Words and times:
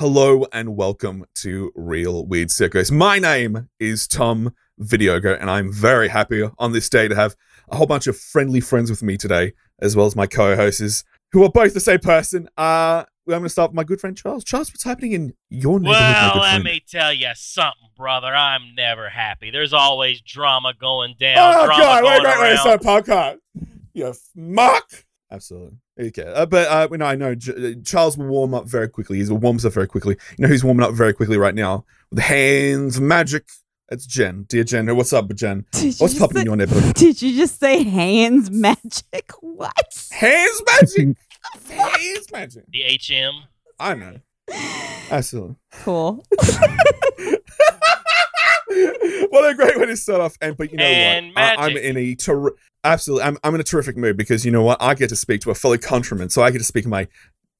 Hello 0.00 0.46
and 0.52 0.76
welcome 0.76 1.24
to 1.34 1.72
Real 1.74 2.24
Weird 2.24 2.52
Circus. 2.52 2.92
My 2.92 3.18
name 3.18 3.68
is 3.80 4.06
Tom 4.06 4.54
Videogo, 4.80 5.36
and 5.40 5.50
I'm 5.50 5.72
very 5.72 6.06
happy 6.06 6.48
on 6.56 6.70
this 6.70 6.88
day 6.88 7.08
to 7.08 7.16
have 7.16 7.34
a 7.68 7.74
whole 7.74 7.86
bunch 7.88 8.06
of 8.06 8.16
friendly 8.16 8.60
friends 8.60 8.90
with 8.90 9.02
me 9.02 9.16
today, 9.16 9.54
as 9.80 9.96
well 9.96 10.06
as 10.06 10.14
my 10.14 10.28
co-hosts, 10.28 11.02
who 11.32 11.42
are 11.42 11.50
both 11.50 11.74
the 11.74 11.80
same 11.80 11.98
person. 11.98 12.48
Uh, 12.56 13.02
I'm 13.26 13.32
going 13.32 13.42
to 13.42 13.48
start 13.48 13.72
with 13.72 13.74
my 13.76 13.82
good 13.82 14.00
friend 14.00 14.16
Charles. 14.16 14.44
Charles, 14.44 14.70
what's 14.70 14.84
happening 14.84 15.14
in 15.14 15.34
your 15.50 15.80
neighborhood? 15.80 16.00
Well, 16.34 16.42
let 16.42 16.50
friend? 16.50 16.64
me 16.64 16.80
tell 16.88 17.12
you 17.12 17.30
something, 17.34 17.88
brother. 17.96 18.28
I'm 18.28 18.76
never 18.76 19.08
happy. 19.08 19.50
There's 19.50 19.72
always 19.72 20.20
drama 20.20 20.74
going 20.80 21.16
down, 21.18 21.38
Oh 21.38 21.66
God! 21.66 22.04
Wait, 22.04 22.22
wait, 22.22 22.40
wait! 22.40 22.52
It's 22.52 22.64
not 22.64 22.82
podcast. 22.82 23.38
You 23.94 24.14
muck. 24.36 24.88
Absolutely. 25.30 25.76
Okay, 26.00 26.22
uh, 26.22 26.46
but 26.46 26.68
uh, 26.68 26.88
you 26.90 26.96
know, 26.98 27.04
I 27.06 27.14
know 27.16 27.34
J- 27.34 27.76
Charles 27.84 28.16
will 28.16 28.26
warm 28.28 28.54
up 28.54 28.66
very 28.66 28.88
quickly. 28.88 29.22
He 29.22 29.30
warms 29.30 29.64
up 29.66 29.72
very 29.74 29.86
quickly. 29.86 30.16
You 30.38 30.42
know 30.42 30.48
who's 30.48 30.64
warming 30.64 30.86
up 30.86 30.94
very 30.94 31.12
quickly 31.12 31.36
right 31.36 31.54
now 31.54 31.84
with 32.10 32.20
hands 32.20 33.00
magic. 33.00 33.46
It's 33.90 34.06
Jen, 34.06 34.44
dear 34.48 34.64
Jen. 34.64 34.94
What's 34.96 35.12
up, 35.12 35.34
Jen? 35.34 35.64
Did 35.72 35.84
What's 35.98 35.98
just 35.98 36.18
popping 36.18 36.36
say- 36.36 36.40
in 36.42 36.46
your 36.46 36.56
neighborhood? 36.56 36.94
Did 36.94 37.20
you 37.22 37.36
just 37.36 37.58
say 37.60 37.82
hands 37.82 38.50
magic? 38.50 39.04
What? 39.40 40.08
Hands 40.12 40.62
magic. 40.66 41.16
hands 41.68 42.26
magic. 42.32 42.64
The 42.68 42.82
HM. 42.84 43.42
I 43.80 43.94
know. 43.94 44.16
Absolutely. 45.10 45.56
Cool. 45.72 46.24
what 49.30 49.50
a 49.50 49.54
great 49.54 49.78
way 49.78 49.86
to 49.86 49.96
start 49.96 50.20
off. 50.20 50.36
And 50.40 50.56
but 50.56 50.70
you 50.70 50.78
know 50.78 50.84
And 50.84 51.34
what? 51.34 51.38
I, 51.58 51.66
I'm 51.66 51.76
in 51.76 51.96
a 51.96 52.14
ter- 52.14 52.52
absolutely. 52.92 53.24
I'm, 53.24 53.38
I'm 53.44 53.54
in 53.54 53.60
a 53.60 53.64
terrific 53.64 53.96
mood 53.96 54.16
because 54.16 54.44
you 54.44 54.50
know 54.50 54.62
what? 54.62 54.80
I 54.80 54.94
get 54.94 55.08
to 55.10 55.16
speak 55.16 55.40
to 55.42 55.50
a 55.50 55.54
fellow 55.54 55.78
countryman, 55.78 56.30
so 56.30 56.42
I 56.42 56.50
get 56.50 56.58
to 56.58 56.64
speak 56.64 56.86
my 56.86 57.08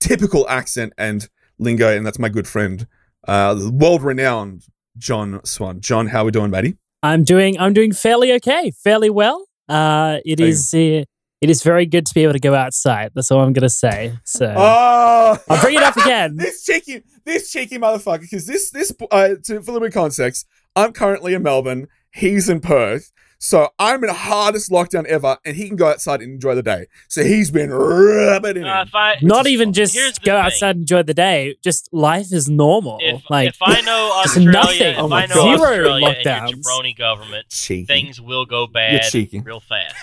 typical 0.00 0.48
accent 0.48 0.92
and 0.98 1.28
lingo, 1.58 1.96
and 1.96 2.06
that's 2.06 2.18
my 2.18 2.28
good 2.28 2.46
friend, 2.46 2.86
uh, 3.26 3.58
world-renowned 3.72 4.64
John 4.96 5.40
Swan. 5.44 5.80
John, 5.80 6.08
how 6.08 6.22
are 6.22 6.26
we 6.26 6.30
doing, 6.30 6.50
buddy? 6.50 6.76
I'm 7.02 7.22
doing 7.24 7.58
I'm 7.60 7.72
doing 7.72 7.92
fairly 7.92 8.32
okay, 8.34 8.72
fairly 8.72 9.10
well. 9.10 9.46
Uh, 9.68 10.18
it 10.24 10.40
is 10.40 10.74
uh, 10.74 11.04
it 11.40 11.50
is 11.50 11.62
very 11.62 11.86
good 11.86 12.06
to 12.06 12.14
be 12.14 12.24
able 12.24 12.32
to 12.32 12.40
go 12.40 12.54
outside. 12.54 13.12
That's 13.14 13.30
all 13.30 13.40
I'm 13.40 13.52
gonna 13.52 13.68
say. 13.68 14.18
So 14.24 14.52
Oh, 14.56 15.38
I'll 15.48 15.60
bring 15.62 15.76
it 15.76 15.82
up 15.82 15.96
again. 15.96 16.36
this 16.38 16.64
cheeky, 16.64 17.02
this 17.24 17.50
cheeky 17.52 17.78
motherfucker. 17.78 18.22
Because 18.22 18.46
this, 18.46 18.70
this, 18.70 18.92
uh, 19.10 19.28
to, 19.44 19.62
for 19.62 19.70
a 19.70 19.74
little 19.74 19.80
bit 19.80 19.88
of 19.88 19.94
context, 19.94 20.46
I'm 20.74 20.92
currently 20.92 21.34
in 21.34 21.42
Melbourne. 21.42 21.86
He's 22.12 22.48
in 22.48 22.60
Perth. 22.60 23.12
So 23.40 23.68
I'm 23.78 24.02
in 24.02 24.08
the 24.08 24.14
hardest 24.14 24.68
lockdown 24.70 25.04
ever, 25.06 25.38
and 25.44 25.56
he 25.56 25.68
can 25.68 25.76
go 25.76 25.86
outside 25.88 26.20
and 26.20 26.32
enjoy 26.32 26.56
the 26.56 26.62
day. 26.62 26.86
So 27.06 27.22
he's 27.22 27.52
been 27.52 27.70
rubbing 27.70 28.50
it 28.50 28.56
in. 28.58 28.64
Uh, 28.64 28.84
I 28.92 29.16
Not 29.22 29.46
even 29.46 29.68
fun. 29.68 29.72
just 29.74 29.94
Here's 29.94 30.18
go 30.18 30.36
outside 30.36 30.70
and 30.70 30.80
enjoy 30.80 31.04
the 31.04 31.14
day. 31.14 31.54
Just 31.62 31.88
life 31.92 32.32
is 32.32 32.48
normal. 32.48 32.98
if, 33.00 33.22
like 33.30 33.50
if 33.50 33.58
I 33.62 33.80
know 33.82 34.20
Just 34.24 34.38
Australia, 34.38 34.52
nothing. 34.52 34.80
if 34.82 34.98
Oh 34.98 35.08
my 35.08 35.22
I 35.22 35.26
know 35.26 35.34
God. 35.36 35.56
Zero 35.58 35.68
Australia 35.70 36.06
and 36.08 36.16
lockdowns. 36.26 36.50
your 36.50 36.58
jabroni 36.58 36.96
government, 36.98 37.48
cheeky. 37.48 37.84
things 37.84 38.20
will 38.20 38.44
go 38.44 38.62
You're 38.62 38.68
bad 38.68 39.12
real 39.44 39.60
fast. 39.60 39.94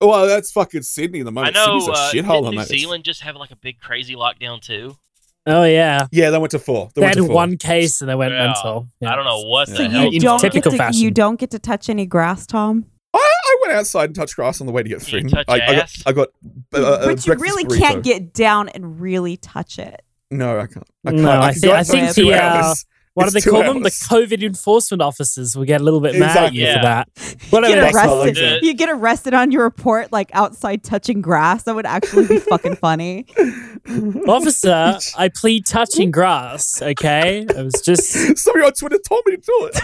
Well, 0.00 0.26
that's 0.26 0.50
fucking 0.50 0.82
Sydney 0.82 1.20
at 1.20 1.26
the 1.26 1.30
I 1.30 1.34
moment. 1.34 1.54
know. 1.54 1.78
Sydney's 1.78 1.88
a 1.88 1.92
Uh, 1.92 2.10
shithole 2.12 2.40
did 2.40 2.46
on 2.46 2.50
New 2.54 2.58
that. 2.58 2.68
Zealand 2.68 3.04
just 3.04 3.20
have 3.20 3.36
like 3.36 3.50
a 3.52 3.56
big 3.56 3.78
crazy 3.78 4.16
lockdown 4.16 4.60
too? 4.60 4.96
Oh 5.46 5.64
yeah, 5.64 6.06
Yeah, 6.12 6.30
they 6.30 6.38
went 6.38 6.50
to 6.52 6.58
four. 6.58 6.90
They, 6.94 7.00
they 7.00 7.06
went 7.06 7.16
had 7.16 7.22
to 7.22 7.26
four. 7.26 7.34
one 7.34 7.56
case 7.56 8.00
and 8.00 8.10
they 8.10 8.14
went 8.14 8.32
Yeah. 8.32 8.46
mental. 8.46 8.88
Yeah. 9.00 9.12
I 9.12 9.16
don't 9.16 9.24
know 9.24 9.42
what 9.42 9.68
Yeah. 9.68 9.72
the 9.74 9.84
So 9.84 9.90
hell. 9.90 10.12
you 10.12 10.20
don't 10.20 10.42
get 10.52 10.62
to, 10.64 10.70
fashion. 10.72 11.00
you 11.00 11.10
don't 11.10 11.36
get 11.40 11.50
to 11.52 11.58
touch 11.58 11.88
any 11.88 12.06
grass, 12.06 12.46
Tom. 12.46 12.86
I, 13.12 13.18
I 13.18 13.58
went 13.62 13.74
outside 13.78 14.04
and 14.10 14.14
touched 14.14 14.36
grass 14.36 14.60
on 14.60 14.66
the 14.66 14.72
way 14.72 14.82
to 14.82 14.88
get 14.88 15.10
You 15.10 15.20
food. 15.22 15.30
touch 15.30 15.46
I, 15.48 15.54
I 15.54 15.74
got. 15.74 15.90
I 16.06 16.12
got, 16.12 16.28
uh, 16.74 16.78
uh, 16.82 17.06
but 17.06 17.26
you 17.26 17.34
really 17.34 17.64
burrito. 17.64 17.78
can't 17.78 18.04
get 18.04 18.32
down 18.32 18.68
and 18.68 19.00
really 19.00 19.36
touch 19.36 19.78
it. 19.78 20.02
No, 20.30 20.60
I 20.60 20.66
can't. 20.66 20.86
I 21.06 21.10
No, 21.10 21.22
can't. 21.24 21.42
I 21.42 21.52
can 21.52 21.60
thi- 21.60 21.66
go 21.66 21.74
I 21.74 21.82
think 21.82 22.08
in 22.08 22.14
two 22.14 22.24
the, 22.26 22.34
uh, 22.34 22.40
hours. 22.66 22.84
What 23.14 23.26
It's 23.26 23.34
do 23.34 23.40
they 23.40 23.44
two 23.44 23.50
call 23.50 23.62
them? 23.74 23.82
The. 23.82 23.90
COVID 23.90 24.42
enforcement 24.42 25.02
officers 25.02 25.56
will 25.56 25.64
get 25.64 25.80
a 25.80 25.84
little 25.84 26.00
bit 26.00 26.14
mad 26.16 26.36
at 26.36 26.54
you 26.54 26.62
Yeah. 26.62 26.76
for 26.76 26.82
that. 26.82 27.08
You 27.52 27.60
get 27.74 27.94
arrested. 27.94 28.62
you 28.62 28.74
get 28.74 28.88
arrested 28.88 29.34
on 29.34 29.50
your 29.50 29.64
report, 29.64 30.12
like 30.12 30.30
outside 30.32 30.84
touching 30.84 31.20
grass. 31.20 31.64
That 31.64 31.74
would 31.74 31.86
actually 31.86 32.28
be 32.28 32.38
fucking 32.38 32.76
funny. 32.76 33.26
Officer, 34.28 34.98
I 35.18 35.28
plead 35.34 35.66
touching 35.66 36.10
grass. 36.18 36.80
Okay, 36.80 37.46
it 37.48 37.56
was 37.64 37.80
just 37.84 38.12
Somebody 38.38 38.66
on 38.66 38.72
Twitter 38.72 38.98
told 39.08 39.22
me 39.26 39.36
to 39.36 39.42
do 39.42 39.70
it. 39.72 39.74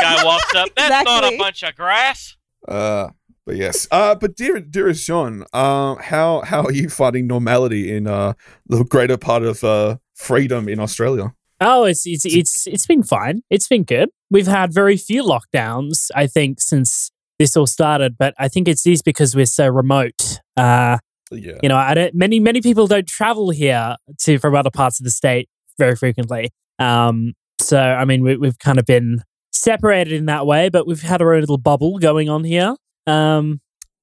Guy 0.00 0.24
walks 0.24 0.54
up. 0.54 0.68
That's 0.76 1.04
not 1.04 1.32
a 1.32 1.36
bunch 1.36 1.62
of 1.62 1.74
grass. 1.76 2.36
Uh, 2.66 3.08
but 3.46 3.56
yes. 3.56 3.86
Uh, 3.90 4.14
but 4.14 4.36
dear, 4.36 4.60
dearest 4.60 5.04
Sean, 5.04 5.44
uh, 5.52 5.96
how 5.96 6.42
how 6.42 6.62
are 6.64 6.72
you 6.72 6.88
finding 6.88 7.26
normality 7.26 7.94
in 7.94 8.06
uh 8.06 8.32
the 8.66 8.84
greater 8.84 9.16
part 9.18 9.42
of 9.42 9.62
uh 9.64 9.96
freedom 10.14 10.68
in 10.68 10.78
Australia? 10.80 11.34
Oh, 11.60 11.84
it's 11.84 12.06
it's 12.06 12.24
it's 12.24 12.66
it's 12.66 12.86
been 12.86 13.02
fine. 13.02 13.42
It's 13.50 13.68
been 13.68 13.84
good. 13.84 14.08
We've 14.30 14.46
had 14.46 14.72
very 14.72 14.96
few 14.96 15.22
lockdowns, 15.22 16.10
I 16.14 16.26
think, 16.26 16.60
since 16.60 17.10
this 17.38 17.56
all 17.56 17.66
started. 17.66 18.16
But 18.18 18.34
I 18.38 18.48
think 18.48 18.68
it's 18.68 18.82
these 18.82 19.02
because 19.02 19.34
we're 19.34 19.46
so 19.46 19.68
remote. 19.68 20.40
Uh, 20.56 20.98
Yeah. 21.30 21.58
you 21.62 21.68
know, 21.68 21.76
I 21.76 21.94
don't, 21.94 22.14
many 22.14 22.40
many 22.40 22.60
people 22.60 22.86
don't 22.86 23.06
travel 23.06 23.50
here 23.50 23.96
to 24.22 24.38
from 24.38 24.54
other 24.54 24.70
parts 24.70 25.00
of 25.00 25.04
the 25.04 25.10
state 25.10 25.48
very 25.78 25.96
frequently. 25.96 26.50
Um, 26.78 27.34
so 27.60 27.78
I 27.78 28.04
mean, 28.04 28.22
we, 28.22 28.36
we've 28.36 28.58
kind 28.58 28.78
of 28.78 28.86
been 28.86 29.22
separated 29.52 30.14
in 30.14 30.26
that 30.26 30.46
way, 30.46 30.70
but 30.70 30.86
we've 30.86 31.02
had 31.02 31.20
our 31.20 31.34
own 31.34 31.40
little 31.40 31.58
bubble 31.58 31.98
going 31.98 32.28
on 32.30 32.44
here. 32.44 32.74
Um, 33.06 33.60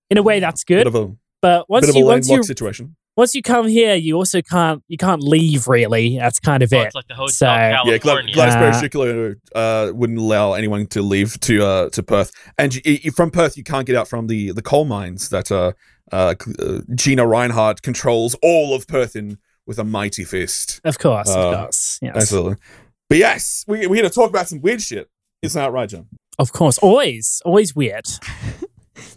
in 0.09 0.17
a 0.17 0.23
way, 0.23 0.39
that's 0.39 0.63
Bit 0.63 0.75
good. 0.83 0.87
of 0.87 0.95
a 0.95 1.11
But 1.41 1.69
once 1.69 1.85
bit 1.87 1.89
of 1.89 1.95
a 1.95 1.99
you 1.99 2.05
once 2.05 2.29
you 2.29 2.43
situation. 2.43 2.95
Once 3.17 3.33
you 3.35 3.41
come 3.41 3.67
here, 3.67 3.95
you 3.95 4.15
also 4.15 4.41
can't 4.41 4.81
you 4.87 4.95
can't 4.97 5.21
leave. 5.23 5.67
Really, 5.67 6.17
that's 6.17 6.39
kind 6.39 6.63
of 6.63 6.71
Oh, 6.71 6.79
it. 6.79 6.85
it's 6.85 6.95
like 6.95 7.07
the 7.07 7.15
hotel 7.15 7.27
So- 7.29 7.45
Yeah, 7.47 7.81
Gla- 7.83 7.99
California. 7.99 8.33
Gladys 8.33 8.55
Uh, 8.55 8.59
Berejiklian 8.87 9.35
uh, 9.55 9.91
wouldn't 9.93 10.19
allow 10.19 10.53
anyone 10.53 10.85
to 10.87 11.01
leave 11.01 11.39
to 11.41 11.65
uh, 11.65 11.89
to 11.89 12.03
Perth, 12.03 12.31
and 12.57 12.75
you, 12.75 12.81
you, 13.03 13.11
from 13.11 13.31
Perth 13.31 13.57
you 13.57 13.63
can't 13.63 13.85
get 13.87 13.95
out 13.95 14.07
from 14.07 14.27
the, 14.27 14.51
the 14.51 14.61
coal 14.61 14.85
mines 14.85 15.29
that 15.29 15.51
uh, 15.51 15.71
uh, 16.11 16.35
uh, 16.59 16.79
Gina 16.95 17.23
Rinehart 17.25 17.81
controls 17.81 18.35
all 18.43 18.73
of 18.75 18.87
Perth 18.87 19.15
in 19.15 19.37
with 19.65 19.79
a 19.79 19.83
mighty 19.83 20.23
fist. 20.23 20.79
Of 20.85 20.97
course, 20.99 21.29
Uh, 21.29 21.39
of 21.49 21.55
course, 21.59 21.99
yes, 22.01 22.15
Absolutely. 22.15 22.55
But 23.09 23.17
yes, 23.17 23.65
we, 23.67 23.87
we're 23.87 23.95
here 23.95 24.03
to 24.03 24.09
talk 24.09 24.29
about 24.29 24.47
some 24.47 24.61
weird 24.61 24.81
shit. 24.81 25.09
Isn't 25.41 25.59
that 25.61 25.71
right, 25.71 25.89
John? 25.89 26.07
of 26.39 26.51
course. 26.53 26.77
Always, 26.77 27.41
always 27.45 27.75
weird. 27.75 28.05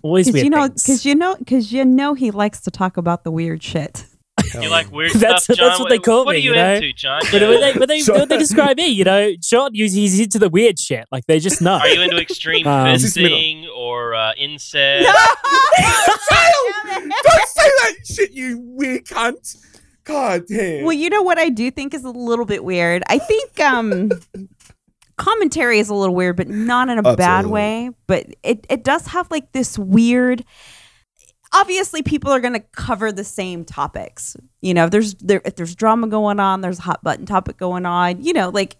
Always 0.03 0.27
Because 0.27 0.35
weird. 0.35 0.45
you 0.45 0.51
know, 0.51 0.67
things. 0.69 0.83
because 0.83 1.05
you 1.07 1.15
know, 1.15 1.37
because 1.37 1.73
you 1.73 1.85
know, 1.85 2.15
he 2.15 2.31
likes 2.31 2.61
to 2.63 2.71
talk 2.71 2.97
about 2.97 3.25
the 3.25 3.31
weird 3.31 3.63
shit. 3.63 4.07
You 4.61 4.69
like 4.71 4.91
weird 4.91 5.13
That's- 5.13 5.45
stuff, 5.45 5.59
John? 5.59 5.69
that's 5.69 5.79
what 5.81 5.91
they 5.91 5.99
call 5.99 6.25
What 6.25 6.33
me, 6.33 6.39
are 6.39 6.41
you, 6.41 6.51
you 6.51 6.57
know? 6.57 6.73
into, 6.75 6.93
John? 6.95 7.21
But 7.31 7.43
when 7.43 7.61
they, 7.61 7.73
when 7.75 7.89
they, 7.89 8.01
Sure. 8.03 8.19
when 8.19 8.29
they 8.29 8.39
describe 8.39 8.77
me, 8.79 8.87
you 8.89 9.05
know, 9.05 9.33
John, 9.39 9.75
he's, 9.75 9.93
he's 9.93 10.19
into 10.19 10.39
the 10.41 10.49
weird 10.49 10.79
shit. 10.79 11.05
Like 11.13 11.27
they 11.27 11.39
just 11.41 11.61
know. 11.61 11.75
Are 11.75 11.87
you 11.89 12.01
into 12.01 12.17
extreme 12.17 12.67
Um, 12.67 12.89
This 12.99 13.17
fisting 13.17 13.67
or 13.73 14.15
uh, 14.15 14.33
incest? 14.39 15.07
Don't 15.79 17.49
say 17.49 17.71
that 17.79 17.93
shit, 18.05 18.33
you 18.33 18.59
weird 18.61 19.05
cunt. 19.05 19.57
God 20.05 20.45
damn. 20.49 20.85
Well, 20.85 20.95
you 20.95 21.11
know 21.11 21.23
what 21.23 21.39
I 21.39 21.51
do 21.51 21.71
think 21.71 21.95
is 21.95 22.03
a 22.05 22.11
little 22.11 22.47
bit 22.47 22.65
weird. 22.65 23.03
I 23.09 23.19
think 23.19 23.61
um 23.61 24.11
commentary 25.21 25.79
is 25.79 25.89
a 25.89 25.95
little 25.95 26.15
weird, 26.15 26.37
but 26.37 26.49
not 26.49 26.89
in 26.89 26.99
a 26.99 27.15
bad 27.17 27.47
way. 27.47 27.91
But 28.07 28.27
it 28.43 28.67
it 28.69 28.83
does 28.85 29.07
have 29.09 29.31
like 29.31 29.53
this 29.53 29.79
weird. 29.79 30.45
Obviously, 31.53 32.03
people 32.03 32.31
are 32.31 32.39
going 32.39 32.53
to 32.53 32.61
cover 32.61 33.11
the 33.11 33.25
same 33.25 33.65
topics. 33.65 34.37
You 34.61 34.73
know, 34.73 34.85
if 34.85 34.91
there's 34.93 35.15
there 35.15 35.43
if 35.45 35.57
there's 35.57 35.75
drama 35.75 36.07
going 36.07 36.39
on, 36.39 36.61
there's 36.61 36.79
a 36.79 36.83
hot 36.83 37.03
button 37.03 37.27
topic 37.27 37.57
going 37.57 37.87
on. 37.87 38.23
You 38.23 38.33
know, 38.33 38.51
like 38.51 38.77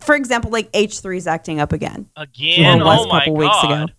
for 0.00 0.14
example, 0.14 0.50
like 0.50 0.70
H 0.72 1.02
3s 1.02 1.26
acting 1.26 1.60
up 1.60 1.72
again. 1.72 2.08
Again? 2.16 2.80
It 2.80 2.84
was 2.84 3.00
Oh 3.00 3.04
a 3.04 3.08
my 3.08 3.18
couple 3.20 3.34
weeks 3.34 3.58
ago. 3.62 3.68
god! 3.68 3.92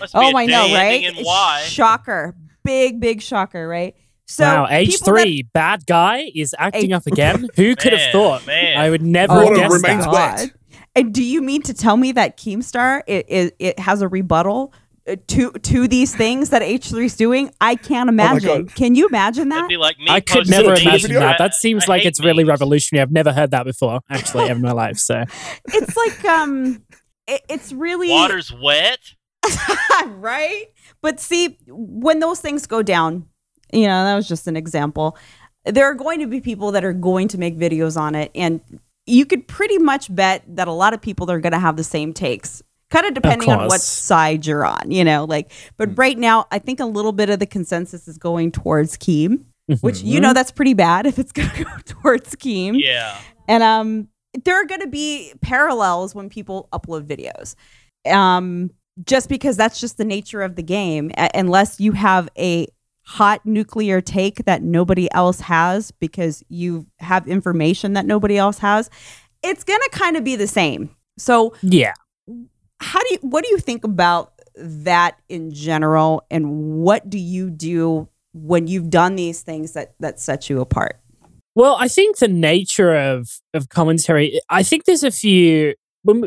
Must 0.00 0.16
Oh, 0.16 0.20
a 0.20 0.34
I 0.36 0.46
know, 0.46 0.74
right? 0.74 1.04
ending. 1.04 1.24
Shocker, 1.66 2.34
big 2.64 3.00
big 3.00 3.20
shocker, 3.20 3.68
right? 3.68 3.94
So 4.26 4.44
wow, 4.44 4.66
H 4.70 4.88
people 4.92 5.12
that- 5.14 5.22
three 5.22 5.42
bad 5.52 5.84
guy 5.84 6.30
is 6.34 6.54
acting 6.58 6.92
H- 6.92 6.96
up 6.96 7.06
again. 7.06 7.48
Who 7.56 7.76
could 7.76 7.92
have 7.92 8.12
thought? 8.12 8.46
man. 8.46 8.78
I 8.78 8.88
would 8.88 9.02
never 9.02 9.34
Oh, 9.34 9.40
have 9.40 9.70
Water 9.70 9.74
remains 9.74 10.04
that. 10.06 10.12
wet. 10.38 10.52
God. 10.94 11.04
And 11.04 11.14
do 11.14 11.22
you 11.22 11.42
mean 11.42 11.62
to 11.62 11.74
tell 11.74 11.96
me 11.96 12.12
that 12.12 12.36
Keemstar 12.36 13.02
it, 13.06 13.26
it, 13.28 13.56
it 13.58 13.78
has 13.78 14.02
a 14.02 14.08
rebuttal 14.08 14.72
uh, 15.08 15.16
to 15.26 15.50
to 15.50 15.88
these 15.88 16.14
things 16.14 16.50
that 16.50 16.62
H3 16.62 17.04
is 17.04 17.16
doing? 17.16 17.50
I 17.60 17.74
can't 17.74 18.08
imagine. 18.08 18.50
Oh 18.50 18.64
Can 18.74 18.94
you 18.94 19.08
imagine 19.08 19.48
That'd 19.48 19.68
be 19.68 19.76
like 19.76 19.98
me. 19.98 20.06
I 20.08 20.20
could 20.20 20.48
never 20.48 20.74
imagine 20.74 21.14
that. 21.14 21.38
That 21.38 21.54
seems 21.54 21.84
I 21.84 21.92
like 21.92 22.02
hate 22.02 22.08
it's 22.08 22.20
really 22.20 22.44
revolutionary. 22.44 23.02
I've 23.02 23.12
never 23.12 23.32
heard 23.32 23.50
that 23.52 23.64
before, 23.64 24.00
actually, 24.10 24.48
in 24.48 24.60
my 24.60 24.72
life. 24.72 24.98
So 24.98 25.24
it's 25.66 25.96
like 25.96 26.24
um, 26.24 26.84
it, 27.26 27.42
it's 27.48 27.72
really 27.72 28.10
Water's 28.10 28.52
wet. 28.52 29.00
right. 30.06 30.66
But 31.00 31.18
see, 31.18 31.58
when 31.66 32.20
those 32.20 32.40
things 32.40 32.66
go 32.66 32.82
down, 32.82 33.26
you 33.72 33.86
know, 33.86 34.04
that 34.04 34.14
was 34.14 34.28
just 34.28 34.46
an 34.46 34.56
example. 34.56 35.16
There 35.64 35.86
are 35.86 35.94
going 35.94 36.20
to 36.20 36.26
be 36.26 36.40
people 36.40 36.72
that 36.72 36.84
are 36.84 36.92
going 36.92 37.28
to 37.28 37.38
make 37.38 37.56
videos 37.56 38.00
on 38.00 38.14
it, 38.14 38.30
and 38.34 38.60
you 39.06 39.26
could 39.26 39.48
pretty 39.48 39.78
much 39.78 40.14
bet 40.14 40.44
that 40.46 40.68
a 40.68 40.72
lot 40.72 40.94
of 40.94 41.00
people 41.00 41.30
are 41.30 41.40
going 41.40 41.52
to 41.52 41.58
have 41.58 41.76
the 41.76 41.84
same 41.84 42.12
takes. 42.12 42.62
Kind 42.90 43.06
of 43.06 43.14
depending 43.14 43.48
on 43.50 43.68
what 43.68 43.80
side 43.80 44.44
you're 44.44 44.66
on, 44.66 44.90
you 44.90 45.02
know, 45.02 45.24
like, 45.24 45.50
but 45.78 45.96
right 45.96 46.18
now, 46.18 46.46
I 46.50 46.58
think 46.58 46.78
a 46.78 46.84
little 46.84 47.12
bit 47.12 47.30
of 47.30 47.38
the 47.38 47.46
consensus 47.46 48.06
is 48.06 48.18
going 48.18 48.52
towards 48.52 48.98
Keem, 48.98 49.44
which, 49.80 50.02
you 50.02 50.20
know, 50.20 50.34
that's 50.34 50.50
pretty 50.50 50.74
bad 50.74 51.06
if 51.06 51.18
it's 51.18 51.32
going 51.32 51.48
to 51.48 51.64
go 51.64 51.70
towards 51.86 52.36
Keem. 52.36 52.78
Yeah. 52.78 53.18
And, 53.48 53.62
um, 53.62 54.08
there 54.44 54.60
are 54.60 54.66
going 54.66 54.82
to 54.82 54.88
be 54.88 55.32
parallels 55.40 56.14
when 56.14 56.28
people 56.28 56.68
upload 56.72 57.06
videos. 57.06 57.54
Um, 58.10 58.70
just 59.06 59.28
because 59.28 59.56
that's 59.56 59.80
just 59.80 59.96
the 59.96 60.04
nature 60.04 60.42
of 60.42 60.56
the 60.56 60.62
game, 60.62 61.10
unless 61.34 61.80
you 61.80 61.92
have 61.92 62.28
a 62.36 62.66
hot 63.04 63.44
nuclear 63.44 64.00
take 64.00 64.44
that 64.44 64.62
nobody 64.62 65.10
else 65.12 65.40
has 65.40 65.90
because 65.90 66.42
you 66.48 66.86
have 66.98 67.26
information 67.26 67.94
that 67.94 68.06
nobody 68.06 68.38
else 68.38 68.58
has, 68.58 68.88
it's 69.42 69.64
going 69.64 69.80
to 69.80 69.90
kind 69.90 70.16
of 70.16 70.24
be 70.24 70.36
the 70.36 70.46
same. 70.46 70.90
So, 71.18 71.54
Yeah. 71.62 71.94
how 72.80 73.00
do 73.00 73.06
you 73.10 73.18
what 73.22 73.44
do 73.44 73.50
you 73.50 73.58
think 73.58 73.84
about 73.84 74.32
that 74.56 75.16
in 75.28 75.52
general 75.52 76.24
and 76.30 76.74
what 76.82 77.08
do 77.08 77.18
you 77.18 77.50
do 77.50 78.08
when 78.34 78.66
you've 78.66 78.90
done 78.90 79.16
these 79.16 79.40
things 79.42 79.72
that 79.72 79.94
that 80.00 80.20
set 80.20 80.48
you 80.48 80.60
apart? 80.60 80.98
Well, 81.54 81.76
I 81.78 81.88
think 81.88 82.18
the 82.18 82.28
nature 82.28 82.94
of 82.94 83.40
of 83.52 83.68
commentary. 83.68 84.40
I 84.48 84.62
think 84.62 84.84
there's 84.84 85.04
a 85.04 85.10
few. 85.10 85.74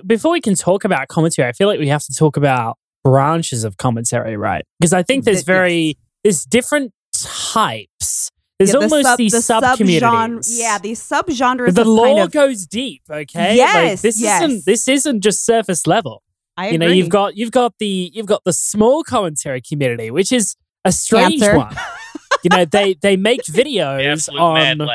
Before 0.05 0.31
we 0.31 0.39
can 0.39 0.55
talk 0.55 0.85
about 0.85 1.07
commentary, 1.09 1.47
I 1.47 1.51
feel 1.51 1.67
like 1.67 1.79
we 1.79 1.87
have 1.89 2.03
to 2.05 2.13
talk 2.13 2.37
about 2.37 2.77
branches 3.03 3.63
of 3.63 3.77
commentary, 3.77 4.37
right? 4.37 4.63
Because 4.79 4.93
I 4.93 5.03
think 5.03 5.25
there's 5.25 5.37
Th- 5.39 5.45
very 5.45 5.97
there's 6.25 6.43
different 6.43 6.91
types. 7.13 8.31
There's 8.57 8.69
Yeah, 8.73 8.79
the 8.79 8.83
almost 8.85 9.03
sub- 9.07 9.17
these 9.17 9.31
the 9.33 9.41
sub-communities. 9.41 10.59
Yeah, 10.59 10.77
these 10.79 10.99
subgenres. 11.01 11.73
the 11.75 11.81
of 11.81 11.87
lore 11.87 12.05
kind 12.07 12.19
of, 12.19 12.31
goes 12.31 12.65
deep. 12.65 13.03
Okay, 13.09 13.49
like, 13.49 13.57
Yes, 13.57 14.01
this 14.01 14.19
yes. 14.21 14.41
isn't 14.43 14.65
this 14.65 14.87
isn't 14.87 15.21
just 15.21 15.45
surface 15.45 15.85
level. 15.87 16.23
I 16.57 16.69
you 16.69 16.77
know, 16.77 16.87
you've 16.87 17.09
got 17.09 17.35
you've 17.37 17.51
got 17.51 17.73
the 17.79 18.11
you've 18.13 18.25
got 18.27 18.43
the 18.45 18.53
small 18.53 19.03
commentary 19.03 19.61
community, 19.61 20.09
which 20.09 20.31
is 20.31 20.55
a 20.85 20.91
strange 20.91 21.41
Cancer. 21.41 21.57
one. 21.57 21.75
you 22.43 22.49
know, 22.49 22.63
they 22.65 22.93
they 23.01 23.17
make 23.17 23.43
videos 23.49 24.05
absolute 24.05 24.53
mad 24.53 24.81
on 24.81 24.87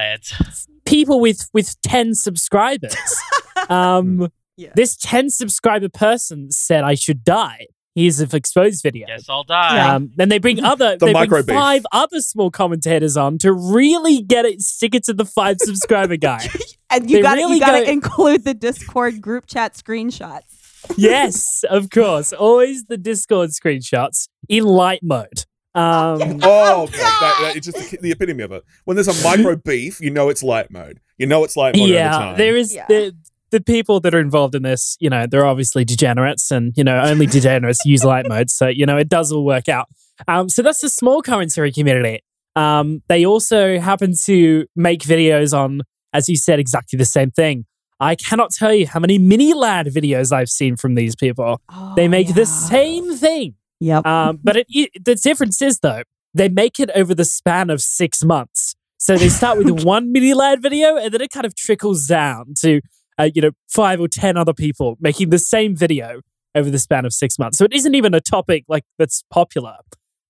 people 0.86 1.20
with 1.20 1.48
with 1.52 1.80
10 1.82 2.14
subscribers. 2.14 2.96
um 3.68 4.30
Yeah. 4.56 4.70
this 4.74 4.96
10 4.96 5.28
subscriber 5.30 5.88
person 5.90 6.50
said 6.50 6.82
I 6.82 6.94
should 6.94 7.24
die. 7.24 7.66
Here's 7.94 8.20
an 8.20 8.28
exposed 8.32 8.82
video. 8.82 9.06
Yes, 9.08 9.28
I'll 9.28 9.42
die. 9.44 9.94
Um, 9.94 10.10
then 10.16 10.28
they 10.28 10.38
bring 10.38 10.62
other 10.64 10.96
The 10.96 11.06
they 11.06 11.12
micro 11.12 11.38
bring 11.42 11.46
beef. 11.46 11.56
five 11.56 11.86
other 11.92 12.20
small 12.20 12.50
commentators 12.50 13.16
on 13.16 13.38
to 13.38 13.52
really 13.52 14.22
get 14.22 14.44
it 14.44 14.60
stick 14.60 14.94
it 14.94 15.04
to 15.04 15.12
the 15.12 15.24
five 15.24 15.56
subscriber 15.60 16.16
guy. 16.16 16.48
and 16.90 17.10
you 17.10 17.20
got 17.22 17.36
really 17.36 17.54
you 17.54 17.60
got 17.60 17.78
to 17.78 17.84
go- 17.86 17.90
include 17.90 18.44
the 18.44 18.54
Discord 18.54 19.20
group 19.20 19.46
chat 19.46 19.74
screenshots. 19.74 20.86
yes, 20.96 21.64
of 21.68 21.90
course. 21.90 22.32
Always 22.32 22.84
the 22.84 22.96
Discord 22.96 23.50
screenshots 23.50 24.28
in 24.48 24.64
light 24.64 25.00
mode. 25.02 25.44
Um 25.74 26.40
Oh, 26.42 26.82
okay. 26.84 26.96
that, 26.98 27.38
that, 27.42 27.52
it's 27.56 27.66
just 27.66 27.90
the, 27.90 27.96
the 27.98 28.10
epitome 28.12 28.42
of 28.42 28.50
it. 28.52 28.64
When 28.86 28.96
there's 28.96 29.06
a 29.08 29.22
micro 29.24 29.56
beef, 29.56 30.00
you 30.00 30.10
know 30.10 30.28
it's 30.28 30.42
light 30.42 30.70
mode. 30.70 31.00
You 31.18 31.26
know 31.26 31.44
it's 31.44 31.56
light 31.56 31.76
mode 31.76 31.82
over 31.84 31.92
yeah, 31.92 32.10
time. 32.10 32.36
there 32.38 32.56
is 32.56 32.74
Yeah. 32.74 32.86
the 32.88 33.14
the 33.50 33.60
people 33.60 34.00
that 34.00 34.14
are 34.14 34.20
involved 34.20 34.54
in 34.54 34.62
this. 34.62 34.96
You 35.00 35.10
know, 35.10 35.26
they're 35.26 35.46
obviously 35.46 35.84
degenerates, 35.84 36.50
and 36.50 36.72
you 36.76 36.84
know, 36.84 37.00
only 37.00 37.26
degenerates 37.26 37.84
use 37.84 38.04
light 38.04 38.26
mode. 38.28 38.50
So 38.50 38.68
you 38.68 38.86
know, 38.86 38.96
it 38.96 39.08
does 39.08 39.32
all 39.32 39.44
work 39.44 39.68
out. 39.68 39.88
Um, 40.28 40.48
so 40.48 40.62
that's 40.62 40.80
the 40.80 40.88
small 40.88 41.22
commentary 41.22 41.72
community. 41.72 42.20
Um, 42.56 43.02
they 43.08 43.24
also 43.24 43.78
happen 43.78 44.12
to 44.24 44.66
make 44.76 45.02
videos 45.02 45.56
on, 45.56 45.82
as 46.12 46.28
you 46.28 46.36
said, 46.36 46.58
exactly 46.58 46.96
the 46.96 47.04
same 47.04 47.30
thing. 47.30 47.64
I 48.00 48.14
cannot 48.16 48.50
tell 48.50 48.72
you 48.72 48.86
how 48.86 48.98
many 48.98 49.18
mini 49.18 49.52
lad 49.54 49.86
videos 49.86 50.32
I've 50.32 50.48
seen 50.48 50.76
from 50.76 50.94
these 50.94 51.14
people. 51.14 51.60
they 51.96 52.06
Oh, 52.06 52.08
make 52.08 52.28
yeah. 52.28 52.34
the 52.34 52.46
same 52.46 53.14
thing. 53.14 53.54
Yep. 53.80 54.06
Um, 54.06 54.40
but 54.42 54.56
it, 54.56 54.66
it, 54.70 55.04
the 55.04 55.14
difference 55.14 55.60
is 55.62 55.80
though, 55.80 56.02
they 56.34 56.48
make 56.48 56.80
it 56.80 56.90
over 56.94 57.14
the 57.14 57.24
span 57.24 57.70
of 57.70 57.80
six 57.80 58.24
months. 58.24 58.74
So 58.98 59.16
they 59.16 59.28
start 59.28 59.58
with 59.58 59.84
one 59.84 60.12
mini 60.12 60.34
lad 60.34 60.62
video, 60.62 60.96
and 60.96 61.12
then 61.12 61.20
it 61.20 61.30
kind 61.30 61.46
of 61.46 61.54
trickles 61.54 62.06
down 62.06 62.54
to, 62.60 62.80
uh, 63.20 63.30
you 63.34 63.42
know, 63.42 63.50
five 63.68 64.00
or 64.00 64.08
ten 64.08 64.36
other 64.36 64.54
people 64.54 64.96
making 65.00 65.30
the 65.30 65.38
same 65.38 65.76
video 65.76 66.20
over 66.54 66.70
the 66.70 66.78
span 66.78 67.04
of 67.04 67.12
six 67.12 67.38
months. 67.38 67.58
So 67.58 67.64
it 67.64 67.72
isn't 67.72 67.94
even 67.94 68.14
a 68.14 68.20
topic 68.20 68.64
like 68.68 68.84
that's 68.98 69.22
popular. 69.30 69.76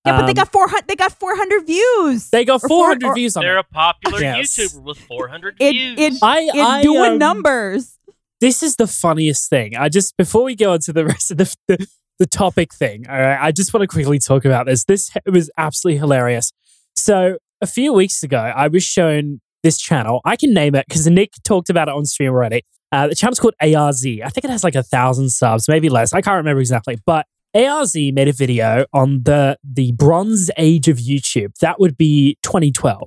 yeah, 0.05 0.17
but 0.19 0.25
they 0.25 0.31
um, 0.31 0.35
got 0.35 0.51
400 0.51 0.87
they 0.87 0.95
got 0.95 1.11
400 1.13 1.65
views. 1.65 2.29
They 2.29 2.45
got 2.45 2.61
400 2.61 3.13
views 3.15 3.35
on 3.37 3.43
it. 3.43 3.47
They're 3.47 3.57
it. 3.57 3.65
a 3.69 3.73
popular 3.73 4.19
Yes. 4.21 4.55
YouTuber 4.57 4.83
with 4.83 4.97
400 4.99 5.55
It- 5.59 5.71
views. 5.71 5.99
it- 5.99 6.13
I, 6.23 6.39
in 6.41 6.59
I, 6.59 6.81
doing 6.83 7.11
um, 7.13 7.17
numbers. 7.17 7.97
this 8.39 8.61
is 8.61 8.75
the 8.75 8.87
funniest 8.87 9.49
thing. 9.49 9.75
I 9.75 9.89
just 9.89 10.15
before 10.17 10.43
we 10.43 10.55
go 10.55 10.73
on 10.73 10.79
to 10.81 10.93
the 10.93 11.05
rest 11.05 11.31
of 11.31 11.37
the 11.37 11.55
the, 11.67 11.87
the 12.19 12.25
topic 12.27 12.71
thing, 12.73 13.07
all 13.09 13.19
right, 13.19 13.39
I 13.41 13.51
just 13.51 13.73
want 13.73 13.81
to 13.81 13.87
quickly 13.87 14.19
talk 14.19 14.45
about 14.45 14.65
this. 14.67 14.83
This 14.83 15.09
it 15.25 15.31
was 15.31 15.49
absolutely 15.57 15.97
hilarious. 15.99 16.51
So 16.95 17.37
a 17.61 17.67
few 17.67 17.93
weeks 17.93 18.21
ago, 18.21 18.37
I 18.37 18.67
was 18.67 18.83
shown 18.83 19.41
this 19.63 19.77
channel. 19.77 20.21
I 20.25 20.35
can 20.35 20.53
name 20.53 20.75
it 20.75 20.85
because 20.87 21.07
Nick 21.07 21.31
talked 21.43 21.69
about 21.69 21.87
it 21.87 21.93
on 21.93 22.05
stream 22.05 22.29
already. 22.31 22.63
Uh, 22.91 23.07
the 23.07 23.15
channel's 23.15 23.39
called 23.39 23.53
ARZ. 23.61 24.21
I 24.23 24.29
think 24.29 24.43
it 24.45 24.49
has 24.51 24.63
like 24.63 24.75
a 24.75 24.83
thousand 24.83 25.29
subs, 25.29 25.67
maybe 25.67 25.87
less. 25.89 26.13
I 26.13 26.21
can't 26.21 26.35
remember 26.37 26.59
exactly, 26.59 26.97
but 27.05 27.25
ARZ 27.55 28.13
made 28.13 28.27
a 28.27 28.33
video 28.33 28.85
on 28.93 29.23
the 29.23 29.57
the 29.63 29.91
Bronze 29.93 30.49
Age 30.57 30.87
of 30.87 30.97
YouTube. 30.97 31.53
That 31.59 31.79
would 31.79 31.97
be 31.97 32.37
2012. 32.43 33.01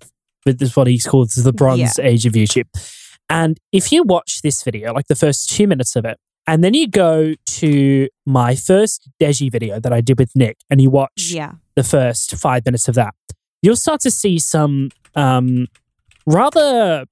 But 0.45 0.59
this 0.59 0.71
is 0.71 0.77
what 0.77 0.87
he's 0.87 1.07
called. 1.07 1.31
The 1.31 1.53
Bronze 1.53 1.99
Age 1.99 2.27
of 2.27 2.35
YouTube. 2.35 2.67
And 3.31 3.59
if 3.73 3.91
you 3.91 4.03
watch 4.03 4.43
this 4.43 4.63
video, 4.63 4.93
like 4.93 5.07
the 5.09 5.15
first 5.15 5.49
two 5.51 5.67
minutes 5.67 5.97
of 5.97 6.05
it, 6.05 6.19
and 6.47 6.63
then 6.63 6.75
you 6.75 6.87
go 6.87 7.35
to 7.47 8.09
my 8.27 8.55
first 8.55 9.09
Deji 9.19 9.51
video 9.51 9.81
that 9.81 9.93
I 9.95 10.03
did 10.03 10.19
with 10.19 10.33
Nick, 10.37 10.59
and 10.69 10.81
you 10.83 10.91
watch 10.91 11.31
Yeah. 11.33 11.53
the 11.75 11.83
first 11.83 12.37
five 12.37 12.67
minutes 12.67 12.87
of 12.87 12.95
that, 12.97 13.15
you'll 13.63 13.77
start 13.77 14.03
to 14.03 14.11
see 14.11 14.39
some 14.39 14.91
um, 15.15 15.69
rather 16.27 17.05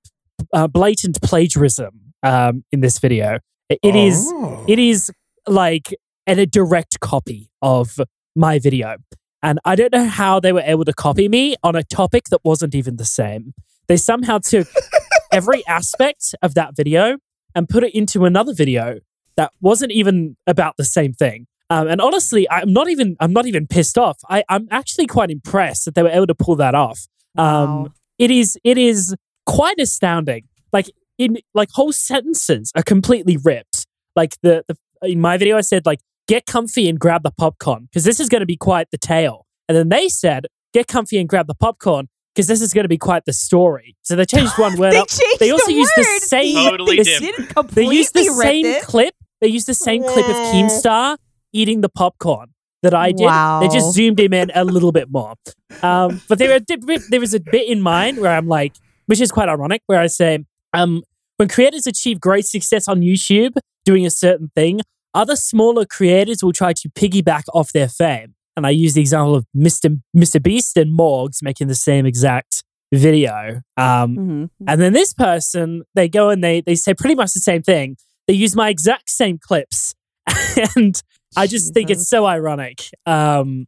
uh, 0.52 0.66
blatant 0.68 1.20
plagiarism 1.22 2.12
um, 2.22 2.64
in 2.72 2.80
this 2.80 2.98
video. 2.98 3.38
It- 3.68 3.78
it 3.82 3.94
is 3.96 4.24
Oh. 4.32 4.64
it 4.68 4.78
is 4.78 5.10
like 5.46 5.94
an, 6.26 6.38
a 6.38 6.46
direct 6.46 7.00
copy 7.00 7.50
of 7.62 7.98
my 8.36 8.58
video. 8.58 8.96
And 9.42 9.58
I 9.64 9.74
don't 9.74 9.92
know 9.92 10.06
how 10.06 10.38
they 10.40 10.52
were 10.52 10.62
able 10.64 10.84
to 10.84 10.92
copy 10.92 11.28
me 11.28 11.56
on 11.64 11.74
a 11.74 11.82
topic 11.82 12.24
that 12.30 12.40
wasn't 12.44 12.74
even 12.74 12.96
the 12.96 13.04
same. 13.04 13.54
They 13.88 13.96
somehow 13.96 14.38
took 14.38 14.68
every 15.32 15.66
aspect 15.66 16.34
of 16.42 16.54
that 16.54 16.76
video 16.76 17.16
and 17.54 17.68
put 17.68 17.82
it 17.82 17.92
into 17.94 18.24
another 18.24 18.54
video 18.54 19.00
that 19.36 19.50
wasn't 19.60 19.90
even 19.92 20.36
about 20.46 20.76
the 20.76 20.84
same 20.84 21.12
thing. 21.12 21.46
Um, 21.70 21.88
and 21.88 22.00
honestly, 22.00 22.48
I'm 22.50 22.72
not 22.72 22.88
even 22.88 23.16
I'm 23.18 23.32
not 23.32 23.46
even 23.46 23.66
pissed 23.66 23.96
off. 23.98 24.18
I, 24.28 24.44
I'm 24.48 24.68
actually 24.70 25.06
quite 25.06 25.30
impressed 25.30 25.86
that 25.86 25.94
they 25.94 26.02
were 26.02 26.10
able 26.10 26.26
to 26.28 26.34
pull 26.34 26.56
that 26.56 26.74
off. 26.74 27.06
Um, 27.36 27.44
Wow. 27.84 27.92
It 28.24 28.30
is 28.30 28.58
it 28.64 28.78
is 28.78 29.14
quite 29.46 29.78
astounding. 29.78 30.44
Like 30.72 30.88
in 31.18 31.38
like 31.54 31.70
whole 31.72 31.92
sentences 31.92 32.70
are 32.74 32.82
completely 32.82 33.36
ripped. 33.36 33.86
Like 34.16 34.36
the, 34.42 34.64
the 34.68 34.76
in 35.02 35.20
my 35.20 35.36
video, 35.36 35.56
I 35.56 35.62
said 35.62 35.84
like 35.86 36.00
get 36.28 36.46
comfy 36.46 36.88
and 36.88 36.98
grab 36.98 37.22
the 37.24 37.32
popcorn 37.32 37.82
because 37.90 38.04
this 38.04 38.20
is 38.20 38.28
going 38.28 38.40
to 38.40 38.46
be 38.46 38.56
quite 38.56 38.88
the 38.90 38.98
tale. 38.98 39.46
And 39.68 39.76
then 39.76 39.88
they 39.88 40.08
said 40.08 40.46
get 40.72 40.86
comfy 40.86 41.18
and 41.18 41.28
grab 41.28 41.46
the 41.48 41.54
popcorn 41.54 42.08
because 42.34 42.46
this 42.46 42.60
is 42.62 42.72
going 42.72 42.84
to 42.84 42.88
be 42.88 42.98
quite 42.98 43.24
the 43.26 43.32
story. 43.32 43.96
So 44.02 44.16
they 44.16 44.24
changed 44.24 44.52
one 44.58 44.78
word 44.78 44.92
they 44.92 44.98
up. 44.98 45.08
changed 45.08 45.40
They 45.40 45.50
also 45.50 45.66
the 45.66 45.72
used 45.74 45.92
the 45.96 46.04
same- 46.22 46.54
Totally 46.70 46.96
they 46.98 47.02
didn't 47.02 47.70
They 47.72 47.84
used 47.86 48.14
the 48.14 48.24
same 48.24 48.66
it. 48.66 48.82
clip. 48.84 49.14
They 49.40 49.48
used 49.48 49.66
the 49.66 49.74
same 49.74 50.02
clip 50.04 50.26
of 50.26 50.36
Keemstar 50.52 51.18
eating 51.52 51.80
the 51.80 51.88
popcorn 51.88 52.51
that 52.82 52.94
I 52.94 53.12
did. 53.12 53.24
Wow. 53.26 53.60
They 53.60 53.68
just 53.68 53.92
zoomed 53.92 54.18
him 54.20 54.32
in 54.32 54.50
a 54.54 54.64
little 54.64 54.92
bit 54.92 55.10
more. 55.10 55.34
Um, 55.82 56.20
but 56.28 56.38
there, 56.38 56.48
were, 56.58 56.98
there 57.10 57.20
was 57.20 57.34
a 57.34 57.40
bit 57.40 57.68
in 57.68 57.80
mind 57.80 58.18
where 58.18 58.32
I'm 58.36 58.48
like, 58.48 58.74
which 59.06 59.20
is 59.20 59.30
quite 59.32 59.48
ironic, 59.48 59.82
where 59.86 60.00
I 60.00 60.06
say, 60.06 60.44
um, 60.72 61.02
when 61.36 61.48
creators 61.48 61.86
achieve 61.86 62.20
great 62.20 62.44
success 62.46 62.88
on 62.88 63.00
YouTube 63.00 63.56
doing 63.84 64.06
a 64.06 64.10
certain 64.10 64.50
thing, 64.54 64.80
other 65.14 65.36
smaller 65.36 65.84
creators 65.84 66.42
will 66.42 66.52
try 66.52 66.72
to 66.72 66.88
piggyback 66.90 67.42
off 67.52 67.72
their 67.72 67.88
fame. 67.88 68.34
And 68.56 68.66
I 68.66 68.70
use 68.70 68.94
the 68.94 69.00
example 69.00 69.34
of 69.34 69.46
Mr. 69.56 70.00
Mr. 70.16 70.42
Beast 70.42 70.76
and 70.76 70.96
Morgz 70.98 71.42
making 71.42 71.68
the 71.68 71.74
same 71.74 72.04
exact 72.06 72.62
video. 72.92 73.62
Um, 73.78 74.16
Mhm. 74.16 74.50
and 74.68 74.80
then 74.80 74.92
this 74.92 75.14
person, 75.14 75.82
they 75.94 76.08
go 76.08 76.28
and 76.30 76.44
they 76.44 76.60
they 76.60 76.74
say 76.74 76.92
pretty 76.94 77.14
much 77.14 77.32
the 77.32 77.40
same 77.40 77.62
thing. 77.62 77.96
They 78.28 78.34
use 78.34 78.54
my 78.54 78.68
exact 78.68 79.08
same 79.10 79.38
clips, 79.38 79.94
and 80.76 81.02
I 81.36 81.46
just 81.46 81.72
think 81.74 81.90
it's 81.90 82.08
so 82.08 82.26
ironic 82.26 82.82
um, 83.06 83.66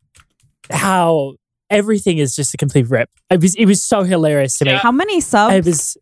how 0.70 1.34
everything 1.70 2.18
is 2.18 2.34
just 2.36 2.54
a 2.54 2.56
complete 2.56 2.88
rip. 2.88 3.10
It 3.30 3.40
was 3.40 3.54
it 3.54 3.66
was 3.66 3.82
so 3.82 4.02
hilarious 4.02 4.54
to 4.58 4.64
me. 4.64 4.72
Yeah. 4.72 4.78
How 4.78 4.92
many 4.92 5.20
subs? 5.20 5.54
It 5.54 5.64
was. 5.64 5.96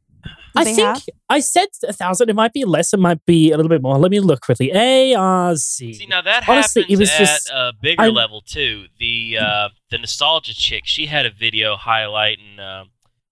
I 0.54 0.64
think 0.64 0.80
have? 0.80 1.02
I 1.30 1.40
said 1.40 1.68
a 1.88 1.94
thousand. 1.94 2.28
It 2.28 2.36
might 2.36 2.52
be 2.52 2.64
less. 2.66 2.92
It 2.92 3.00
might 3.00 3.24
be 3.24 3.52
a 3.52 3.56
little 3.56 3.70
bit 3.70 3.80
more. 3.80 3.96
Let 3.98 4.10
me 4.10 4.20
look 4.20 4.42
quickly. 4.42 4.70
A 4.74 5.14
R 5.14 5.56
Z. 5.56 5.94
See 5.94 6.06
now 6.06 6.20
that 6.20 6.46
Honestly, 6.46 6.82
happens 6.82 6.98
it 6.98 7.00
was 7.00 7.10
at 7.10 7.18
just- 7.18 7.50
a 7.50 7.72
bigger 7.80 8.02
I'm- 8.02 8.14
level 8.14 8.42
too. 8.42 8.84
The 8.98 9.38
uh, 9.40 9.68
the 9.90 9.98
nostalgia 9.98 10.54
chick, 10.54 10.82
she 10.84 11.06
had 11.06 11.24
a 11.24 11.30
video 11.30 11.76
highlighting. 11.76 12.58
Uh, 12.58 12.84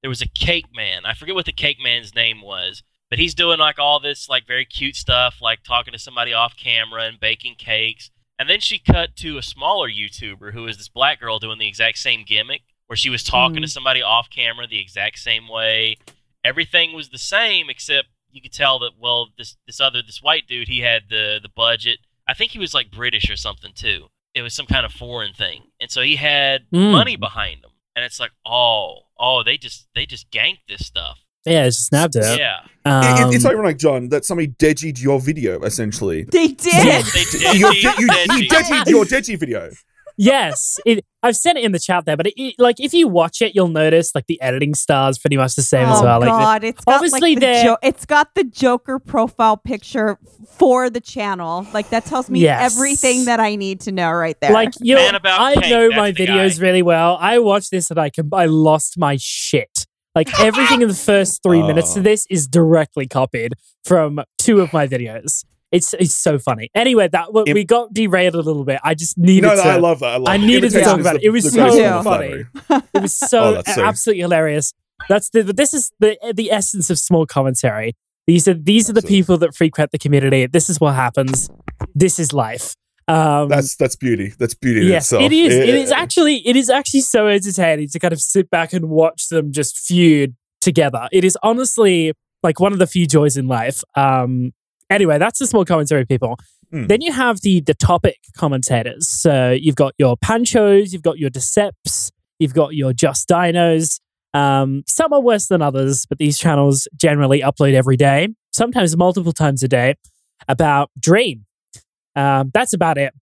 there 0.02 0.08
was 0.08 0.22
a 0.22 0.28
cake 0.28 0.64
man. 0.74 1.04
I 1.04 1.12
forget 1.12 1.34
what 1.34 1.44
the 1.44 1.52
cake 1.52 1.76
man's 1.82 2.14
name 2.14 2.40
was, 2.40 2.82
but 3.10 3.18
he's 3.18 3.34
doing 3.34 3.58
like 3.58 3.78
all 3.78 4.00
this 4.00 4.30
like 4.30 4.46
very 4.46 4.64
cute 4.64 4.96
stuff, 4.96 5.42
like 5.42 5.62
talking 5.62 5.92
to 5.92 5.98
somebody 5.98 6.32
off 6.32 6.56
camera 6.56 7.02
and 7.02 7.20
baking 7.20 7.56
cakes. 7.58 8.10
And 8.40 8.48
then 8.48 8.60
she 8.60 8.78
cut 8.78 9.16
to 9.16 9.36
a 9.36 9.42
smaller 9.42 9.90
YouTuber 9.90 10.54
who 10.54 10.62
was 10.62 10.78
this 10.78 10.88
black 10.88 11.20
girl 11.20 11.38
doing 11.38 11.58
the 11.58 11.68
exact 11.68 11.98
same 11.98 12.24
gimmick, 12.26 12.62
where 12.86 12.96
she 12.96 13.10
was 13.10 13.22
talking 13.22 13.58
Mm. 13.58 13.62
to 13.66 13.68
somebody 13.68 14.00
off 14.00 14.30
camera 14.30 14.66
the 14.66 14.80
exact 14.80 15.18
same 15.18 15.46
way. 15.46 15.98
Everything 16.42 16.94
was 16.94 17.10
the 17.10 17.18
same 17.18 17.68
except 17.68 18.08
you 18.32 18.40
could 18.40 18.52
tell 18.54 18.78
that 18.78 18.92
well 18.98 19.28
this 19.36 19.58
this 19.66 19.78
other 19.78 20.00
this 20.00 20.22
white 20.22 20.46
dude 20.48 20.68
he 20.68 20.80
had 20.80 21.02
the 21.10 21.38
the 21.42 21.50
budget. 21.50 21.98
I 22.26 22.32
think 22.32 22.52
he 22.52 22.58
was 22.58 22.72
like 22.72 22.90
British 22.90 23.28
or 23.28 23.36
something 23.36 23.72
too. 23.74 24.08
It 24.32 24.40
was 24.40 24.54
some 24.54 24.66
kind 24.66 24.86
of 24.86 24.92
foreign 24.92 25.34
thing, 25.34 25.64
and 25.78 25.90
so 25.90 26.00
he 26.00 26.16
had 26.16 26.70
Mm. 26.70 26.92
money 26.92 27.16
behind 27.16 27.62
him. 27.62 27.72
And 27.94 28.04
it's 28.06 28.20
like, 28.20 28.30
oh, 28.46 29.08
oh, 29.18 29.42
they 29.42 29.58
just 29.58 29.88
they 29.94 30.06
just 30.06 30.30
ganked 30.30 30.66
this 30.66 30.86
stuff. 30.86 31.18
Yeah, 31.46 31.64
it's 31.64 31.76
just 31.76 31.88
snapped 31.88 32.16
it. 32.16 32.38
Yeah, 32.38 32.56
It- 32.84 33.30
it- 33.30 33.34
it's 33.36 33.44
Um, 33.44 33.50
ironic, 33.52 33.78
John, 33.78 34.08
that 34.10 34.24
somebody 34.24 34.48
degied 34.48 35.00
your 35.00 35.20
video 35.20 35.60
essentially. 35.62 36.24
They 36.24 36.48
did. 36.48 37.04
they 37.04 37.54
you, 37.54 37.72
did. 37.72 37.84
you, 37.84 37.90
you 38.00 38.48
degied 38.48 38.86
your 38.88 39.04
Deji 39.04 39.38
video. 39.38 39.70
yes, 40.16 40.78
it, 40.84 41.04
I've 41.22 41.36
sent 41.36 41.56
it 41.58 41.64
in 41.64 41.72
the 41.72 41.78
chat 41.78 42.04
there, 42.04 42.16
but 42.16 42.26
it, 42.26 42.34
it- 42.36 42.54
like 42.58 42.78
if 42.80 42.92
you 42.92 43.08
watch 43.08 43.40
it, 43.42 43.54
you'll 43.54 43.68
notice 43.68 44.14
like 44.14 44.26
the 44.26 44.40
editing 44.42 44.74
style 44.74 45.08
is 45.08 45.18
pretty 45.18 45.36
much 45.38 45.54
the 45.54 45.62
same 45.62 45.88
as 45.88 46.00
oh 46.00 46.04
well. 46.04 46.20
Like, 46.20 46.28
God! 46.28 46.64
It's 46.64 46.84
got 46.84 46.94
obviously 46.96 47.34
like 47.36 47.40
the 47.40 47.60
jo- 47.64 47.76
it's 47.82 48.04
got 48.06 48.34
the 48.34 48.44
Joker 48.44 48.98
profile 48.98 49.56
picture 49.56 50.18
for 50.58 50.90
the 50.90 51.00
channel. 51.00 51.66
Like 51.72 51.88
that 51.90 52.04
tells 52.06 52.28
me 52.30 52.40
Yes. 52.40 52.74
everything 52.74 53.24
that 53.26 53.40
I 53.40 53.56
need 53.56 53.80
to 53.82 53.92
know 53.92 54.10
right 54.10 54.36
there. 54.40 54.52
like 54.52 54.72
you 54.80 54.94
know, 54.94 55.10
I 55.24 55.54
cake, 55.54 55.70
know 55.70 55.88
my 55.90 56.12
videos 56.12 56.58
guy. 56.58 56.66
really 56.66 56.82
well. 56.82 57.16
I 57.20 57.38
watched 57.38 57.70
this 57.70 57.90
and 57.90 57.98
I 57.98 58.10
can 58.10 58.28
I 58.32 58.46
lost 58.46 58.98
my 58.98 59.16
shit. 59.20 59.79
Like 60.14 60.38
everything 60.40 60.82
in 60.82 60.88
the 60.88 60.94
first 60.94 61.42
three 61.42 61.62
minutes 61.66 61.94
Oh. 61.94 61.98
of 61.98 62.04
this 62.04 62.26
is 62.30 62.46
directly 62.48 63.06
copied 63.06 63.54
from 63.84 64.20
two 64.38 64.60
of 64.60 64.72
my 64.72 64.86
videos. 64.88 65.44
It's 65.72 65.94
it's 65.94 66.14
so 66.16 66.36
funny. 66.38 66.68
Anyway, 66.74 67.06
that 67.08 67.32
we 67.32 67.62
got 67.64 67.94
derailed 67.94 68.34
a 68.34 68.40
little 68.42 68.64
bit. 68.64 68.80
I 68.82 68.94
just 68.94 69.16
needed 69.16 69.46
No, 69.46 69.54
no, 69.54 69.62
to. 69.62 69.68
I 69.68 69.76
love 69.76 70.00
that. 70.00 70.06
I, 70.08 70.16
love 70.16 70.28
I 70.28 70.36
needed 70.36 70.72
to 70.72 70.80
talk 70.80 70.98
about 70.98 71.14
it. 71.16 71.22
It 71.22 71.30
was 71.30 71.52
so 71.52 71.98
of 71.98 72.04
funny. 72.04 72.44
It 72.92 73.02
was 73.02 73.22
Oh, 73.22 73.26
so 73.28 73.62
so- 73.64 73.84
absolutely 73.84 74.22
hilarious. 74.22 74.74
That's 75.08 75.30
the 75.30 75.44
this 75.44 75.72
is 75.72 75.92
the 76.00 76.18
the 76.34 76.50
essence 76.50 76.90
of 76.90 76.98
small 76.98 77.24
commentary. 77.24 77.94
These 78.26 78.48
are 78.48 78.54
these 78.54 78.90
are 78.90 78.92
the 78.92 79.02
people 79.02 79.38
that 79.38 79.54
frequent 79.54 79.92
the 79.92 79.98
community. 79.98 80.46
This 80.46 80.68
is 80.68 80.80
what 80.80 80.96
happens. 80.96 81.48
This 81.94 82.18
is 82.18 82.32
life. 82.32 82.74
Um, 83.10 83.48
That's 83.48 83.74
that's 83.74 83.96
beauty. 83.96 84.32
That's 84.38 84.54
beauty 84.54 84.86
yes, 84.86 85.06
itself. 85.06 85.24
it 85.24 85.32
is. 85.32 85.52
It 85.52 85.74
is 85.74 85.90
actually 85.90 86.46
it 86.46 86.54
is 86.54 86.70
actually 86.70 87.00
so 87.00 87.26
entertaining 87.26 87.88
to 87.88 87.98
kind 87.98 88.12
of 88.12 88.20
sit 88.20 88.48
back 88.50 88.72
and 88.72 88.88
watch 88.88 89.28
them 89.28 89.50
just 89.50 89.78
feud 89.78 90.36
together. 90.60 91.08
It 91.10 91.24
is 91.24 91.36
honestly 91.42 92.12
like 92.44 92.60
one 92.60 92.72
of 92.72 92.78
the 92.78 92.86
few 92.86 93.06
joys 93.06 93.36
in 93.36 93.48
life. 93.48 93.82
Um, 93.96 94.52
anyway, 94.88 95.18
that's 95.18 95.40
the 95.40 95.48
small 95.48 95.64
commentary 95.64 96.06
people. 96.06 96.38
Hmm. 96.70 96.86
Then 96.86 97.00
you 97.00 97.12
have 97.12 97.40
the 97.40 97.60
the 97.60 97.74
topic 97.74 98.18
commentators. 98.36 99.08
So 99.08 99.50
you've 99.50 99.74
got 99.74 99.94
your 99.98 100.16
Panchos, 100.16 100.92
you've 100.92 101.02
got 101.02 101.18
your 101.18 101.30
Deceps, 101.30 102.12
you've 102.38 102.54
got 102.54 102.76
your 102.76 102.92
Just 102.92 103.28
Dinos. 103.28 103.98
Um, 104.34 104.84
some 104.86 105.12
are 105.12 105.20
worse 105.20 105.48
than 105.48 105.62
others, 105.62 106.06
but 106.06 106.18
these 106.18 106.38
channels 106.38 106.86
generally 106.94 107.40
upload 107.40 107.74
every 107.74 107.96
day, 107.96 108.28
sometimes 108.52 108.96
multiple 108.96 109.32
times 109.32 109.64
a 109.64 109.68
day, 109.68 109.96
about 110.46 110.90
Dream. 111.00 111.46
Um, 112.16 112.50
that's 112.52 112.72
about 112.72 112.98
it. 112.98 113.12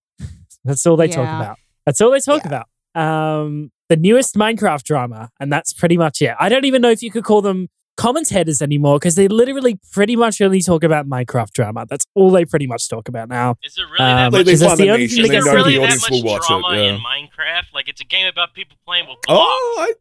That's 0.65 0.85
all 0.85 0.97
they 0.97 1.07
talk 1.07 1.27
about. 1.27 1.57
That's 1.85 2.01
all 2.01 2.11
they 2.11 2.19
talk 2.19 2.43
Yeah. 2.43 2.63
about. 2.95 3.41
Um, 3.41 3.71
the 3.87 3.95
newest 3.95 4.35
Minecraft 4.35 4.83
drama, 4.83 5.29
and 5.39 5.51
that's 5.51 5.73
pretty 5.73 5.97
much 5.97 6.21
it. 6.21 6.33
I 6.39 6.49
don't 6.49 6.65
even 6.65 6.81
know 6.81 6.89
if 6.91 7.01
you 7.01 7.11
could 7.11 7.23
call 7.23 7.41
them 7.41 7.69
commentators 7.97 8.61
anymore 8.61 8.97
because 8.97 9.15
they 9.15 9.27
literally 9.27 9.79
pretty 9.91 10.15
much 10.15 10.39
only 10.41 10.61
talk 10.61 10.83
about 10.83 11.07
Minecraft 11.07 11.51
drama. 11.51 11.85
That's 11.89 12.05
all 12.15 12.29
they 12.31 12.45
pretty 12.45 12.67
much 12.67 12.87
talk 12.89 13.07
about 13.09 13.29
now. 13.29 13.55
Is 13.63 13.75
there 13.75 13.85
really 13.85 13.99
Um, 14.11 14.31
that 14.31 14.37
much? 14.45 14.47
Is 14.47 14.59
the 14.61 14.75
the 14.75 14.89
only 14.89 15.07
thing 15.07 15.19
and 15.19 15.25
Is 15.25 15.27
they 15.27 15.27
there 15.27 15.41
that's 15.41 15.45
know 15.47 15.53
really 15.53 15.73
the 15.75 15.81
that 15.81 16.23
much 16.23 16.47
drama 16.47 16.67
it. 16.73 16.77
Yeah. 16.85 16.95
in 16.95 17.01
Minecraft? 17.01 17.73
Like 17.73 17.89
it's 17.89 18.01
a 18.01 18.05
game 18.05 18.27
about 18.27 18.53
people 18.53 18.77
playing 18.85 19.07
with 19.07 19.17
blocks. 19.25 19.39
Oh, 19.51 19.75
I, 19.79 19.93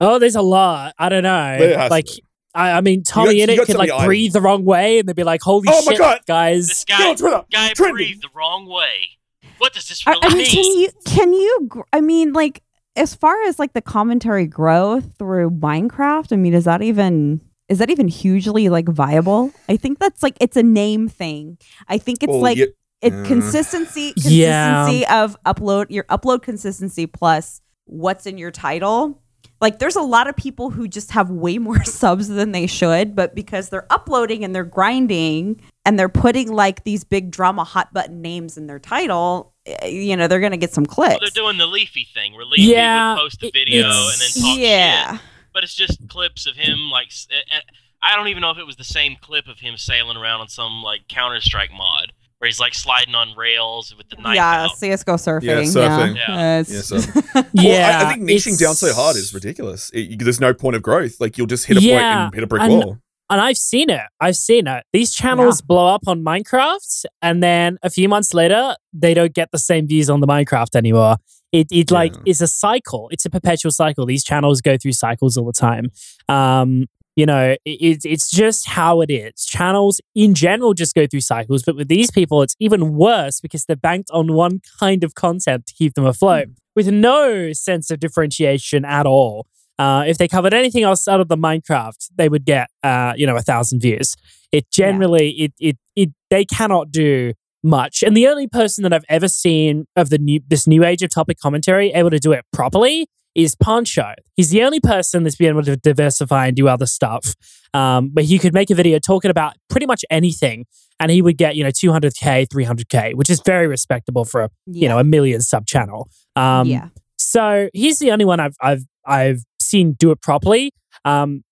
Oh, 0.00 0.18
there's 0.18 0.34
a 0.36 0.42
lot. 0.42 0.94
I 0.98 1.08
don't 1.08 1.22
know. 1.22 1.56
There 1.58 1.78
has 1.78 1.88
to 1.88 1.94
like, 1.94 2.06
be. 2.06 2.24
I, 2.54 2.72
I 2.72 2.80
mean, 2.80 3.02
Tommy 3.02 3.36
you 3.36 3.42
in 3.44 3.50
it 3.50 3.64
could 3.66 3.76
like 3.76 3.90
of 3.90 4.04
breathe 4.04 4.32
the 4.32 4.40
wrong 4.40 4.64
way, 4.64 4.98
and 5.00 5.08
they'd 5.08 5.16
be 5.16 5.24
like, 5.24 5.42
"Holy 5.42 5.66
Oh 5.70 5.82
my 5.84 5.92
shit, 5.92 5.98
God. 5.98 6.20
guys!" 6.26 6.68
This 6.68 6.84
Get 6.84 6.98
guy, 6.98 7.08
on 7.10 7.16
Twitter. 7.16 7.44
guy 7.50 7.72
Trending. 7.72 7.94
breathed 7.94 8.22
the 8.22 8.28
wrong 8.34 8.66
way. 8.66 9.18
What 9.58 9.72
does 9.72 9.88
this 9.88 10.06
really 10.06 10.20
I 10.22 10.28
mean, 10.28 10.38
mean? 10.38 10.46
can 10.50 10.64
you 10.64 10.88
can 11.06 11.32
you? 11.32 11.84
I 11.92 12.00
mean, 12.00 12.32
like 12.32 12.62
as 12.96 13.14
far 13.14 13.42
as 13.44 13.58
like 13.58 13.72
the 13.72 13.82
commentary 13.82 14.46
growth 14.46 15.16
through 15.18 15.50
Minecraft. 15.50 16.32
I 16.32 16.36
mean, 16.36 16.54
is 16.54 16.64
that 16.64 16.80
even 16.82 17.40
is 17.68 17.78
that 17.78 17.90
even 17.90 18.08
hugely 18.08 18.68
like 18.68 18.88
viable? 18.88 19.52
I 19.68 19.76
think 19.76 19.98
that's 19.98 20.22
like 20.22 20.36
it's 20.40 20.56
a 20.56 20.62
name 20.62 21.08
thing. 21.08 21.58
I 21.88 21.98
think 21.98 22.22
it's 22.22 22.30
well, 22.30 22.40
like 22.40 22.58
yeah, 22.58 22.66
it 23.02 23.12
Uh, 23.12 23.24
consistency 23.24 24.12
Yeah. 24.16 24.84
consistency 24.84 25.06
of 25.08 25.36
upload 25.44 25.86
your 25.90 26.04
upload 26.04 26.42
consistency 26.42 27.06
plus 27.06 27.60
what's 27.86 28.26
in 28.26 28.38
your 28.38 28.50
title 28.50 29.20
like 29.60 29.78
there's 29.78 29.96
a 29.96 30.02
lot 30.02 30.26
of 30.28 30.36
people 30.36 30.70
who 30.70 30.86
just 30.88 31.10
have 31.12 31.30
way 31.30 31.58
more 31.58 31.82
subs 31.84 32.28
than 32.28 32.52
they 32.52 32.66
should 32.66 33.14
but 33.14 33.34
because 33.34 33.68
they're 33.68 33.86
uploading 33.90 34.44
and 34.44 34.54
they're 34.54 34.64
grinding 34.64 35.60
and 35.84 35.98
they're 35.98 36.08
putting 36.08 36.52
like 36.52 36.84
these 36.84 37.04
big 37.04 37.30
drama 37.30 37.64
hot 37.64 37.92
button 37.92 38.20
names 38.22 38.56
in 38.56 38.66
their 38.66 38.78
title 38.78 39.52
eh, 39.66 39.86
you 39.86 40.16
know 40.16 40.26
they're 40.28 40.40
gonna 40.40 40.56
get 40.56 40.72
some 40.72 40.86
clicks 40.86 41.10
Well, 41.12 41.18
they're 41.20 41.42
doing 41.44 41.58
the 41.58 41.66
Leafy 41.66 42.06
thing, 42.12 42.34
where 42.34 42.44
Leafy 42.44 42.62
Yeah, 42.72 43.14
would 43.14 43.20
post 43.20 43.42
a 43.42 43.50
video 43.50 43.86
and 43.86 44.20
then 44.20 44.42
talk 44.42 44.58
yeah 44.58 45.12
shit. 45.12 45.20
But 45.52 45.62
it's 45.64 45.74
just 45.74 46.08
clips 46.08 46.46
of 46.46 46.56
him 46.56 46.90
like. 46.90 47.06
s- 47.08 47.28
eh, 47.30 47.36
eh, 47.56 47.60
I 48.02 48.16
don't 48.16 48.26
even 48.28 48.40
know 48.42 48.50
if 48.50 48.58
it 48.58 48.66
was 48.66 48.76
the 48.76 48.82
same 48.84 49.16
clip 49.20 49.46
of 49.46 49.60
him 49.60 49.76
sailing 49.76 50.16
around 50.16 50.40
on 50.40 50.48
some 50.48 50.82
like 50.82 51.06
Counter 51.08 51.40
Strike 51.40 51.70
mod 51.72 52.12
where 52.44 52.48
he's 52.48 52.60
like 52.60 52.74
sliding 52.74 53.14
on 53.14 53.34
rails 53.38 53.94
with 53.96 54.06
the 54.10 54.16
knife 54.20 54.36
yeah 54.36 54.64
out. 54.64 54.70
csgo 54.72 55.14
surfing 55.16 55.44
Yeah, 55.44 55.62
surfing. 55.62 56.16
Yeah. 56.16 56.60
It's- 56.60 56.92
Yeah, 56.92 57.00
so- 57.00 57.42
yeah, 57.54 57.88
well, 57.88 58.06
I, 58.06 58.10
I 58.10 58.12
think 58.14 58.28
niching 58.28 58.58
down 58.60 58.74
so 58.74 58.92
hard 58.92 59.16
is 59.16 59.32
ridiculous. 59.32 59.88
It, 59.94 60.00
you- 60.10 60.16
there's 60.18 60.40
no 60.42 60.52
point 60.52 60.76
of 60.76 60.82
growth. 60.82 61.20
Like 61.20 61.38
you'll 61.38 61.46
just 61.46 61.64
hit 61.64 61.78
a 61.78 61.80
Yeah, 61.80 61.94
point 61.94 62.04
and 62.26 62.34
hit 62.34 62.44
a 62.44 62.46
brick 62.46 62.62
and- 62.62 62.72
wall. 62.72 62.98
and 63.30 63.40
I've 63.40 63.56
seen 63.56 63.88
it. 63.88 64.02
I've 64.20 64.36
seen 64.36 64.66
it. 64.66 64.84
These 64.92 65.14
channels 65.14 65.62
blow 65.62 65.86
up 65.86 66.02
on 66.06 66.22
Minecraft, 66.22 67.06
and 67.22 67.42
then 67.42 67.78
a 67.82 67.88
few 67.88 68.10
months 68.10 68.34
later, 68.34 68.76
they 68.92 69.14
don't 69.14 69.32
get 69.32 69.48
the 69.50 69.58
same 69.58 69.86
views 69.88 70.10
on 70.10 70.20
the 70.20 70.26
Minecraft 70.26 70.76
anymore. 70.76 71.16
It 71.50 71.68
it 71.72 71.90
like 71.90 72.14
Yeah. 72.14 72.22
is 72.32 72.42
a 72.42 72.46
cycle. 72.46 73.08
It's 73.10 73.24
a 73.24 73.30
perpetual 73.30 73.72
cycle. 73.72 74.04
These 74.04 74.24
channels 74.24 74.60
go 74.60 74.76
through 74.76 74.92
cycles 74.92 75.38
all 75.38 75.46
the 75.46 75.52
time. 75.54 75.90
Um, 76.28 76.86
you 77.16 77.26
know, 77.26 77.56
it's 77.64 78.04
it's 78.04 78.30
just 78.30 78.68
how 78.68 79.00
it 79.00 79.10
is. 79.10 79.44
Channels 79.44 80.00
in 80.14 80.34
general 80.34 80.74
just 80.74 80.94
go 80.94 81.06
through 81.06 81.20
cycles, 81.20 81.62
but 81.62 81.76
with 81.76 81.88
these 81.88 82.10
people, 82.10 82.42
it's 82.42 82.56
even 82.58 82.94
worse 82.94 83.40
because 83.40 83.64
they're 83.64 83.76
banked 83.76 84.10
on 84.12 84.32
one 84.32 84.60
kind 84.80 85.04
of 85.04 85.14
content 85.14 85.66
to 85.66 85.74
keep 85.74 85.94
them 85.94 86.06
afloat, 86.06 86.48
with 86.74 86.88
no 86.88 87.52
sense 87.52 87.90
of 87.90 88.00
differentiation 88.00 88.84
at 88.84 89.06
all. 89.06 89.46
Uh, 89.78 90.04
if 90.06 90.18
they 90.18 90.28
covered 90.28 90.54
anything 90.54 90.84
else 90.84 91.06
out 91.08 91.20
of 91.20 91.28
the 91.28 91.36
Minecraft, 91.36 92.08
they 92.16 92.28
would 92.28 92.44
get 92.44 92.68
uh, 92.82 93.12
you 93.16 93.26
know 93.26 93.36
a 93.36 93.42
thousand 93.42 93.80
views. 93.80 94.16
It 94.50 94.70
generally 94.70 95.30
it 95.30 95.52
it 95.60 95.76
it 95.94 96.10
they 96.30 96.44
cannot 96.44 96.90
do 96.90 97.32
much. 97.62 98.02
And 98.02 98.16
the 98.16 98.28
only 98.28 98.46
person 98.46 98.82
that 98.82 98.92
I've 98.92 99.06
ever 99.08 99.28
seen 99.28 99.86
of 99.96 100.10
the 100.10 100.18
new 100.18 100.40
this 100.46 100.66
new 100.66 100.84
age 100.84 101.02
of 101.02 101.10
topic 101.10 101.38
commentary 101.38 101.92
able 101.92 102.10
to 102.10 102.18
do 102.18 102.32
it 102.32 102.44
properly 102.52 103.08
is 103.34 103.54
Poncho. 103.54 104.14
He's 104.36 104.50
the 104.50 104.62
only 104.62 104.80
person 104.80 105.24
that's 105.24 105.36
been 105.36 105.48
able 105.48 105.62
to 105.64 105.76
diversify 105.76 106.48
and 106.48 106.56
do 106.56 106.68
other 106.68 106.86
stuff. 106.86 107.34
Um, 107.72 108.10
but 108.12 108.24
he 108.24 108.38
could 108.38 108.54
make 108.54 108.70
a 108.70 108.74
video 108.74 108.98
talking 108.98 109.30
about 109.30 109.54
pretty 109.68 109.86
much 109.86 110.04
anything, 110.08 110.66
and 111.00 111.10
he 111.10 111.22
would 111.22 111.36
get 111.36 111.56
you 111.56 111.64
know 111.64 111.70
200k, 111.70 112.46
300k, 112.46 113.14
which 113.14 113.30
is 113.30 113.40
very 113.44 113.66
respectable 113.66 114.24
for 114.24 114.42
a 114.42 114.50
you 114.66 114.88
know 114.88 114.98
a 114.98 115.04
million 115.04 115.40
sub 115.40 115.66
channel. 115.66 116.08
Um, 116.36 116.68
yeah 116.68 116.88
so 117.34 117.68
he's 117.72 117.98
the 117.98 118.10
only 118.12 118.24
one 118.24 118.40
I've 118.40 118.56
I've 118.60 118.84
I've 119.04 119.42
seen 119.60 119.94
do 119.98 120.10
it 120.10 120.20
properly. 120.20 120.72
Um, 121.04 121.42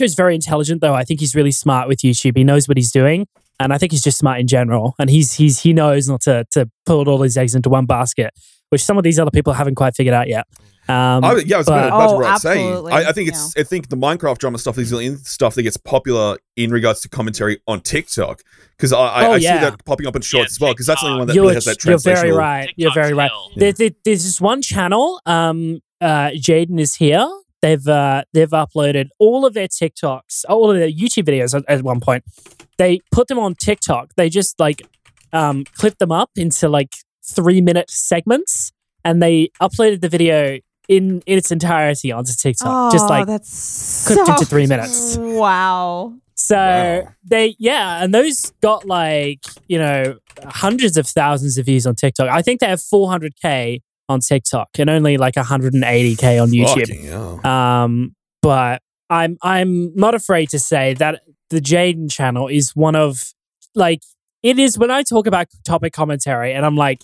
is 0.00 0.14
very 0.14 0.34
intelligent 0.34 0.82
though. 0.82 0.94
I 0.94 1.04
think 1.04 1.20
he's 1.20 1.34
really 1.34 1.50
smart 1.50 1.88
with 1.88 2.00
YouTube. 2.00 2.36
He 2.36 2.44
knows 2.44 2.68
what 2.68 2.76
he's 2.76 2.92
doing, 2.92 3.26
and 3.58 3.72
I 3.72 3.78
think 3.78 3.92
he's 3.92 4.02
just 4.02 4.18
smart 4.18 4.38
in 4.38 4.46
general. 4.46 4.94
And 4.98 5.08
he's 5.08 5.34
he's 5.34 5.60
he 5.60 5.72
knows 5.72 6.08
not 6.08 6.20
to 6.22 6.44
to 6.52 6.70
put 6.84 7.08
all 7.08 7.22
his 7.22 7.36
eggs 7.38 7.54
into 7.54 7.70
one 7.70 7.86
basket, 7.86 8.34
which 8.70 8.82
some 8.82 8.96
of 8.98 9.04
these 9.04 9.18
other 9.20 9.30
people 9.30 9.52
haven't 9.52 9.74
quite 9.76 9.94
figured 9.94 10.14
out 10.14 10.26
yet. 10.28 10.46
Um, 10.88 11.22
I, 11.24 11.36
yeah, 11.46 11.56
I 11.56 11.58
was 11.58 11.66
but- 11.66 11.72
about, 11.72 11.86
about 11.88 12.10
Oh, 12.10 12.12
to 12.14 12.18
right 12.28 12.40
say. 12.40 12.50
absolutely. 12.64 12.92
I, 12.92 13.08
I 13.10 13.12
think 13.12 13.28
it's. 13.28 13.56
I 13.56 13.62
think 13.62 13.90
the 13.90 13.96
Minecraft 13.96 14.38
drama 14.38 14.58
stuff 14.58 14.76
is 14.78 14.90
the 14.90 15.16
stuff 15.22 15.54
that 15.54 15.62
gets 15.62 15.76
popular 15.76 16.36
in 16.56 16.70
regards 16.72 17.00
to 17.02 17.08
commentary 17.08 17.60
on 17.68 17.80
TikTok 17.80 18.40
because 18.76 18.92
I, 18.92 18.98
I, 18.98 19.26
Oh, 19.26 19.32
I 19.32 19.36
yeah. 19.36 19.60
see 19.60 19.64
that 19.70 19.84
popping 19.84 20.06
up 20.08 20.16
in 20.16 20.22
shorts 20.22 20.52
Yeah, 20.52 20.54
as 20.56 20.60
well 20.60 20.72
because 20.72 20.86
that's 20.86 21.00
the 21.02 21.06
only 21.06 21.18
one 21.20 21.28
that 21.28 21.34
you're, 21.34 21.44
really 21.44 21.54
has 21.54 21.66
that 21.66 21.84
you're 21.84 21.98
very 21.98 22.30
translational. 22.30 22.38
right. 22.38 22.70
You're 22.76 22.92
very 22.94 23.12
right. 23.12 23.30
There, 23.54 23.72
there- 23.72 23.90
there's 24.04 24.24
this 24.24 24.40
one 24.40 24.62
channel. 24.62 25.20
Um, 25.26 25.80
uh, 26.00 26.30
Jaden 26.30 26.80
is 26.80 26.96
here. 26.96 27.28
They've 27.62 27.86
uh, 27.86 28.24
they've 28.32 28.48
uploaded 28.50 29.08
all 29.18 29.44
of 29.46 29.52
their 29.54 29.68
TikToks, 29.68 30.44
all 30.48 30.70
of 30.70 30.78
their 30.78 30.88
YouTube 30.90 31.24
videos 31.26 31.54
at, 31.54 31.62
at 31.68 31.82
one 31.82 32.00
point. 32.00 32.24
They 32.78 33.00
put 33.12 33.28
them 33.28 33.38
on 33.38 33.54
TikTok. 33.54 34.14
They 34.16 34.30
just 34.30 34.58
like 34.58 34.80
um, 35.34 35.64
clip 35.76 35.98
them 35.98 36.10
up 36.10 36.30
into 36.36 36.68
like 36.70 36.94
three 37.24 37.60
minute 37.60 37.90
segments, 37.90 38.72
and 39.04 39.22
they 39.22 39.50
uploaded 39.60 40.00
the 40.00 40.08
video 40.08 40.58
in 40.88 41.22
in 41.26 41.38
its 41.38 41.50
entirety 41.52 42.10
onto 42.12 42.32
TikTok. 42.32 42.92
just 42.92 43.04
Oh, 43.04 43.08
like 43.08 43.26
that's 43.26 44.06
clipped 44.06 44.26
so- 44.26 44.32
into 44.34 44.44
three 44.46 44.66
minutes. 44.66 45.16
wow 45.18 46.14
so 46.34 46.56
Wow. 46.56 47.12
they 47.22 47.54
yeah, 47.58 48.02
and 48.02 48.14
those 48.14 48.52
got 48.62 48.86
like 48.86 49.40
you 49.68 49.78
know 49.78 50.16
hundreds 50.44 50.96
of 50.96 51.06
thousands 51.06 51.58
of 51.58 51.66
views 51.66 51.86
on 51.86 51.94
TikTok. 51.94 52.28
I 52.30 52.40
think 52.42 52.60
they 52.60 52.66
have 52.66 52.80
400k 52.80 53.80
on 54.08 54.20
TikTok 54.20 54.70
and 54.78 54.88
only 54.88 55.18
like 55.18 55.34
180k 55.34 56.42
on 56.42 56.50
YouTube. 56.50 57.44
Um, 57.44 58.14
but 58.42 58.80
I'm 59.10 59.36
I'm 59.42 59.94
not 59.94 60.14
afraid 60.14 60.48
to 60.50 60.58
say 60.58 60.94
that 60.94 61.20
the 61.50 61.60
Jaden 61.60 62.10
channel 62.10 62.48
is 62.48 62.74
one 62.74 62.96
of 62.96 63.32
like 63.74 64.00
it 64.42 64.58
is 64.58 64.78
when 64.78 64.90
I 64.90 65.02
talk 65.02 65.26
about 65.26 65.46
topic 65.64 65.92
commentary 65.92 66.52
and 66.52 66.64
I'm 66.64 66.76
like, 66.76 67.02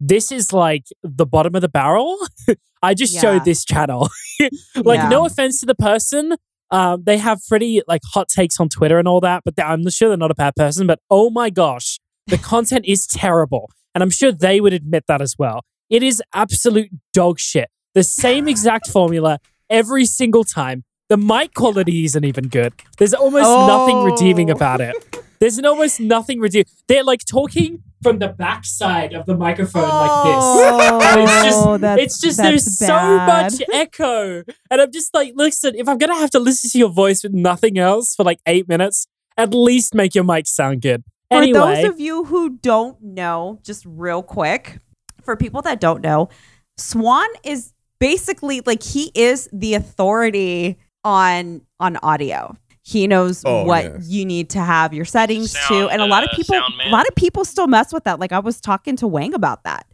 this 0.00 0.32
is 0.32 0.52
like 0.52 0.84
the 1.02 1.26
bottom 1.26 1.54
of 1.54 1.60
the 1.62 1.68
barrel. 1.68 2.18
I 2.82 2.94
just 2.94 3.14
Yeah. 3.14 3.20
showed 3.20 3.44
this 3.44 3.64
channel. 3.64 4.08
like, 4.76 4.98
Yeah. 4.98 5.08
no 5.08 5.26
offense 5.26 5.60
to 5.60 5.66
the 5.66 5.74
person. 5.74 6.34
Um, 6.70 7.02
they 7.04 7.18
have 7.18 7.40
pretty 7.48 7.82
like 7.88 8.00
hot 8.14 8.28
takes 8.28 8.58
on 8.60 8.68
Twitter 8.68 8.98
and 8.98 9.06
all 9.08 9.20
that, 9.20 9.42
but 9.44 9.54
I'm 9.62 9.88
sure 9.90 10.08
they're 10.08 10.16
not 10.16 10.30
a 10.30 10.34
bad 10.36 10.54
person. 10.56 10.86
But 10.86 11.00
oh 11.10 11.28
my 11.30 11.50
gosh, 11.50 11.98
the 12.28 12.38
content 12.52 12.84
is 12.86 13.06
terrible. 13.06 13.70
And 13.94 14.02
I'm 14.02 14.10
sure 14.10 14.30
they 14.32 14.60
would 14.60 14.72
admit 14.72 15.04
that 15.08 15.20
as 15.20 15.34
well. 15.38 15.64
It 15.90 16.02
is 16.02 16.22
absolute 16.32 16.90
dog 17.12 17.40
shit. 17.40 17.68
The 17.94 18.04
same 18.04 18.46
exact 18.46 18.88
formula 18.88 19.40
every 19.68 20.04
single 20.04 20.44
time. 20.44 20.84
The 21.08 21.16
mic 21.16 21.54
quality 21.54 22.04
isn't 22.04 22.24
even 22.24 22.46
good. 22.46 22.72
There's 22.98 23.12
almost 23.14 23.50
nothing 23.50 24.04
redeeming 24.04 24.48
Oh. 24.50 24.54
about 24.54 24.80
it. 24.80 24.94
There's 25.40 25.56
an 25.58 25.64
almost 25.66 26.00
nothing 26.00 26.38
redeeming. 26.40 26.66
They're 26.86 27.02
like 27.04 27.24
talking 27.24 27.82
from 28.02 28.18
the 28.18 28.28
backside 28.28 29.14
of 29.14 29.24
the 29.26 29.36
microphone 29.36 29.82
like 29.82 30.24
this. 30.24 30.44
Oh, 30.44 31.22
it's 31.22 31.32
just- 31.44 31.66
Oh, 31.66 31.76
that's, 31.78 32.02
it's 32.02 32.20
just 32.20 32.38
there's 32.38 32.76
so 32.78 32.86
much 33.26 33.54
echo. 33.72 34.42
And 34.70 34.80
I'm 34.80 34.92
just 34.92 35.14
like, 35.14 35.32
listen, 35.36 35.74
if 35.76 35.88
I'm 35.88 35.98
gonna 35.98 36.14
have 36.16 36.30
to 36.30 36.38
listen 36.38 36.70
to 36.70 36.78
your 36.78 36.90
voice 36.90 37.22
with 37.22 37.32
nothing 37.32 37.78
else 37.78 38.14
for 38.14 38.22
like 38.24 38.40
eight 38.46 38.68
minutes, 38.68 39.06
at 39.36 39.54
least 39.54 39.94
make 39.94 40.14
your 40.14 40.24
mic 40.24 40.46
sound 40.46 40.82
good. 40.82 41.04
For 41.30 41.38
Anyway, 41.38 41.58
those 41.82 41.84
of 41.92 42.00
you 42.00 42.24
who 42.24 42.50
don't 42.58 43.00
know, 43.02 43.60
just 43.62 43.84
real 43.86 44.22
quick, 44.22 44.78
for 45.22 45.36
people 45.36 45.62
that 45.62 45.80
don't 45.80 46.02
know, 46.02 46.28
Swan 46.76 47.28
is 47.44 47.72
basically 47.98 48.60
like 48.66 48.82
he 48.82 49.10
is 49.14 49.48
the 49.52 49.74
authority 49.74 50.78
on 51.04 51.62
on 51.78 51.96
audio. 51.98 52.56
He 52.82 53.06
knows 53.06 53.42
Oh, 53.44 53.64
what 53.64 53.84
yes. 53.84 54.08
you 54.08 54.24
need 54.24 54.50
to 54.50 54.60
have 54.60 54.94
your 54.94 55.04
settings 55.04 55.52
to, 55.68 55.88
and 55.88 56.00
a 56.00 56.06
lot 56.06 56.22
of 56.24 56.30
uh, 56.32 56.36
people, 56.36 56.54
sound 56.54 56.76
man. 56.78 56.88
a 56.88 56.90
lot 56.90 57.06
of 57.06 57.14
people 57.14 57.44
still 57.44 57.66
mess 57.66 57.92
with 57.92 58.04
that. 58.04 58.18
Like 58.18 58.32
I 58.32 58.38
was 58.38 58.60
talking 58.60 58.96
to 58.96 59.06
Wang 59.06 59.34
about 59.34 59.64
that, 59.64 59.86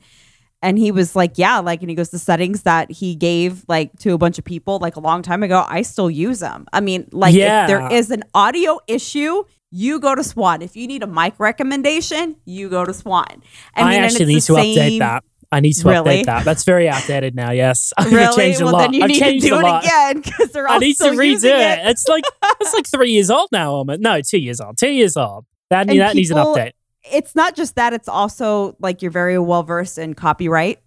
and 0.62 0.78
he 0.78 0.93
was 0.93 1.16
like, 1.16 1.33
"Yeah, 1.37 1.59
like," 1.59 1.81
and 1.81 1.90
he 1.90 1.97
goes, 1.97 2.11
"The 2.11 2.19
settings 2.19 2.62
that 2.62 2.90
he 2.90 3.14
gave 3.16 3.64
like 3.69 3.99
to 4.00 4.12
a 4.14 4.19
bunch 4.19 4.38
of 4.38 4.45
people 4.45 4.78
like 4.78 4.95
a 4.97 5.00
long 5.00 5.23
time 5.23 5.43
ago, 5.43 5.64
I 5.69 5.83
still 5.83 6.11
use 6.11 6.38
them. 6.38 6.66
I 6.73 6.81
mean, 6.81 7.09
like 7.12 7.35
Yeah. 7.35 7.62
if 7.64 7.69
there 7.69 7.93
is 7.93 8.11
an 8.11 8.23
audio 8.35 8.78
issue." 8.87 9.43
You 9.73 9.99
go 9.99 10.14
to 10.14 10.23
Swan. 10.23 10.62
If 10.62 10.76
you 10.76 10.87
need 10.87 11.02
a 11.02 11.09
mic 11.09 11.35
recommendation, 11.40 12.37
you 12.45 12.69
go 12.69 12.85
to 12.85 12.95
Swan. 12.95 13.26
I, 13.75 13.83
mean, 13.85 13.95
and 13.95 14.05
actually 14.07 14.26
need 14.26 14.37
it's 14.37 14.47
to 14.47 14.55
the 14.55 14.59
update 14.61 14.99
that. 15.00 15.25
I 15.53 15.61
need 15.61 15.75
to 15.75 15.88
Really? 15.88 16.23
update 16.23 16.26
that. 16.26 16.45
That's 16.45 16.65
very 16.65 16.88
outdated 16.88 17.35
now. 17.35 17.50
Yes, 17.53 17.93
I've 17.99 18.12
Really? 18.12 18.37
changed 18.37 18.61
a 18.61 18.65
well, 18.65 18.75
lot. 18.75 18.79
then 18.81 18.93
you 18.95 19.03
I've 19.05 19.11
need 19.11 19.41
to 19.41 19.49
do 19.49 19.55
a 19.57 19.59
it 19.79 19.85
again 19.85 20.21
because 20.21 20.50
they're 20.53 20.67
all 20.69 20.75
I 20.75 20.79
need 20.79 20.97
to 20.97 21.05
redo 21.05 21.45
it. 21.45 21.45
it. 21.45 21.87
It's 21.88 22.07
like 22.09 22.25
it's 22.61 22.75
like 22.75 22.87
three 22.87 23.12
years 23.12 23.31
old 23.31 23.49
now. 23.53 23.73
Almost. 23.73 24.00
No, 24.00 24.21
two 24.21 24.38
years 24.38 24.61
old. 24.61 24.76
Two 24.79 24.91
years 24.91 25.17
old. 25.17 25.45
That 25.71 25.88
And 25.91 25.99
that 26.00 26.15
needs 26.15 26.31
an 26.31 26.37
update. 26.38 26.73
It's 27.12 27.35
not 27.35 27.55
just 27.55 27.76
that; 27.76 27.93
it's 27.93 28.09
also 28.09 28.76
like 28.81 29.03
you're 29.03 29.11
very 29.12 29.38
well 29.38 29.62
versed 29.62 29.97
in 29.99 30.15
copyright, 30.15 30.81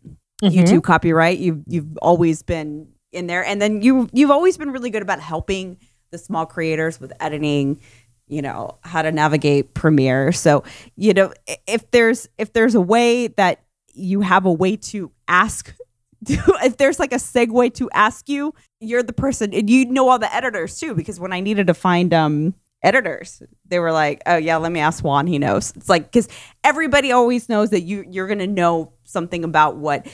Mhm. 0.44 0.52
YouTube 0.52 0.84
copyright. 0.84 1.38
You've 1.40 1.64
you've 1.68 1.98
always 2.02 2.42
been 2.44 2.88
in 3.14 3.28
there, 3.28 3.44
and 3.46 3.62
then 3.62 3.82
you 3.82 4.10
you've 4.14 4.32
always 4.32 4.58
been 4.58 4.72
really 4.72 4.90
good 4.90 5.02
about 5.02 5.20
helping 5.22 5.78
the 6.12 6.18
small 6.18 6.46
creators 6.46 7.00
with 7.00 7.14
editing. 7.22 7.80
You 8.28 8.42
know 8.42 8.78
how 8.82 9.02
to 9.02 9.12
navigate 9.12 9.74
Premiere. 9.74 10.32
So 10.34 10.64
you 10.96 11.14
know 11.14 11.32
if 11.68 11.90
there's 11.92 12.28
if 12.38 12.52
there's 12.54 12.76
a 12.76 12.82
way 12.82 13.28
that 13.28 13.62
you 14.00 14.22
have 14.22 14.46
a 14.46 14.52
way 14.52 14.76
to 14.76 15.12
ask. 15.28 15.74
if 16.28 16.78
there's 16.78 17.00
like 17.00 17.14
a 17.14 17.18
segue 17.18 17.74
to 17.76 17.90
ask 17.94 18.28
you, 18.28 18.54
you're 18.80 19.04
the 19.04 19.14
person, 19.14 19.54
and 19.54 19.70
you 19.70 19.86
know 19.86 20.10
all 20.10 20.20
the 20.20 20.34
editors 20.34 20.80
too. 20.80 20.94
Because 20.94 21.20
when 21.20 21.34
I 21.34 21.40
needed 21.40 21.68
to 21.68 21.74
find 21.74 22.14
um 22.14 22.56
editors, 22.84 23.42
they 23.66 23.80
were 23.80 23.92
like, 23.92 24.22
"Oh 24.26 24.38
yeah, 24.38 24.58
let 24.58 24.72
me 24.72 24.80
ask 24.80 25.04
Juan. 25.04 25.28
He 25.28 25.40
knows." 25.40 25.72
It's 25.76 25.90
like 25.90 26.12
because 26.12 26.28
everybody 26.64 27.12
always 27.12 27.48
knows 27.48 27.70
that 27.70 27.82
you 27.82 28.04
you're 28.10 28.28
gonna 28.28 28.48
know 28.48 28.94
something 29.04 29.44
about 29.44 29.78
what 29.78 30.08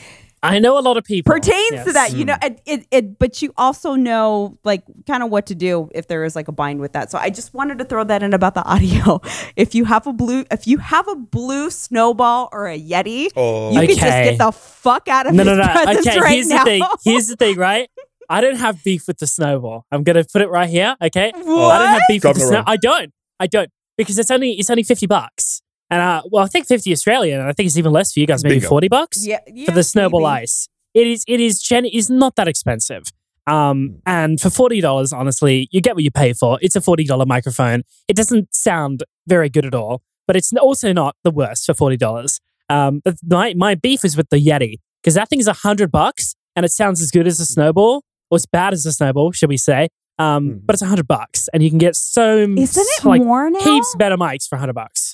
I 0.45 0.59
know 0.59 0.77
a 0.77 0.81
lot 0.81 0.97
of 0.97 1.03
people 1.03 1.33
pertains 1.33 1.69
to 1.69 1.75
Yes. 1.75 1.93
that. 1.93 2.13
You 2.13 2.25
know, 2.25 2.33
mm. 2.35 2.45
it, 2.45 2.61
it, 2.65 2.87
it 2.91 3.19
but 3.19 3.41
you 3.41 3.53
also 3.57 3.95
know 3.95 4.57
like 4.63 4.83
kind 5.07 5.23
of 5.23 5.29
what 5.29 5.47
to 5.47 5.55
do 5.55 5.89
if 5.93 6.07
there 6.07 6.23
is 6.23 6.35
like 6.35 6.47
a 6.47 6.51
bind 6.51 6.79
with 6.79 6.93
that. 6.93 7.11
So 7.11 7.17
I 7.17 7.29
just 7.29 7.53
wanted 7.53 7.77
to 7.79 7.85
throw 7.85 8.03
that 8.03 8.23
in 8.23 8.33
about 8.33 8.53
the 8.53 8.63
audio. 8.63 9.21
If 9.55 9.73
you 9.73 9.85
have 9.85 10.05
a 10.07 10.13
blue, 10.13 10.43
if 10.51 10.67
you 10.67 10.77
have 10.79 11.07
a 11.07 11.15
blue 11.15 11.69
snowball 11.69 12.49
or 12.51 12.67
a 12.67 12.77
Yeti, 12.79 13.29
Oh, 13.35 13.71
you 13.71 13.79
can 13.79 13.89
just 13.89 14.01
get 14.01 14.37
the 14.37 14.51
fuck 14.51 15.07
out 15.07 15.27
of 15.27 15.33
No, 15.33 15.43
his 15.43 15.57
no, 15.57 15.65
no. 15.65 15.71
presence 15.71 16.07
Okay, 16.07 16.19
right 16.19 16.31
here's 16.33 16.47
now. 16.47 16.63
the 16.63 16.69
thing. 16.69 16.83
Here's 17.05 17.27
the 17.27 17.35
thing, 17.35 17.55
right? 17.57 17.89
I 18.29 18.41
don't 18.41 18.57
have 18.57 18.83
beef 18.83 19.07
with 19.07 19.19
the 19.19 19.27
snowball. 19.27 19.85
I'm 19.91 20.03
gonna 20.03 20.23
put 20.23 20.41
it 20.41 20.49
right 20.49 20.69
here. 20.69 20.95
Okay. 21.01 21.31
What? 21.35 21.71
I 21.71 21.77
don't 21.79 21.87
have 21.89 22.01
beef 22.09 22.23
with 22.23 22.33
the 22.35 22.39
Governor 22.41 22.63
snow. 22.63 22.63
I 22.67 22.77
don't. 22.77 23.11
I 23.39 23.47
don't 23.47 23.69
because 23.97 24.17
it's 24.19 24.31
only 24.31 24.51
it's 24.53 24.69
only 24.69 24.83
fifty 24.83 25.05
bucks. 25.07 25.61
And 25.89 26.01
uh, 26.01 26.23
well, 26.31 26.43
I 26.43 26.47
think 26.47 26.65
fifty 26.67 26.91
Australian, 26.91 27.39
and 27.39 27.47
I 27.49 27.53
think 27.53 27.67
it's 27.67 27.77
even 27.77 27.91
less 27.91 28.11
for 28.13 28.19
you 28.19 28.25
guys, 28.27 28.43
maybe 28.43 28.55
Bingo. 28.55 28.69
forty 28.69 28.87
bucks 28.87 29.25
yeah, 29.25 29.39
for 29.65 29.71
the 29.71 29.83
snowball 29.83 30.21
maybe. 30.21 30.43
ice. 30.43 30.67
It 30.93 31.07
is 31.07 31.23
it 31.27 31.39
is 31.39 31.61
gen 31.61 31.85
is 31.85 32.09
not 32.09 32.35
that 32.37 32.47
expensive. 32.47 33.03
Um, 33.47 34.01
and 34.07 34.39
for 34.41 34.49
forty 34.49 34.81
dollars, 34.81 35.13
honestly, 35.13 35.67
you 35.71 35.81
get 35.81 35.93
what 35.95 36.03
you 36.03 36.09
pay 36.11 36.33
for. 36.33 36.57
It's 36.61 36.75
a 36.75 36.81
forty 36.81 37.03
dollar 37.03 37.25
microphone. 37.27 37.83
It 38.07 38.15
doesn't 38.15 38.53
sound 38.55 39.03
very 39.27 39.49
good 39.49 39.65
at 39.65 39.75
all, 39.75 40.01
but 40.25 40.35
it's 40.35 40.51
also 40.53 40.91
not 40.93 41.15
the 41.23 41.29
worst 41.31 41.65
for 41.67 41.75
forty 41.75 41.97
dollars. 41.97 42.39
Um, 42.69 43.01
but 43.05 43.15
my 43.23 43.53
my 43.55 43.75
beef 43.75 44.03
is 44.03 44.17
with 44.17 44.29
the 44.31 44.37
Yeti 44.43 44.77
because 45.03 45.13
that 45.13 45.29
thing 45.29 45.39
is 45.39 45.47
a 45.47 45.53
hundred 45.53 45.91
bucks 45.91 46.33
and 46.55 46.65
it 46.65 46.69
sounds 46.71 46.99
as 47.01 47.11
good 47.11 47.27
as 47.27 47.39
a 47.39 47.45
snowball 47.45 48.01
or 48.31 48.37
as 48.37 48.47
bad 48.47 48.73
as 48.73 48.87
a 48.87 48.91
snowball, 48.91 49.31
should 49.33 49.49
we 49.49 49.57
say? 49.57 49.89
Um, 50.17 50.49
Mhm. 50.49 50.59
but 50.65 50.73
it's 50.73 50.81
a 50.81 50.87
hundred 50.87 51.05
bucks 51.07 51.47
and 51.53 51.61
you 51.61 51.69
can 51.69 51.77
get 51.77 51.95
so 51.95 52.39
Isn't 52.39 52.57
it 52.97 53.03
like 53.05 53.21
more 53.21 53.49
now? 53.51 53.59
heaps 53.59 53.93
better 53.99 54.15
mics 54.17 54.47
for 54.47 54.55
a 54.55 54.59
hundred 54.59 54.73
bucks. 54.73 55.04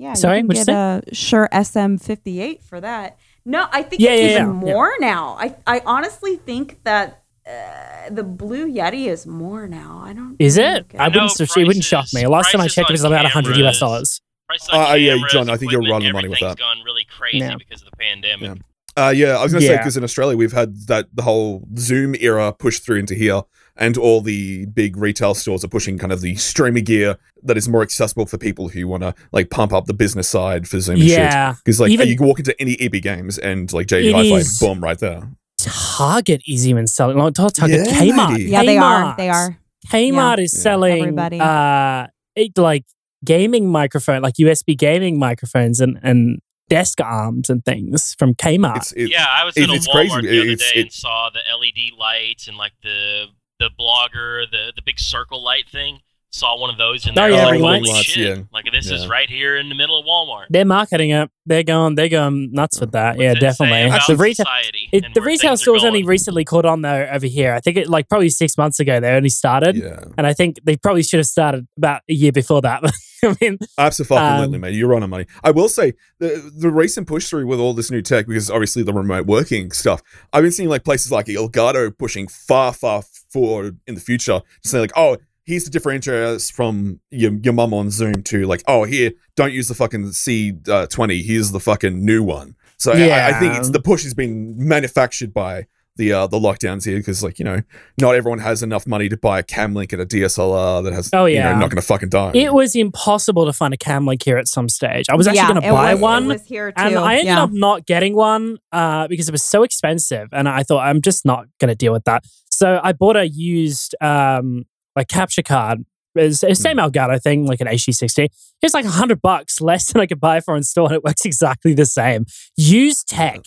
Yeah, 0.00 0.14
Sorry, 0.14 0.36
you 0.36 0.40
can 0.42 0.46
what'd 0.48 0.60
you 0.60 0.64
get 0.66 1.08
a 1.10 1.14
Shure 1.14 1.48
SM58 1.52 2.62
for 2.62 2.80
that. 2.80 3.18
No, 3.44 3.66
I 3.72 3.82
think 3.82 4.00
Yeah, 4.00 4.10
it's 4.12 4.22
yeah, 4.22 4.42
even 4.42 4.46
yeah. 4.46 4.72
more 4.72 4.92
now. 5.00 5.36
I 5.40 5.56
I 5.66 5.82
honestly 5.84 6.36
think 6.36 6.82
that 6.84 7.24
uh, 7.46 8.08
the 8.10 8.22
Blue 8.22 8.70
Yeti 8.70 9.06
is 9.08 9.26
more 9.26 9.66
now. 9.66 10.02
I 10.04 10.12
don't. 10.12 10.36
Is 10.38 10.56
it? 10.56 10.86
I 10.98 11.06
I 11.06 11.08
wouldn't. 11.08 11.40
It 11.40 11.66
wouldn't 11.66 11.84
shock 11.84 12.06
me. 12.14 12.26
Last 12.26 12.52
time 12.52 12.60
I 12.60 12.64
prices 12.64 12.74
checked, 12.76 12.90
it 12.90 12.92
on 12.92 12.94
was 12.94 13.04
about 13.04 13.26
hundred 13.26 13.56
US 13.56 13.80
dollars. 13.80 14.20
Prices 14.46 14.68
Uh, 14.72 14.94
yeah, 14.98 15.14
cameras, 15.14 15.32
John, 15.32 15.50
I 15.50 15.56
think 15.56 15.72
you're 15.72 15.82
running 15.82 16.08
the 16.08 16.12
money 16.12 16.28
with 16.28 16.38
everything's 16.38 16.56
that. 16.56 16.58
gone 16.58 16.78
really 16.84 17.04
crazy 17.04 17.38
Yeah. 17.38 17.56
because 17.56 17.82
of 17.82 17.90
the 17.90 17.96
pandemic. 17.96 18.60
Uh, 19.06 19.10
yeah, 19.10 19.36
I 19.38 19.42
was 19.42 19.52
gonna 19.52 19.64
say 19.66 19.76
because 19.76 19.96
in 19.96 20.04
Australia 20.04 20.36
we've 20.36 20.52
had 20.52 20.74
that 20.88 21.06
the 21.14 21.22
whole 21.22 21.66
Zoom 21.76 22.14
era 22.20 22.52
pushed 22.52 22.84
through 22.84 22.98
into 22.98 23.14
here, 23.14 23.42
and 23.76 23.96
all 23.96 24.20
the 24.20 24.66
big 24.66 24.96
retail 24.96 25.34
stores 25.34 25.64
are 25.64 25.68
pushing 25.68 25.98
kind 25.98 26.12
of 26.12 26.20
the 26.20 26.34
streaming 26.36 26.84
gear 26.84 27.16
that 27.44 27.56
is 27.56 27.68
more 27.68 27.82
accessible 27.82 28.26
for 28.26 28.38
people 28.38 28.68
who 28.68 28.88
want 28.88 29.02
to 29.04 29.14
like 29.32 29.50
pump 29.50 29.72
up 29.72 29.86
the 29.86 29.94
business 29.94 30.28
side 30.28 30.66
for 30.66 30.80
Zoom. 30.80 30.96
Yeah, 30.96 31.54
Because 31.64 31.78
like 31.80 31.90
Even- 31.92 32.08
you 32.08 32.16
can 32.16 32.26
walk 32.26 32.38
into 32.40 32.54
any 32.60 32.74
EB 32.80 33.00
games 33.00 33.38
and 33.38 33.72
like 33.72 33.86
JB 33.86 34.08
It 34.10 34.14
Hi-Fi, 34.14 34.36
is- 34.36 34.58
boom, 34.58 34.80
right 34.82 34.98
there. 34.98 35.22
Target 35.60 36.42
is 36.46 36.66
even 36.68 36.86
selling. 36.86 37.18
Like, 37.18 37.34
Target, 37.34 37.68
Yeah, 37.68 37.84
Kmart. 37.84 38.30
lady. 38.32 38.44
Yeah, 38.44 38.62
they 38.64 38.78
are. 38.78 39.14
They 39.16 39.28
are. 39.28 39.58
Kmart 39.88 40.38
is 40.38 40.52
Yeah. 40.54 40.60
selling 40.62 41.00
Everybody. 41.02 41.40
uh 41.40 42.06
it, 42.36 42.56
like 42.56 42.84
gaming 43.24 43.68
microphone, 43.68 44.22
like 44.22 44.34
USB 44.38 44.76
gaming 44.76 45.18
microphones 45.18 45.80
and 45.80 45.98
and 46.02 46.38
desk 46.68 47.00
arms 47.00 47.48
and 47.50 47.64
things 47.64 48.14
from 48.18 48.34
Kmart. 48.34 48.76
It's, 48.76 48.92
it, 48.92 49.10
yeah, 49.10 49.26
I 49.28 49.44
was 49.44 49.56
it- 49.56 49.64
in 49.64 49.70
a 49.70 49.74
it's 49.74 49.88
Walmart 49.88 50.20
crazy. 50.22 50.28
the 50.28 50.40
other 50.40 50.50
It's- 50.50 50.72
day 50.72 50.80
it- 50.80 50.82
and 50.82 50.92
saw 50.92 51.30
the 51.30 51.40
LED 51.50 51.92
lights 51.98 52.48
and 52.48 52.56
like 52.56 52.72
the 52.82 53.26
the 53.58 53.70
blogger, 53.78 54.48
the 54.50 54.72
the 54.76 54.82
big 54.84 54.98
circle 55.00 55.42
light 55.42 55.68
thing. 55.68 56.00
Saw 56.30 56.60
one 56.60 56.68
of 56.68 56.76
those 56.76 57.06
in 57.06 57.12
Oh, 57.18 57.22
there. 57.22 57.30
yeah, 57.30 57.46
I 57.46 57.52
was 57.52 57.60
like. 57.62 57.78
Holy 57.78 57.90
Lights, 57.90 58.04
shit! 58.04 58.36
yeah. 58.36 58.44
Like 58.52 58.66
this 58.70 58.90
is 58.90 59.08
right 59.08 59.30
here 59.30 59.56
in 59.56 59.70
the 59.70 59.74
middle 59.74 59.98
of 59.98 60.04
Walmart. 60.04 60.44
They're 60.50 60.66
marketing 60.66 61.08
it. 61.08 61.30
They're 61.46 61.62
going. 61.62 61.94
They're 61.94 62.10
going 62.10 62.52
nuts 62.52 62.78
with 62.80 62.90
mm. 62.90 62.92
that. 62.92 63.16
What's 63.16 63.22
yeah, 63.22 63.30
it 63.32 63.40
definitely. 63.40 63.84
about 63.84 64.06
The 64.06 64.16
retail. 64.16 64.44
It, 64.92 65.14
the 65.14 65.22
retail 65.22 65.56
stores 65.56 65.84
only 65.84 66.02
recently 66.02 66.44
caught 66.44 66.66
on 66.66 66.82
though 66.82 67.08
over 67.10 67.26
here. 67.26 67.54
I 67.54 67.60
think 67.60 67.78
it 67.78 67.88
like 67.88 68.10
probably 68.10 68.28
six 68.28 68.58
months 68.58 68.78
ago 68.78 69.00
they 69.00 69.10
only 69.12 69.30
started, 69.30 69.76
yeah, 69.76 70.04
and 70.18 70.26
I 70.26 70.34
think 70.34 70.60
they 70.64 70.76
probably 70.76 71.02
should 71.02 71.16
have 71.18 71.26
started 71.26 71.66
about 71.78 72.02
a 72.10 72.12
year 72.12 72.30
before 72.30 72.60
that. 72.60 72.82
I 73.24 73.36
mean, 73.40 73.58
absolutely, 73.78 74.56
Um, 74.56 74.60
mate. 74.60 74.74
You're 74.74 74.94
on 74.94 75.02
a 75.02 75.08
money. 75.08 75.26
I 75.42 75.50
will 75.50 75.68
say 75.68 75.94
the 76.18 76.50
the 76.56 76.70
recent 76.70 77.06
push 77.06 77.28
through 77.28 77.46
with 77.46 77.58
all 77.58 77.74
this 77.74 77.90
new 77.90 78.02
tech, 78.02 78.26
because 78.26 78.50
obviously 78.50 78.82
the 78.82 78.92
remote 78.92 79.26
working 79.26 79.70
stuff. 79.72 80.02
I've 80.32 80.42
been 80.42 80.52
seeing 80.52 80.68
like 80.68 80.84
places 80.84 81.10
like 81.12 81.26
Elgato 81.26 81.96
pushing 81.96 82.28
far, 82.28 82.72
far 82.72 83.02
forward 83.30 83.78
in 83.86 83.94
the 83.94 84.00
future 84.00 84.40
to 84.62 84.68
say 84.68 84.80
like, 84.80 84.92
oh, 84.96 85.16
here's 85.44 85.64
the 85.64 85.78
differentiators 85.78 86.52
from 86.52 87.00
your 87.10 87.32
your 87.42 87.54
mum 87.54 87.72
on 87.74 87.90
Zoom 87.90 88.22
to 88.24 88.46
like, 88.46 88.62
oh, 88.68 88.84
here, 88.84 89.12
don't 89.36 89.52
use 89.52 89.68
the 89.68 89.74
fucking 89.74 90.12
C 90.12 90.52
uh, 90.68 90.86
twenty. 90.86 91.22
Here's 91.22 91.50
the 91.52 91.60
fucking 91.60 92.04
new 92.04 92.22
one. 92.22 92.54
So 92.76 92.92
I- 92.92 92.96
I, 93.26 93.36
I 93.36 93.40
think 93.40 93.54
it's 93.58 93.70
the 93.70 93.80
push 93.80 94.02
has 94.04 94.14
been 94.14 94.54
manufactured 94.56 95.32
by. 95.34 95.66
The, 95.98 96.12
uh, 96.12 96.26
the 96.28 96.38
lockdowns 96.38 96.84
here 96.86 96.96
because 96.98 97.22
like 97.22 97.38
you 97.38 97.44
know 97.44 97.60
not 98.00 98.14
everyone 98.14 98.38
has 98.38 98.62
enough 98.62 98.86
money 98.86 99.08
to 99.10 99.16
buy 99.16 99.40
a 99.40 99.42
cam 99.42 99.74
link 99.74 99.92
and 99.92 100.00
a 100.00 100.06
DSLR 100.06 100.82
that 100.84 100.92
has 100.94 101.10
Oh, 101.12 101.26
you 101.26 101.34
yeah. 101.36 101.52
know, 101.52 101.58
not 101.58 101.70
gonna 101.70 101.82
fucking 101.82 102.08
die 102.08 102.32
it 102.34 102.54
was 102.54 102.74
impossible 102.76 103.44
to 103.44 103.52
find 103.52 103.74
a 103.74 103.76
cam 103.76 104.06
link 104.06 104.22
here 104.22 104.38
at 104.38 104.48
some 104.48 104.68
stage. 104.68 105.06
I 105.10 105.16
was 105.16 105.26
actually 105.26 105.38
Yeah, 105.40 105.48
going 105.48 105.62
to 105.62 105.70
buy 105.72 105.94
was- 105.94 106.00
one. 106.02 106.24
It 106.24 106.28
was 106.28 106.46
here 106.46 106.70
too. 106.72 106.80
And 106.82 106.96
I 106.96 107.12
ended 107.14 107.26
yeah. 107.26 107.42
up 107.42 107.50
not 107.52 107.84
getting 107.86 108.14
one 108.14 108.58
uh, 108.72 109.08
because 109.08 109.28
it 109.28 109.32
was 109.32 109.42
so 109.44 109.62
expensive, 109.64 110.28
and 110.32 110.48
I 110.48 110.62
thought 110.62 110.86
I'm 110.86 111.02
just 111.02 111.26
not 111.26 111.46
going 111.60 111.68
to 111.68 111.74
deal 111.74 111.92
with 111.92 112.04
that. 112.04 112.24
So 112.50 112.80
I 112.82 112.92
bought 112.92 113.16
a 113.16 113.28
used 113.28 113.94
um, 114.00 114.64
like 114.96 115.08
capture 115.08 115.42
card 115.42 115.84
It's 116.14 116.40
the 116.40 116.54
same 116.54 116.76
Elgato 116.78 117.20
thing, 117.22 117.46
like 117.46 117.60
an 117.60 117.66
HD60. 117.68 118.28
It's 118.62 118.74
like 118.74 118.84
hundred 118.84 119.20
bucks 119.22 119.60
less 119.60 119.84
than 119.92 120.00
I 120.02 120.06
could 120.06 120.20
buy 120.20 120.40
for 120.40 120.54
a 120.56 120.62
store, 120.62 120.86
and 120.86 120.94
it 120.96 121.04
works 121.04 121.24
exactly 121.24 121.74
the 121.74 121.86
same. 121.86 122.24
Use 122.56 123.02
tech. 123.04 123.40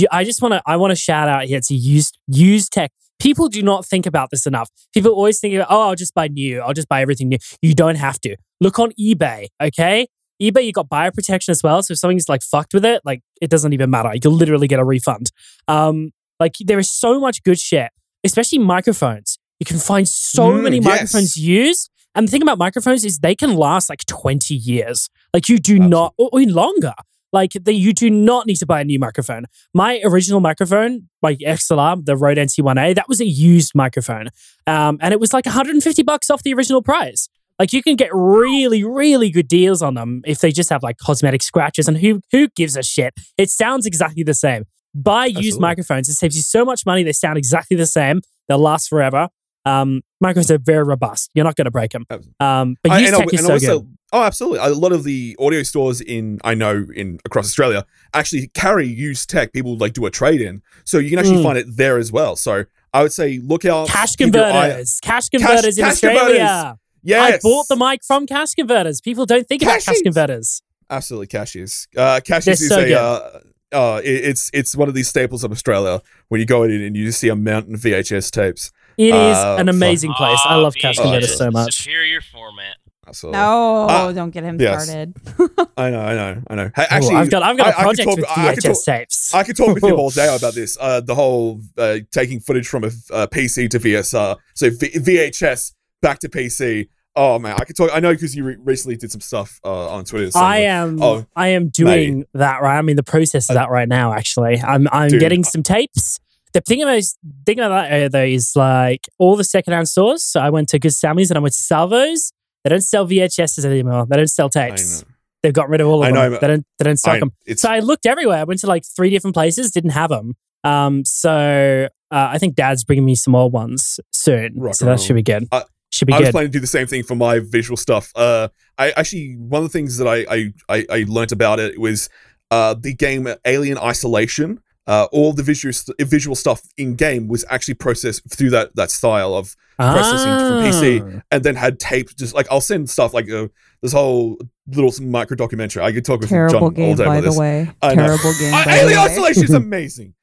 You, 0.00 0.06
I 0.10 0.24
just 0.24 0.42
want 0.42 0.52
to. 0.54 0.62
I 0.66 0.76
want 0.76 0.90
to 0.90 0.96
shout 0.96 1.28
out 1.28 1.44
here 1.44 1.60
to 1.60 1.74
use 1.74 2.12
use 2.26 2.68
tech. 2.68 2.90
People 3.18 3.48
do 3.48 3.62
not 3.62 3.86
think 3.86 4.04
about 4.06 4.28
this 4.30 4.46
enough. 4.46 4.68
People 4.92 5.12
always 5.12 5.40
think, 5.40 5.54
about, 5.54 5.68
oh, 5.70 5.88
I'll 5.88 5.94
just 5.94 6.12
buy 6.14 6.28
new. 6.28 6.60
I'll 6.60 6.74
just 6.74 6.88
buy 6.88 7.00
everything 7.00 7.28
new. 7.30 7.38
You 7.62 7.74
don't 7.74 7.94
have 7.96 8.20
to. 8.20 8.36
Look 8.60 8.78
on 8.78 8.92
eBay. 9.00 9.46
Okay, 9.62 10.06
eBay, 10.42 10.64
you 10.66 10.72
got 10.72 10.88
buyer 10.88 11.10
protection 11.10 11.52
as 11.52 11.62
well. 11.62 11.82
So 11.82 11.92
if 11.92 11.98
something's 11.98 12.28
like 12.28 12.42
fucked 12.42 12.74
with 12.74 12.84
it, 12.84 13.00
like 13.04 13.20
it 13.40 13.48
doesn't 13.48 13.72
even 13.72 13.88
matter. 13.90 14.12
You'll 14.22 14.34
literally 14.34 14.68
get 14.68 14.78
a 14.80 14.84
refund. 14.84 15.30
Um, 15.66 16.10
like 16.38 16.52
there 16.62 16.78
is 16.78 16.90
so 16.90 17.18
much 17.18 17.42
good 17.42 17.58
shit, 17.58 17.90
especially 18.24 18.58
microphones. 18.58 19.38
You 19.60 19.64
can 19.66 19.78
find 19.78 20.06
so 20.06 20.50
Mm, 20.50 20.62
many 20.64 20.76
yes. 20.76 20.84
microphones 20.84 21.36
used. 21.38 21.90
And 22.14 22.28
the 22.28 22.30
thing 22.32 22.42
about 22.42 22.58
microphones 22.58 23.04
is 23.04 23.18
they 23.18 23.34
can 23.34 23.54
last 23.56 23.88
like 23.88 24.04
20 24.06 24.54
years. 24.54 25.08
Like 25.32 25.48
you 25.48 25.58
do 25.58 25.78
not, 25.78 26.12
or 26.18 26.28
or 26.32 26.40
longer. 26.42 26.92
Like 27.32 27.52
the, 27.52 27.72
you 27.72 27.92
do 27.92 28.08
not 28.10 28.46
need 28.46 28.56
to 28.56 28.66
buy 28.66 28.80
a 28.80 28.84
new 28.84 28.98
microphone. 28.98 29.44
My 29.74 30.00
original 30.04 30.40
microphone, 30.40 31.08
like 31.22 31.38
XLR, 31.38 32.04
the 32.04 32.16
Rode 32.16 32.38
NT1A, 32.38 32.94
that 32.94 33.08
was 33.08 33.20
a 33.20 33.26
used 33.26 33.72
microphone. 33.74 34.28
Um, 34.66 34.98
and 35.00 35.12
it 35.12 35.20
was 35.20 35.32
like 35.32 35.46
150 35.46 36.02
bucks 36.02 36.30
off 36.30 36.42
the 36.42 36.54
original 36.54 36.82
price. 36.82 37.28
Like 37.58 37.72
you 37.72 37.82
can 37.82 37.96
get 37.96 38.10
really, 38.12 38.84
really 38.84 39.30
good 39.30 39.48
deals 39.48 39.82
on 39.82 39.94
them 39.94 40.22
if 40.26 40.40
they 40.40 40.52
just 40.52 40.70
have 40.70 40.82
like 40.82 40.98
cosmetic 40.98 41.42
scratches. 41.42 41.88
And 41.88 41.98
who 41.98 42.20
who 42.30 42.48
gives 42.54 42.76
a 42.76 42.82
shit? 42.82 43.14
It 43.38 43.50
sounds 43.50 43.86
exactly 43.86 44.22
the 44.22 44.34
same. 44.34 44.64
Buy 44.94 45.26
used 45.26 45.38
Absolutely. 45.38 45.60
microphones. 45.60 46.08
It 46.08 46.14
saves 46.14 46.36
you 46.36 46.42
so 46.42 46.64
much 46.64 46.86
money. 46.86 47.02
They 47.02 47.12
sound 47.12 47.38
exactly 47.38 47.76
the 47.76 47.86
same. 47.86 48.20
They'll 48.48 48.58
last 48.58 48.88
forever. 48.88 49.28
Um, 49.66 50.02
microphones 50.20 50.50
are 50.50 50.58
very 50.58 50.84
robust. 50.84 51.30
You're 51.34 51.44
not 51.44 51.56
going 51.56 51.64
to 51.66 51.70
break 51.70 51.90
them. 51.90 52.06
Um, 52.40 52.76
but 52.82 52.92
I- 52.92 52.98
used 53.00 53.14
tech 53.14 53.34
is 53.34 53.44
so 53.44 53.52
also, 53.54 53.78
good. 53.80 53.96
oh, 54.12 54.22
absolutely. 54.22 54.58
A 54.60 54.68
lot 54.70 54.92
of 54.92 55.04
the 55.04 55.36
audio 55.40 55.62
stores 55.62 56.00
in 56.00 56.38
I 56.44 56.54
know 56.54 56.86
in 56.94 57.18
across 57.24 57.46
Australia 57.46 57.84
actually 58.14 58.48
carry 58.54 58.86
used 58.86 59.28
tech. 59.28 59.52
People 59.52 59.76
like 59.76 59.92
do 59.92 60.06
a 60.06 60.10
trade 60.10 60.40
in, 60.40 60.62
so 60.84 60.98
you 60.98 61.10
can 61.10 61.18
actually 61.18 61.38
Mm. 61.38 61.42
find 61.42 61.58
it 61.58 61.66
there 61.76 61.98
as 61.98 62.12
well. 62.12 62.36
So 62.36 62.64
I 62.94 63.02
would 63.02 63.12
say 63.12 63.38
look 63.42 63.64
out. 63.64 63.88
Cash 63.88 64.14
your 64.18 64.28
eye- 64.28 64.30
converters. 64.32 65.00
Cash 65.02 65.28
converters 65.30 65.76
in 65.78 65.84
cash 65.84 65.92
Australia. 65.94 66.20
converters. 66.38 66.78
Yes, 67.02 67.34
I 67.34 67.38
bought 67.42 67.66
the 67.68 67.76
mic 67.76 68.00
from 68.04 68.26
cash 68.26 68.54
converters. 68.54 69.00
People 69.00 69.26
don't 69.26 69.46
think 69.46 69.62
about 69.62 69.80
cash 69.80 70.00
converters. 70.02 70.62
Absolutely, 70.90 71.26
cashews. 71.26 71.86
Uh, 71.96 72.20
They're 72.26 72.38
is 72.54 72.68
so 72.68 72.80
a. 72.80 72.92
Uh, 72.94 73.40
uh, 73.72 74.00
it- 74.04 74.24
it's 74.24 74.50
it's 74.54 74.76
one 74.76 74.88
of 74.88 74.94
these 74.94 75.08
staples 75.08 75.42
of 75.44 75.50
Australia 75.52 76.00
when 76.28 76.40
you 76.40 76.46
go 76.46 76.62
in 76.62 76.70
and 76.70 76.96
you 76.96 77.04
just 77.06 77.18
see 77.20 77.28
a 77.28 77.36
mountain 77.36 77.74
of 77.74 77.80
VHS 77.80 78.30
tapes. 78.30 78.70
It 78.98 79.14
is 79.14 79.36
Uh, 79.36 79.56
an 79.58 79.68
amazing 79.68 80.12
place. 80.14 80.38
I 80.44 80.56
love 80.56 80.74
cash 80.74 80.98
VHS, 80.98 81.36
so 81.36 81.50
much. 81.50 81.74
Superior 81.82 82.20
format. 82.20 82.76
Absolutely. 83.08 83.38
No, 83.38 83.86
Uh, 83.88 84.12
don't 84.12 84.30
get 84.30 84.42
him 84.42 84.60
yes. 84.60 84.84
started. 84.84 85.14
I 85.76 85.90
know, 85.90 86.00
I 86.00 86.14
know, 86.14 86.42
I 86.50 86.54
know. 86.56 86.70
Hey, 86.74 86.82
Ooh, 86.82 86.86
actually, 86.90 87.14
I've 87.16 87.30
got 87.30 87.42
I've 87.44 87.56
got 87.56 87.68
a 87.68 87.68
I- 87.68 87.70
I 87.70 87.74
could 87.74 87.82
project 87.84 88.08
talk- 88.08 88.16
with 88.16 88.24
I 88.28 88.54
VHS 88.54 88.62
talk- 88.84 88.84
tapes. 88.98 89.34
I 89.34 89.42
could 89.44 89.56
talk 89.56 89.74
with 89.74 89.84
you 89.84 89.94
all 89.96 90.10
day 90.10 90.34
about 90.36 90.54
this. 90.54 90.76
Uh, 90.80 91.00
the 91.00 91.14
whole 91.14 91.60
uh, 91.78 91.98
taking 92.12 92.40
footage 92.40 92.66
from 92.66 92.82
a, 92.84 92.88
uh 93.12 93.26
PC 93.28 93.70
to 93.70 93.78
VSR, 93.78 94.36
so 94.54 94.70
v- 94.70 94.90
VHS 94.98 95.72
back 96.02 96.18
to 96.20 96.28
PC. 96.28 96.88
Oh 97.14 97.38
man, 97.38 97.54
I 97.58 97.64
could 97.64 97.76
talk. 97.76 97.90
I 97.94 98.00
know 98.00 98.12
because 98.12 98.34
you 98.34 98.42
re- 98.44 98.56
recently 98.58 98.96
did 98.96 99.12
some 99.12 99.20
stuff 99.20 99.60
uh, 99.64 99.88
on 99.90 100.04
Twitter. 100.04 100.30
so- 100.32 100.40
I 100.40 100.58
am 100.62 101.00
Oh, 101.00 101.24
I 101.36 101.48
am 101.48 101.68
doing 101.68 102.24
that 102.34 102.60
right. 102.60 102.76
I'm 102.76 102.88
in 102.88 102.96
the 102.96 103.02
process 103.04 103.48
of 103.48 103.54
that 103.54 103.70
right 103.70 103.88
now. 103.88 104.12
Actually, 104.14 104.60
I'm 104.60 104.88
I'm 104.90 105.10
Dude, 105.10 105.20
getting 105.20 105.44
some 105.44 105.62
tapes. 105.62 106.18
The 106.56 106.62
thing 106.62 106.82
about 106.82 107.02
thing 107.44 107.60
about 107.60 107.68
that 107.68 108.02
uh, 108.02 108.08
though 108.08 108.24
is 108.24 108.56
like 108.56 109.06
all 109.18 109.36
the 109.36 109.44
secondhand 109.44 109.88
stores. 109.88 110.24
So 110.24 110.40
I 110.40 110.48
went 110.48 110.68
to 110.70 110.78
Good 110.78 110.94
Sammy's 110.94 111.30
and 111.30 111.36
I 111.36 111.40
went 111.40 111.52
to 111.52 111.60
Salvos. 111.60 112.32
They 112.64 112.70
don't 112.70 112.80
sell 112.80 113.06
VHSs 113.06 113.64
anymore. 113.64 114.06
They 114.08 114.16
don't 114.16 114.26
sell 114.28 114.48
tapes. 114.48 115.04
They've 115.42 115.52
got 115.52 115.68
rid 115.68 115.82
of 115.82 115.88
all 115.88 116.02
of 116.02 116.08
I 116.08 116.10
know, 116.10 116.30
them. 116.30 116.38
They 116.40 116.46
don't 116.46 116.66
they 116.78 116.84
don't 116.84 116.96
stock 116.96 117.20
them. 117.20 117.32
So 117.56 117.70
I 117.70 117.80
looked 117.80 118.06
everywhere. 118.06 118.38
I 118.38 118.44
went 118.44 118.60
to 118.60 118.66
like 118.66 118.84
three 118.84 119.10
different 119.10 119.34
places, 119.34 119.70
didn't 119.70 119.90
have 119.90 120.08
them. 120.08 120.34
Um, 120.64 121.04
so 121.04 121.88
uh, 122.10 122.28
I 122.32 122.38
think 122.38 122.56
Dad's 122.56 122.84
bringing 122.84 123.04
me 123.04 123.16
some 123.16 123.32
more 123.32 123.50
ones 123.50 124.00
soon. 124.12 124.54
Rock 124.56 124.74
so 124.76 124.86
that 124.86 125.00
should 125.00 125.14
be 125.14 125.22
good. 125.22 125.46
I- 125.52 125.64
should 125.92 126.06
be 126.06 126.14
I 126.14 126.18
was 126.18 126.28
good. 126.28 126.32
planning 126.32 126.50
to 126.50 126.52
do 126.52 126.60
the 126.60 126.66
same 126.66 126.86
thing 126.86 127.04
for 127.04 127.14
my 127.14 127.38
visual 127.38 127.76
stuff. 127.76 128.10
Uh, 128.16 128.48
I 128.76 128.90
actually 128.92 129.36
one 129.36 129.62
of 129.62 129.70
the 129.70 129.78
things 129.78 129.98
that 129.98 130.08
I 130.08 130.26
I 130.28 130.52
I, 130.68 130.86
I 130.90 131.04
learnt 131.06 131.32
about 131.32 131.60
it 131.60 131.78
was 131.78 132.08
uh 132.50 132.74
the 132.74 132.92
game 132.94 133.28
Alien 133.44 133.78
Isolation. 133.78 134.60
Uh, 134.86 135.08
all 135.10 135.32
the 135.32 135.42
visual 135.42 135.72
st- 135.72 135.96
visual 136.08 136.36
stuff 136.36 136.62
in 136.76 136.94
game 136.94 137.26
was 137.26 137.44
actually 137.50 137.74
processed 137.74 138.22
through 138.30 138.50
that 138.50 138.74
that 138.76 138.90
style 138.90 139.34
of 139.34 139.56
processing 139.76 140.28
for 140.28 140.62
PC. 140.78 141.16
Ah. 141.18 141.22
and 141.32 141.42
then 141.44 141.56
had 141.56 141.80
tape 141.80 142.14
just 142.16 142.34
like 142.34 142.46
I'll 142.50 142.60
send 142.60 142.88
stuff 142.88 143.12
like 143.12 143.28
uh, 143.30 143.48
this 143.82 143.92
whole 143.92 144.38
little 144.68 144.92
micro 145.04 145.36
documentary. 145.36 145.82
I 145.82 145.90
could 145.92 146.04
talk 146.04 146.20
with 146.20 146.28
Terrible 146.28 146.70
John 146.70 146.84
all 146.84 146.94
day 146.94 147.04
by 147.04 147.16
about 147.16 147.24
the 147.24 147.30
this. 147.30 147.36
way. 147.38 147.70
I 147.82 147.94
know. 147.96 148.06
Terrible 148.06 148.32
game. 148.38 148.54
Uh, 148.54 148.64
the 148.64 148.70
Alien 148.70 148.88
way. 149.00 149.04
Isolation 149.12 149.44
is 149.44 149.54
amazing. 149.54 150.14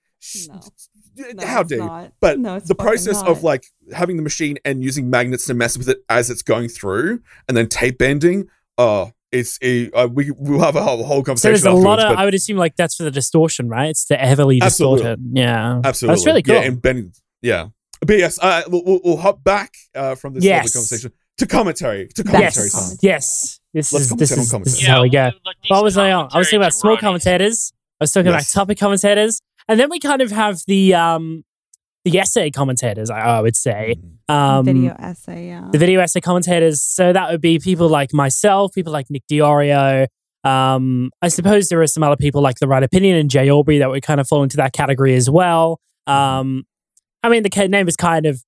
No. 0.48 0.62
How 1.46 1.60
it's 1.62 1.70
dare 1.70 1.78
you? 1.80 1.86
not. 1.86 2.14
But 2.22 2.40
No, 2.40 2.60
the 2.60 2.74
process 2.74 3.22
not. 3.22 3.28
of 3.28 3.44
like 3.44 3.66
having 3.94 4.18
the 4.18 4.24
machine 4.24 4.58
and 4.66 4.84
using 4.84 5.10
magnets 5.10 5.46
to 5.46 5.54
mess 5.54 5.78
with 5.78 5.88
it 5.90 6.00
as 6.10 6.30
it's 6.32 6.42
going 6.42 6.70
through, 6.70 7.22
and 7.48 7.56
then 7.58 7.68
tape 7.68 7.98
bending. 8.00 8.48
Uh 8.78 9.08
it's 9.34 9.58
a, 9.62 9.90
uh, 9.92 10.08
we 10.08 10.32
we'll 10.38 10.60
have 10.62 10.76
a 10.76 10.84
whole, 10.84 11.04
whole 11.04 11.18
So 11.20 11.24
conversation. 11.24 11.52
there's 11.52 11.66
a 11.66 11.72
lot 11.74 12.00
of. 12.00 12.18
I 12.18 12.26
would 12.26 12.34
assume 12.34 12.58
like 12.58 12.76
that's 12.76 12.96
for 12.96 13.04
the 13.04 13.12
distortion, 13.12 13.68
right? 13.68 13.90
It's 13.90 14.06
to 14.06 14.16
heavily 14.16 14.62
Absolutely. 14.62 15.16
Yeah, 15.34 15.82
absolutely, 15.84 16.16
That's 16.16 16.26
really 16.26 16.44
cool. 16.44 16.56
Yeah, 16.56 16.62
and 16.62 16.82
bending. 16.82 17.14
Yeah, 17.42 17.68
but 18.02 18.18
yes, 18.18 18.40
uh, 18.42 18.62
we'll, 18.68 18.84
we'll, 18.86 19.02
we'll 19.04 19.18
hop 19.18 19.44
back 19.44 19.74
uh, 19.96 20.16
from 20.16 20.34
this 20.36 20.44
Yes. 20.44 20.72
conversation 20.74 21.12
to 21.40 21.46
commentary. 21.48 22.08
To 22.16 22.24
commentary 22.24 22.70
to 22.70 22.76
time. 22.76 22.98
yes. 23.02 23.60
This 23.74 23.92
Let's 23.92 24.06
is 24.12 24.12
this 24.18 24.32
commentate 24.32 24.34
on 24.34 24.40
is, 24.40 24.46
this 24.46 24.52
commentary. 24.52 24.82
is 24.82 24.88
how 24.88 25.02
we 25.02 25.10
go. 25.10 25.32
like 25.46 25.56
What 25.68 25.84
was 25.84 25.98
I 25.98 26.12
on? 26.12 26.30
I 26.32 26.38
was 26.38 26.48
talking 26.48 26.60
about 26.60 26.74
small 26.74 26.96
jabronis. 26.96 27.00
commentators. 27.02 27.74
I 28.00 28.04
was 28.04 28.12
talking 28.12 28.32
Yes. 28.32 28.54
about 28.54 28.62
topic 28.62 28.78
commentators, 28.78 29.42
and 29.68 29.80
then 29.80 29.90
we 29.90 30.00
kind 30.00 30.22
of 30.22 30.30
have 30.32 30.62
the 30.68 30.94
um 30.94 31.44
the 32.06 32.20
essay 32.20 32.52
commentators. 32.52 33.10
I, 33.10 33.20
I 33.20 33.42
would 33.42 33.56
say 33.56 33.96
um, 34.30 34.66
Video 34.66 34.96
essay, 35.00 35.48
yeah. 35.48 35.70
the 35.72 35.78
video 35.78 36.00
essay 36.02 36.22
commentators. 36.22 36.82
So 36.82 37.14
that 37.14 37.32
would 37.32 37.42
be 37.42 37.60
people 37.60 37.90
like 37.90 38.14
myself, 38.14 38.74
people 38.74 38.94
like 38.94 39.10
Nick 39.10 39.24
Diorio. 39.32 40.08
Um, 40.44 41.12
I 41.22 41.30
suppose 41.30 41.70
there 41.70 41.82
are 41.82 41.88
some 41.88 42.04
other 42.04 42.18
people 42.18 42.42
like 42.42 42.60
the 42.60 42.68
Right 42.68 42.84
Opinion 42.84 43.18
and 43.18 43.30
Jay 43.30 43.50
Aubrey 43.50 43.78
that 43.78 43.90
would 43.90 44.04
kind 44.04 44.20
of 44.20 44.28
fall 44.28 44.44
into 44.44 44.58
that 44.58 44.74
category 44.74 45.16
as 45.16 45.30
well. 45.30 45.80
Um, 46.06 46.66
I 47.22 47.30
mean, 47.30 47.44
the 47.44 47.68
name 47.70 47.88
is 47.88 47.96
kind 47.96 48.26
of, 48.26 48.44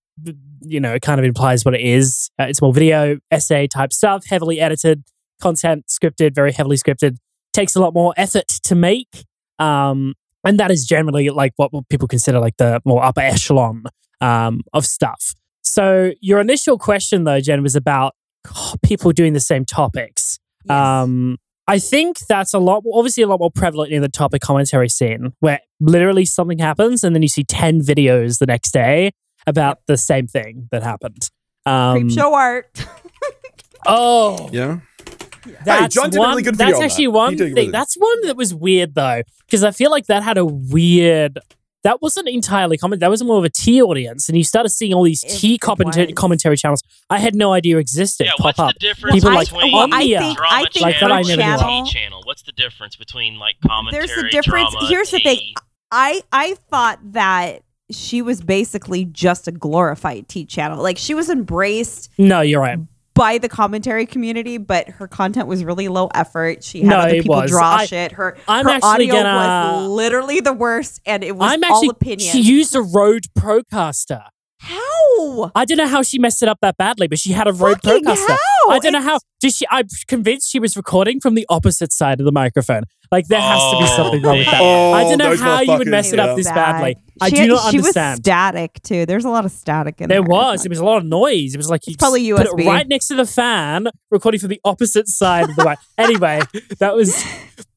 you 0.61 0.81
know, 0.81 0.93
it 0.93 1.01
kind 1.01 1.19
of 1.19 1.25
implies 1.25 1.63
what 1.63 1.73
it 1.73 1.81
is. 1.81 2.29
Uh, 2.39 2.45
it's 2.45 2.61
more 2.61 2.73
video 2.73 3.17
essay 3.31 3.67
type 3.67 3.93
stuff, 3.93 4.25
heavily 4.25 4.59
edited 4.59 5.03
content, 5.41 5.85
scripted, 5.87 6.35
very 6.35 6.51
heavily 6.51 6.75
scripted. 6.75 7.17
Takes 7.53 7.75
a 7.75 7.79
lot 7.79 7.93
more 7.93 8.13
effort 8.17 8.47
to 8.63 8.75
make. 8.75 9.25
Um, 9.59 10.15
and 10.45 10.59
that 10.59 10.71
is 10.71 10.85
generally 10.85 11.29
like 11.29 11.53
what 11.57 11.71
people 11.89 12.07
consider 12.07 12.39
like 12.39 12.57
the 12.57 12.81
more 12.85 13.03
upper 13.03 13.21
echelon 13.21 13.83
um, 14.21 14.61
of 14.73 14.85
stuff. 14.85 15.33
So 15.63 16.11
your 16.21 16.39
initial 16.39 16.77
question 16.77 17.23
though, 17.23 17.41
Jen, 17.41 17.63
was 17.63 17.75
about 17.75 18.13
people 18.83 19.11
doing 19.11 19.33
the 19.33 19.39
same 19.39 19.65
topics. 19.65 20.39
Yes. 20.65 20.75
Um, 20.75 21.37
I 21.67 21.79
think 21.79 22.19
that's 22.29 22.53
a 22.53 22.59
lot, 22.59 22.83
obviously, 22.93 23.23
a 23.23 23.27
lot 23.27 23.39
more 23.39 23.49
prevalent 23.49 23.91
in 23.91 24.03
the 24.03 24.09
topic 24.09 24.41
commentary 24.41 24.87
scene, 24.87 25.33
where 25.39 25.59
literally 25.79 26.23
something 26.23 26.59
happens 26.59 27.03
and 27.03 27.15
then 27.15 27.23
you 27.23 27.27
see 27.27 27.43
ten 27.43 27.81
videos 27.81 28.37
the 28.37 28.45
next 28.45 28.71
day 28.71 29.11
about 29.47 29.79
the 29.87 29.97
same 29.97 30.27
thing 30.27 30.67
that 30.71 30.83
happened. 30.83 31.29
Um, 31.65 32.01
Creep 32.01 32.11
show 32.11 32.33
art. 32.33 32.67
Oh, 33.87 34.49
Yeah. 34.51 34.79
That's 35.65 35.93
John 35.95 36.09
did 36.09 36.19
a 36.19 36.21
really 36.21 36.43
good 36.43 36.55
That's 36.55 36.77
on 36.77 36.83
actually 36.83 37.05
that. 37.05 37.11
one 37.11 37.37
thing. 37.37 37.53
really- 37.53 37.71
That's 37.71 37.95
one 37.95 38.21
that 38.27 38.35
was 38.37 38.53
weird 38.53 38.95
though, 38.95 39.21
because 39.45 39.63
I 39.63 39.71
feel 39.71 39.91
like 39.91 40.07
that 40.07 40.23
had 40.23 40.37
a 40.37 40.45
weird. 40.45 41.39
That 41.83 42.01
wasn't 42.01 42.27
entirely 42.27 42.77
comment. 42.79 42.99
That 43.01 43.11
was 43.11 43.23
more 43.23 43.37
of 43.37 43.43
a 43.43 43.49
tea 43.49 43.79
audience, 43.79 44.27
and 44.27 44.35
you 44.35 44.43
started 44.43 44.69
seeing 44.69 44.91
all 44.93 45.03
these 45.03 45.23
It- 45.23 45.29
T 45.37 45.53
it 45.55 45.61
commentary, 45.61 46.11
commentary 46.13 46.57
channels. 46.57 46.81
I 47.11 47.19
had 47.19 47.35
no 47.35 47.53
idea 47.53 47.77
existed 47.77 48.25
Yeah, 48.25 48.31
pop 48.37 48.45
what's 48.45 48.59
up. 48.59 48.73
the 48.73 48.79
difference 48.79 49.13
People 49.13 49.29
Well, 49.29 49.37
like 49.37 49.49
between 49.49 49.71
well, 49.71 49.81
I 49.93 50.01
Omnia. 50.01 50.19
think, 50.19 50.37
drama 50.37 50.53
I 50.55 50.61
think 50.63 50.81
Like 50.83 50.99
that 50.99 51.11
I 51.11 51.21
never 51.21 51.27
knew 51.27 51.33
of. 51.53 51.59
channel. 51.59 51.85
tea 51.85 51.91
channel? 51.91 52.21
What's 52.25 52.41
the 52.41 52.51
difference 52.53 52.95
between 52.95 53.37
like 53.37 53.57
commentary? 53.67 54.07
There's 54.07 54.17
a 54.17 54.29
difference. 54.29 54.71
drama, 54.71 54.87
Here's 54.87 55.11
the 55.11 55.19
thing. 55.19 55.53
I 55.91 56.21
I 56.33 56.55
thought 56.71 56.97
that 57.13 57.61
she 57.91 58.23
was 58.23 58.41
basically 58.41 59.05
just 59.05 59.47
a 59.47 59.51
glorified 59.51 60.27
tea 60.27 60.45
channel. 60.45 60.81
Like 60.81 60.97
she 60.97 61.13
was 61.13 61.29
embraced 61.29 62.09
No, 62.17 62.41
you're 62.41 62.61
right. 62.61 62.79
By 63.15 63.37
the 63.39 63.49
commentary 63.49 64.05
community, 64.05 64.57
but 64.59 64.87
her 64.89 65.07
content 65.07 65.47
was 65.47 65.63
really 65.63 65.87
low 65.87 66.07
effort. 66.13 66.63
She 66.63 66.81
had 66.81 66.89
No, 66.89 66.97
other 66.97 67.13
people 67.13 67.35
was. 67.37 67.49
draw 67.49 67.77
I- 67.77 67.85
shit. 67.85 68.11
Her, 68.11 68.37
I'm 68.47 68.65
her 68.65 68.71
actually 68.71 68.89
audio 69.09 69.15
gonna- 69.15 69.77
was 69.79 69.87
literally 69.89 70.41
the 70.41 70.53
worst, 70.53 71.01
and 71.05 71.23
it 71.23 71.35
was 71.35 71.51
I'm 71.51 71.63
all 71.63 71.77
actually. 71.77 71.89
opinion. 71.89 72.31
She 72.31 72.41
used 72.41 72.75
a 72.75 72.81
Rode 72.81 73.25
Procaster. 73.37 74.25
How? 74.59 74.94
How? 75.17 75.51
I 75.55 75.65
don't 75.65 75.77
know 75.77 75.87
how 75.87 76.01
she 76.01 76.19
messed 76.19 76.41
it 76.43 76.49
up 76.49 76.59
that 76.61 76.77
badly, 76.77 77.07
but 77.07 77.19
she 77.19 77.31
had 77.31 77.47
a 77.47 77.53
Rode 77.53 77.81
Fucking 77.83 78.03
Procaster. 78.03 78.27
how? 78.29 78.69
I 78.69 78.79
don't 78.79 78.93
know 78.93 79.01
how. 79.01 79.19
Did 79.39 79.53
she? 79.53 79.65
I'm 79.69 79.87
convinced 80.07 80.49
she 80.49 80.59
was 80.59 80.75
recording 80.77 81.19
from 81.19 81.35
the 81.35 81.45
opposite 81.49 81.91
side 81.93 82.19
of 82.19 82.25
the 82.25 82.31
microphone. 82.31 82.83
Like 83.11 83.27
there 83.27 83.39
has 83.41 83.61
to 83.71 83.77
be 83.77 83.83
Oh, 83.83 83.95
something 83.95 84.21
wrong 84.23 84.37
with 84.39 84.47
that. 84.47 84.59
Oh, 84.61 84.93
I 84.93 85.03
don't 85.03 85.17
know 85.19 85.29
those 85.29 85.39
how 85.39 85.61
you 85.61 85.77
would 85.77 85.87
mess 85.87 86.11
it 86.11 86.17
motherfuckers, 86.19 86.29
up 86.31 86.35
this 86.37 86.47
Bad. 86.47 86.55
badly. 86.55 86.95
I 87.21 87.29
She- 87.29 87.35
do 87.35 87.47
not 87.47 87.71
she 87.71 87.77
understand. 87.77 88.11
was 88.17 88.23
static 88.25 88.81
too. 88.83 89.05
There's 89.05 89.25
a 89.25 89.29
lot 89.29 89.45
of 89.45 89.51
static 89.51 90.01
in 90.01 90.09
There 90.09 90.21
there. 90.21 90.29
was. 90.29 90.65
It 90.65 90.69
was 90.69 90.79
a 90.79 90.83
lot 90.85 90.97
of 90.97 91.05
noise. 91.05 91.53
It 91.53 91.57
was 91.57 91.69
like 91.69 91.85
you 91.87 91.91
It's 91.91 91.97
probably 92.01 92.27
just 92.27 92.37
put 92.51 92.59
it 92.59 92.63
USB. 92.65 92.67
right 92.67 92.87
next 92.87 93.07
to 93.09 93.15
the 93.15 93.25
fan, 93.25 93.87
recording 94.09 94.39
from 94.39 94.49
the 94.49 94.59
opposite 94.65 95.07
side 95.07 95.49
of 95.49 95.55
the 95.55 95.63
mic. 95.63 95.77
anyway, 95.97 96.41
that 96.79 96.95
was. 96.95 97.23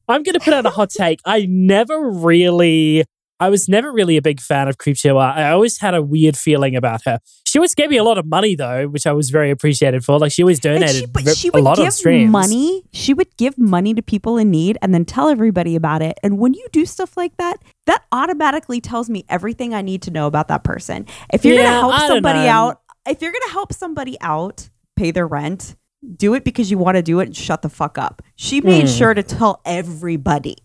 I'm 0.07 0.23
going 0.23 0.33
to 0.33 0.39
put 0.39 0.55
out 0.55 0.65
a 0.65 0.71
hot 0.71 0.89
take. 0.89 1.19
I 1.23 1.45
never 1.47 2.09
really. 2.09 3.05
I 3.39 3.49
was 3.49 3.69
never 3.69 3.91
really 3.91 4.17
a 4.17 4.21
big 4.21 4.41
fan 4.41 4.67
of 4.67 4.77
Creepshow 4.77 5.15
Art. 5.19 5.37
I 5.37 5.51
always 5.51 5.77
had 5.79 5.93
a 5.93 6.01
weird 6.01 6.35
feeling 6.37 6.75
about 6.75 7.03
her. 7.05 7.19
She 7.45 7.57
always 7.57 7.73
gave 7.73 7.89
me 7.89 7.97
a 7.97 8.03
lot 8.03 8.17
of 8.17 8.25
money 8.25 8.55
though, 8.55 8.87
which 8.87 9.07
I 9.07 9.13
was 9.13 9.29
very 9.29 9.49
appreciated 9.49 10.03
for. 10.03 10.19
Like 10.19 10.31
she 10.31 10.43
always 10.43 10.59
donated 10.59 10.95
she, 10.95 11.05
but 11.05 11.37
she 11.37 11.47
a 11.47 11.51
would 11.53 11.63
lot 11.63 11.77
give 11.77 11.93
streams. 11.93 12.29
money. 12.29 12.83
She 12.91 13.13
would 13.13 13.35
give 13.37 13.57
money 13.57 13.93
to 13.93 14.01
people 14.01 14.37
in 14.37 14.51
need 14.51 14.77
and 14.81 14.93
then 14.93 15.05
tell 15.05 15.29
everybody 15.29 15.75
about 15.75 16.01
it. 16.01 16.19
And 16.21 16.37
when 16.37 16.53
you 16.53 16.67
do 16.71 16.85
stuff 16.85 17.15
like 17.15 17.37
that, 17.37 17.63
that 17.85 18.03
automatically 18.11 18.81
tells 18.81 19.09
me 19.09 19.23
everything 19.29 19.73
I 19.73 19.81
need 19.81 20.01
to 20.03 20.11
know 20.11 20.27
about 20.27 20.47
that 20.49 20.63
person. 20.63 21.05
If 21.33 21.45
you're 21.45 21.55
Yeah, 21.55 21.63
gonna 21.63 21.79
help 21.79 21.93
I 21.95 22.07
somebody 22.07 22.47
out, 22.47 22.81
if 23.07 23.21
you're 23.21 23.31
gonna 23.31 23.51
help 23.53 23.73
somebody 23.73 24.17
out, 24.21 24.69
pay 24.97 25.11
their 25.11 25.27
rent, 25.27 25.75
do 26.17 26.33
it 26.33 26.43
because 26.43 26.69
you 26.69 26.77
want 26.77 26.95
to 26.95 27.01
do 27.01 27.19
it 27.19 27.25
and 27.27 27.35
shut 27.35 27.61
the 27.61 27.69
fuck 27.69 27.97
up. 27.97 28.21
She 28.35 28.61
made 28.61 28.87
Hmm. 28.87 28.93
sure 28.93 29.13
to 29.13 29.23
tell 29.23 29.61
everybody. 29.65 30.57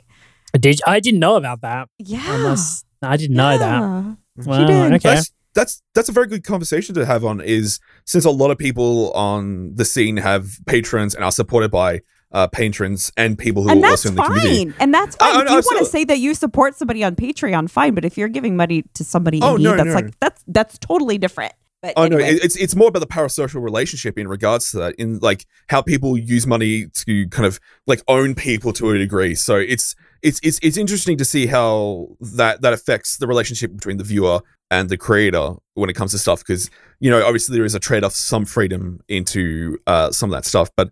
Did 0.58 0.80
I 0.86 1.00
didn't 1.00 1.20
know 1.20 1.36
about 1.36 1.60
that. 1.62 1.88
Yeah. 1.98 2.22
I. 2.24 2.56
I 3.02 3.16
didn't 3.16 3.36
know 3.36 3.58
that. 3.58 3.80
Yeah. 3.80 4.14
Wow, 4.46 4.66
did. 4.66 4.92
okay. 4.94 4.98
That's 5.14 5.32
that's 5.54 5.82
that's 5.94 6.08
a 6.08 6.12
very 6.12 6.26
good 6.26 6.42
conversation 6.44 6.94
to 6.94 7.04
have 7.06 7.24
on. 7.24 7.40
Is 7.40 7.78
since 8.06 8.24
a 8.24 8.30
lot 8.30 8.50
of 8.50 8.58
people 8.58 9.12
on 9.12 9.74
the 9.74 9.84
scene 9.84 10.16
have 10.16 10.58
patrons 10.66 11.14
and 11.14 11.22
are 11.24 11.30
supported 11.32 11.70
by 11.70 12.00
uh, 12.32 12.46
patrons 12.48 13.12
and 13.16 13.38
people 13.38 13.62
who 13.62 13.70
and 13.70 13.78
are 13.78 13.90
that's 13.90 14.06
also 14.06 14.08
in 14.08 14.14
the 14.16 14.22
community. 14.22 14.64
fine. 14.70 14.74
And 14.80 14.94
that's 14.94 15.16
fine. 15.16 15.36
I- 15.36 15.42
if 15.42 15.48
you 15.50 15.54
want 15.76 15.78
to 15.78 15.84
say 15.84 16.04
that 16.04 16.18
you 16.18 16.34
support 16.34 16.74
somebody 16.76 17.04
on 17.04 17.14
Patreon, 17.14 17.70
fine. 17.70 17.94
But 17.94 18.04
if 18.04 18.16
you're 18.18 18.28
giving 18.28 18.56
money 18.56 18.82
to 18.94 19.04
somebody 19.04 19.38
Oh, 19.42 19.52
in 19.56 19.58
need, 19.58 19.64
no, 19.64 19.76
that's 19.76 19.88
no. 19.88 19.94
like 19.94 20.18
that's 20.20 20.42
that's 20.48 20.78
totally 20.78 21.18
different. 21.18 21.52
But 21.84 21.94
Oh 21.96 22.02
anyway. 22.04 22.34
it- 22.34 22.44
it's 22.44 22.56
it's 22.56 22.74
more 22.74 22.88
about 22.88 23.00
the 23.00 23.06
parasocial 23.06 23.62
relationship 23.62 24.18
in 24.18 24.28
regards 24.28 24.70
to 24.72 24.78
that, 24.78 24.94
in 24.96 25.18
like 25.20 25.46
how 25.68 25.82
people 25.82 26.16
use 26.16 26.46
money 26.46 26.86
to 27.06 27.28
kind 27.28 27.46
of 27.46 27.60
like 27.86 28.02
own 28.08 28.34
people 28.34 28.72
to 28.74 28.90
a 28.90 28.98
degree. 28.98 29.34
So 29.34 29.56
it's 29.56 29.94
it's 30.22 30.40
it's 30.42 30.58
it's 30.62 30.76
interesting 30.76 31.16
to 31.18 31.24
see 31.24 31.46
how 31.46 32.08
that 32.20 32.62
that 32.62 32.72
affects 32.72 33.18
the 33.18 33.26
relationship 33.26 33.74
between 33.74 33.98
the 33.98 34.04
viewer 34.04 34.40
and 34.70 34.88
the 34.88 34.96
creator 34.96 35.54
when 35.74 35.90
it 35.90 35.92
comes 35.94 36.12
to 36.12 36.18
stuff 36.18 36.40
because 36.40 36.70
you 37.00 37.10
know 37.10 37.24
obviously 37.24 37.54
there 37.56 37.64
is 37.66 37.74
a 37.74 37.80
trade 37.80 38.02
off 38.04 38.12
some 38.14 38.44
freedom 38.44 39.00
into 39.08 39.78
uh, 39.86 40.10
some 40.10 40.30
of 40.30 40.36
that 40.36 40.46
stuff, 40.46 40.70
but. 40.76 40.90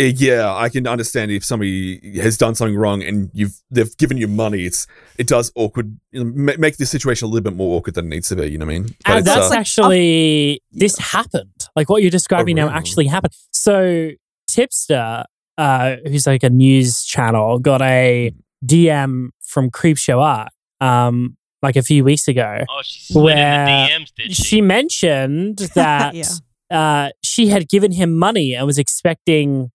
Uh, 0.00 0.04
Yeah, 0.04 0.54
I 0.54 0.68
can 0.68 0.86
understand 0.86 1.30
if 1.30 1.44
somebody 1.44 2.18
has 2.20 2.36
done 2.36 2.54
something 2.54 2.76
wrong 2.76 3.02
and 3.02 3.30
you've 3.32 3.60
they've 3.70 3.96
given 3.96 4.16
you 4.16 4.28
money. 4.28 4.64
It's 4.64 4.86
it 5.18 5.26
does 5.26 5.52
awkward 5.54 5.98
you 6.12 6.24
know, 6.24 6.32
ma- 6.34 6.58
make 6.58 6.76
the 6.76 6.86
situation 6.86 7.26
a 7.26 7.28
little 7.28 7.44
bit 7.44 7.56
more 7.56 7.78
awkward 7.78 7.94
than 7.94 8.06
it 8.06 8.08
needs 8.08 8.28
to 8.28 8.36
be. 8.36 8.46
You 8.46 8.58
know 8.58 8.66
what 8.66 8.74
I 8.74 8.78
mean? 8.78 8.94
And 9.06 9.24
that's 9.24 9.50
uh, 9.50 9.54
actually 9.54 10.62
this 10.72 10.98
happened. 10.98 11.68
Like 11.76 11.88
what 11.88 12.02
you're 12.02 12.10
describing 12.10 12.56
now 12.56 12.66
really? 12.66 12.76
actually 12.76 13.06
happened. 13.06 13.34
So 13.52 14.10
Tipster, 14.48 15.24
uh, 15.58 15.96
who's 16.06 16.26
like 16.26 16.42
a 16.42 16.50
news 16.50 17.04
channel, 17.04 17.58
got 17.58 17.82
a 17.82 18.32
DM 18.64 19.30
from 19.42 19.70
Creepshow 19.70 20.20
Art, 20.20 20.52
um, 20.80 21.36
like 21.62 21.76
a 21.76 21.82
few 21.82 22.04
weeks 22.04 22.28
ago. 22.28 22.64
Oh, 22.68 22.80
she 22.82 23.14
Where 23.14 23.36
in 23.36 23.66
the 23.66 24.04
DMs, 24.04 24.14
did 24.16 24.36
she? 24.36 24.42
She 24.42 24.60
mentioned 24.60 25.58
that 25.74 26.14
Yeah. 26.14 26.24
Uh, 26.74 27.10
she 27.22 27.48
had 27.48 27.68
given 27.68 27.92
him 27.92 28.16
money 28.16 28.54
and 28.54 28.66
was 28.66 28.78
expecting. 28.78 29.70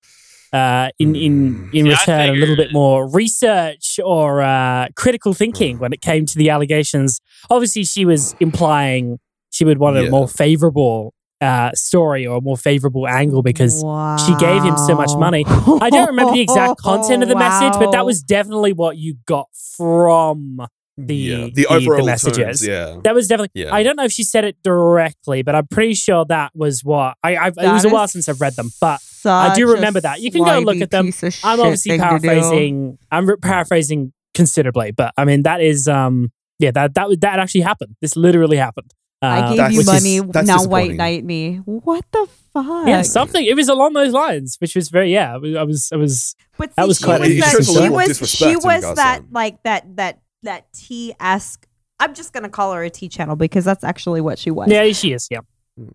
Uh, 0.52 0.90
in 0.98 1.16
in 1.16 1.70
in 1.72 1.86
See, 1.86 1.92
I 1.92 2.00
return, 2.00 2.30
a 2.30 2.34
little 2.34 2.56
bit 2.56 2.74
more 2.74 3.08
research 3.08 4.00
or 4.04 4.42
uh, 4.42 4.88
critical 4.96 5.34
thinking 5.36 5.78
when 5.78 5.94
it 5.94 6.02
came 6.02 6.26
to 6.26 6.38
the 6.38 6.50
allegations. 6.50 7.22
Obviously, 7.52 7.84
she 7.84 8.04
was 8.04 8.34
implying 8.40 9.20
she 9.52 9.64
would 9.64 9.78
want 9.78 9.98
a 9.98 10.04
Yeah. 10.06 10.10
more 10.10 10.28
favorable 10.28 11.14
uh, 11.40 11.72
story 11.74 12.26
or 12.26 12.38
a 12.38 12.42
more 12.42 12.58
favorable 12.58 13.08
angle 13.08 13.44
because 13.44 13.76
she 14.26 14.34
gave 14.36 14.64
him 14.64 14.76
so 14.76 14.96
much 14.96 15.12
money. 15.18 15.44
I 15.48 15.90
don't 15.92 16.08
remember 16.08 16.34
the 16.34 16.42
exact 16.42 16.80
content 16.82 17.22
of 17.24 17.30
the 17.30 17.36
message, 17.36 17.74
but 17.80 17.92
that 17.92 18.06
was 18.06 18.22
definitely 18.24 18.74
what 18.74 18.98
you 18.98 19.18
got 19.28 19.48
from 19.78 20.68
the 21.08 21.16
yeah, 21.16 21.38
the, 21.46 21.52
the 21.52 21.66
overall 21.68 22.06
the 22.06 22.12
tones, 22.12 22.26
messages. 22.28 22.68
yeah. 22.68 22.98
That 23.04 23.14
was 23.16 23.28
definitely. 23.28 23.62
Yeah. 23.62 23.74
I 23.74 23.84
don't 23.84 23.96
know 23.96 24.04
if 24.06 24.12
she 24.12 24.24
said 24.24 24.44
it 24.46 24.58
directly, 24.64 25.42
but 25.44 25.56
I'm 25.56 25.68
pretty 25.68 25.94
sure 25.94 26.26
that 26.26 26.52
was 26.56 26.84
what 26.84 27.16
I. 27.24 27.38
I've, 27.38 27.54
it 27.58 27.72
was 27.72 27.86
a 27.86 27.90
while 27.90 28.08
since 28.08 28.28
I've 28.30 28.42
read 28.42 28.56
them, 28.56 28.70
but 28.82 29.00
I 29.26 29.54
do 29.56 29.72
remember 29.72 30.02
that. 30.02 30.22
You 30.22 30.32
can 30.32 30.44
go 30.44 30.60
look 30.60 30.82
at 30.82 30.92
them. 30.92 31.12
I'm 31.44 31.60
obviously 31.60 31.98
thing 31.98 32.02
to 32.02 32.20
do. 32.20 32.28
paraphrasing. 32.28 32.98
I'm 33.12 33.26
re- 33.28 33.38
paraphrasing 33.38 34.14
considerably, 34.34 34.92
but 34.92 35.14
I 35.18 35.26
mean 35.26 35.44
that 35.44 35.62
is 35.62 35.88
um 35.88 36.32
yeah 36.60 36.72
that 36.72 36.94
that 36.96 37.22
that 37.22 37.40
actually 37.40 37.62
happened. 37.62 37.96
This 38.02 38.16
literally 38.16 38.58
happened. 38.58 38.92
I 39.22 39.40
Uh, 39.40 39.48
gave 39.50 39.58
that's- 39.58 39.72
you 39.74 39.78
which 39.80 39.88
is- 39.88 40.24
money. 40.24 40.46
now 40.46 40.64
white 40.66 40.96
knight 40.96 41.26
me. 41.26 41.58
What 41.66 42.06
the 42.12 42.28
fuck? 42.54 42.88
yeah, 42.88 43.02
something. 43.02 43.44
It 43.46 43.56
was 43.56 43.68
along 43.68 43.94
those 43.94 44.14
lines, 44.14 44.56
which 44.60 44.76
was 44.76 44.90
very 44.90 45.12
yeah. 45.14 45.34
I 45.34 45.38
was 45.38 45.56
I 45.58 45.64
was, 45.64 45.92
I 45.94 45.98
was 45.98 46.36
But 46.58 46.76
That 46.76 46.84
see, 46.84 46.88
was 46.88 46.98
she 47.00 47.04
quite 47.04 47.20
was 47.22 47.30
that, 47.40 47.50
she 47.50 47.58
was 47.58 48.30
she 48.32 48.56
was 48.56 48.66
regards 48.66 48.84
that 48.84 49.18
to 49.18 49.22
that. 49.24 49.34
like 49.34 49.64
that 49.64 49.96
that 49.98 50.20
that 50.44 50.72
T 50.74 51.14
esque. 51.20 51.66
I'm 52.00 52.14
just 52.14 52.32
gonna 52.34 52.50
call 52.50 52.74
her 52.74 52.84
a 52.84 52.90
tea 52.90 53.10
channel 53.10 53.36
because 53.36 53.66
that's 53.66 53.84
actually 53.84 54.22
what 54.22 54.40
she 54.40 54.52
was. 54.52 54.70
yeah 54.72 54.90
she 54.94 55.12
is 55.14 55.28
yeah. 55.30 55.40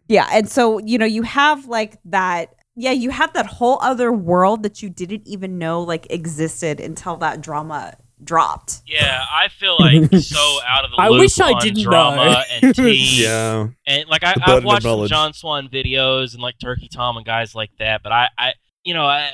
Yeah, 0.08 0.26
and 0.32 0.48
so 0.48 0.78
you 0.78 0.96
know 0.98 1.04
you 1.06 1.22
have 1.22 1.66
like 1.66 1.98
that. 2.06 2.54
Yeah, 2.76 2.92
you 2.92 3.10
have 3.10 3.32
that 3.34 3.46
whole 3.46 3.78
other 3.82 4.12
world 4.12 4.62
that 4.64 4.82
you 4.82 4.88
didn't 4.90 5.28
even 5.28 5.58
know 5.58 5.82
like 5.82 6.06
existed 6.10 6.80
until 6.80 7.16
that 7.18 7.40
drama 7.42 7.94
dropped. 8.22 8.80
yeah, 8.86 9.22
I 9.30 9.48
feel 9.48 9.76
like 9.78 10.10
so 10.22 10.58
out 10.66 10.84
of 10.86 10.90
the 10.90 10.96
I 10.98 11.08
loop 11.08 11.20
wish 11.20 11.38
I 11.38 11.52
on 11.52 11.60
didn't 11.62 11.82
drama 11.82 12.24
know. 12.24 12.42
and 12.62 12.74
tea. 12.76 13.22
Yeah. 13.22 13.68
And 13.86 14.08
like 14.08 14.24
I, 14.24 14.34
I've 14.46 14.64
watched 14.64 14.84
some. 14.84 15.06
John 15.06 15.32
Swan 15.34 15.68
videos 15.68 16.32
and 16.32 16.42
like 16.42 16.58
Turkey 16.58 16.88
Tom 16.88 17.16
and 17.18 17.26
guys 17.26 17.54
like 17.54 17.70
that, 17.78 18.02
but 18.02 18.10
I, 18.12 18.28
I 18.38 18.52
you 18.84 18.94
know, 18.94 19.06
I, 19.06 19.30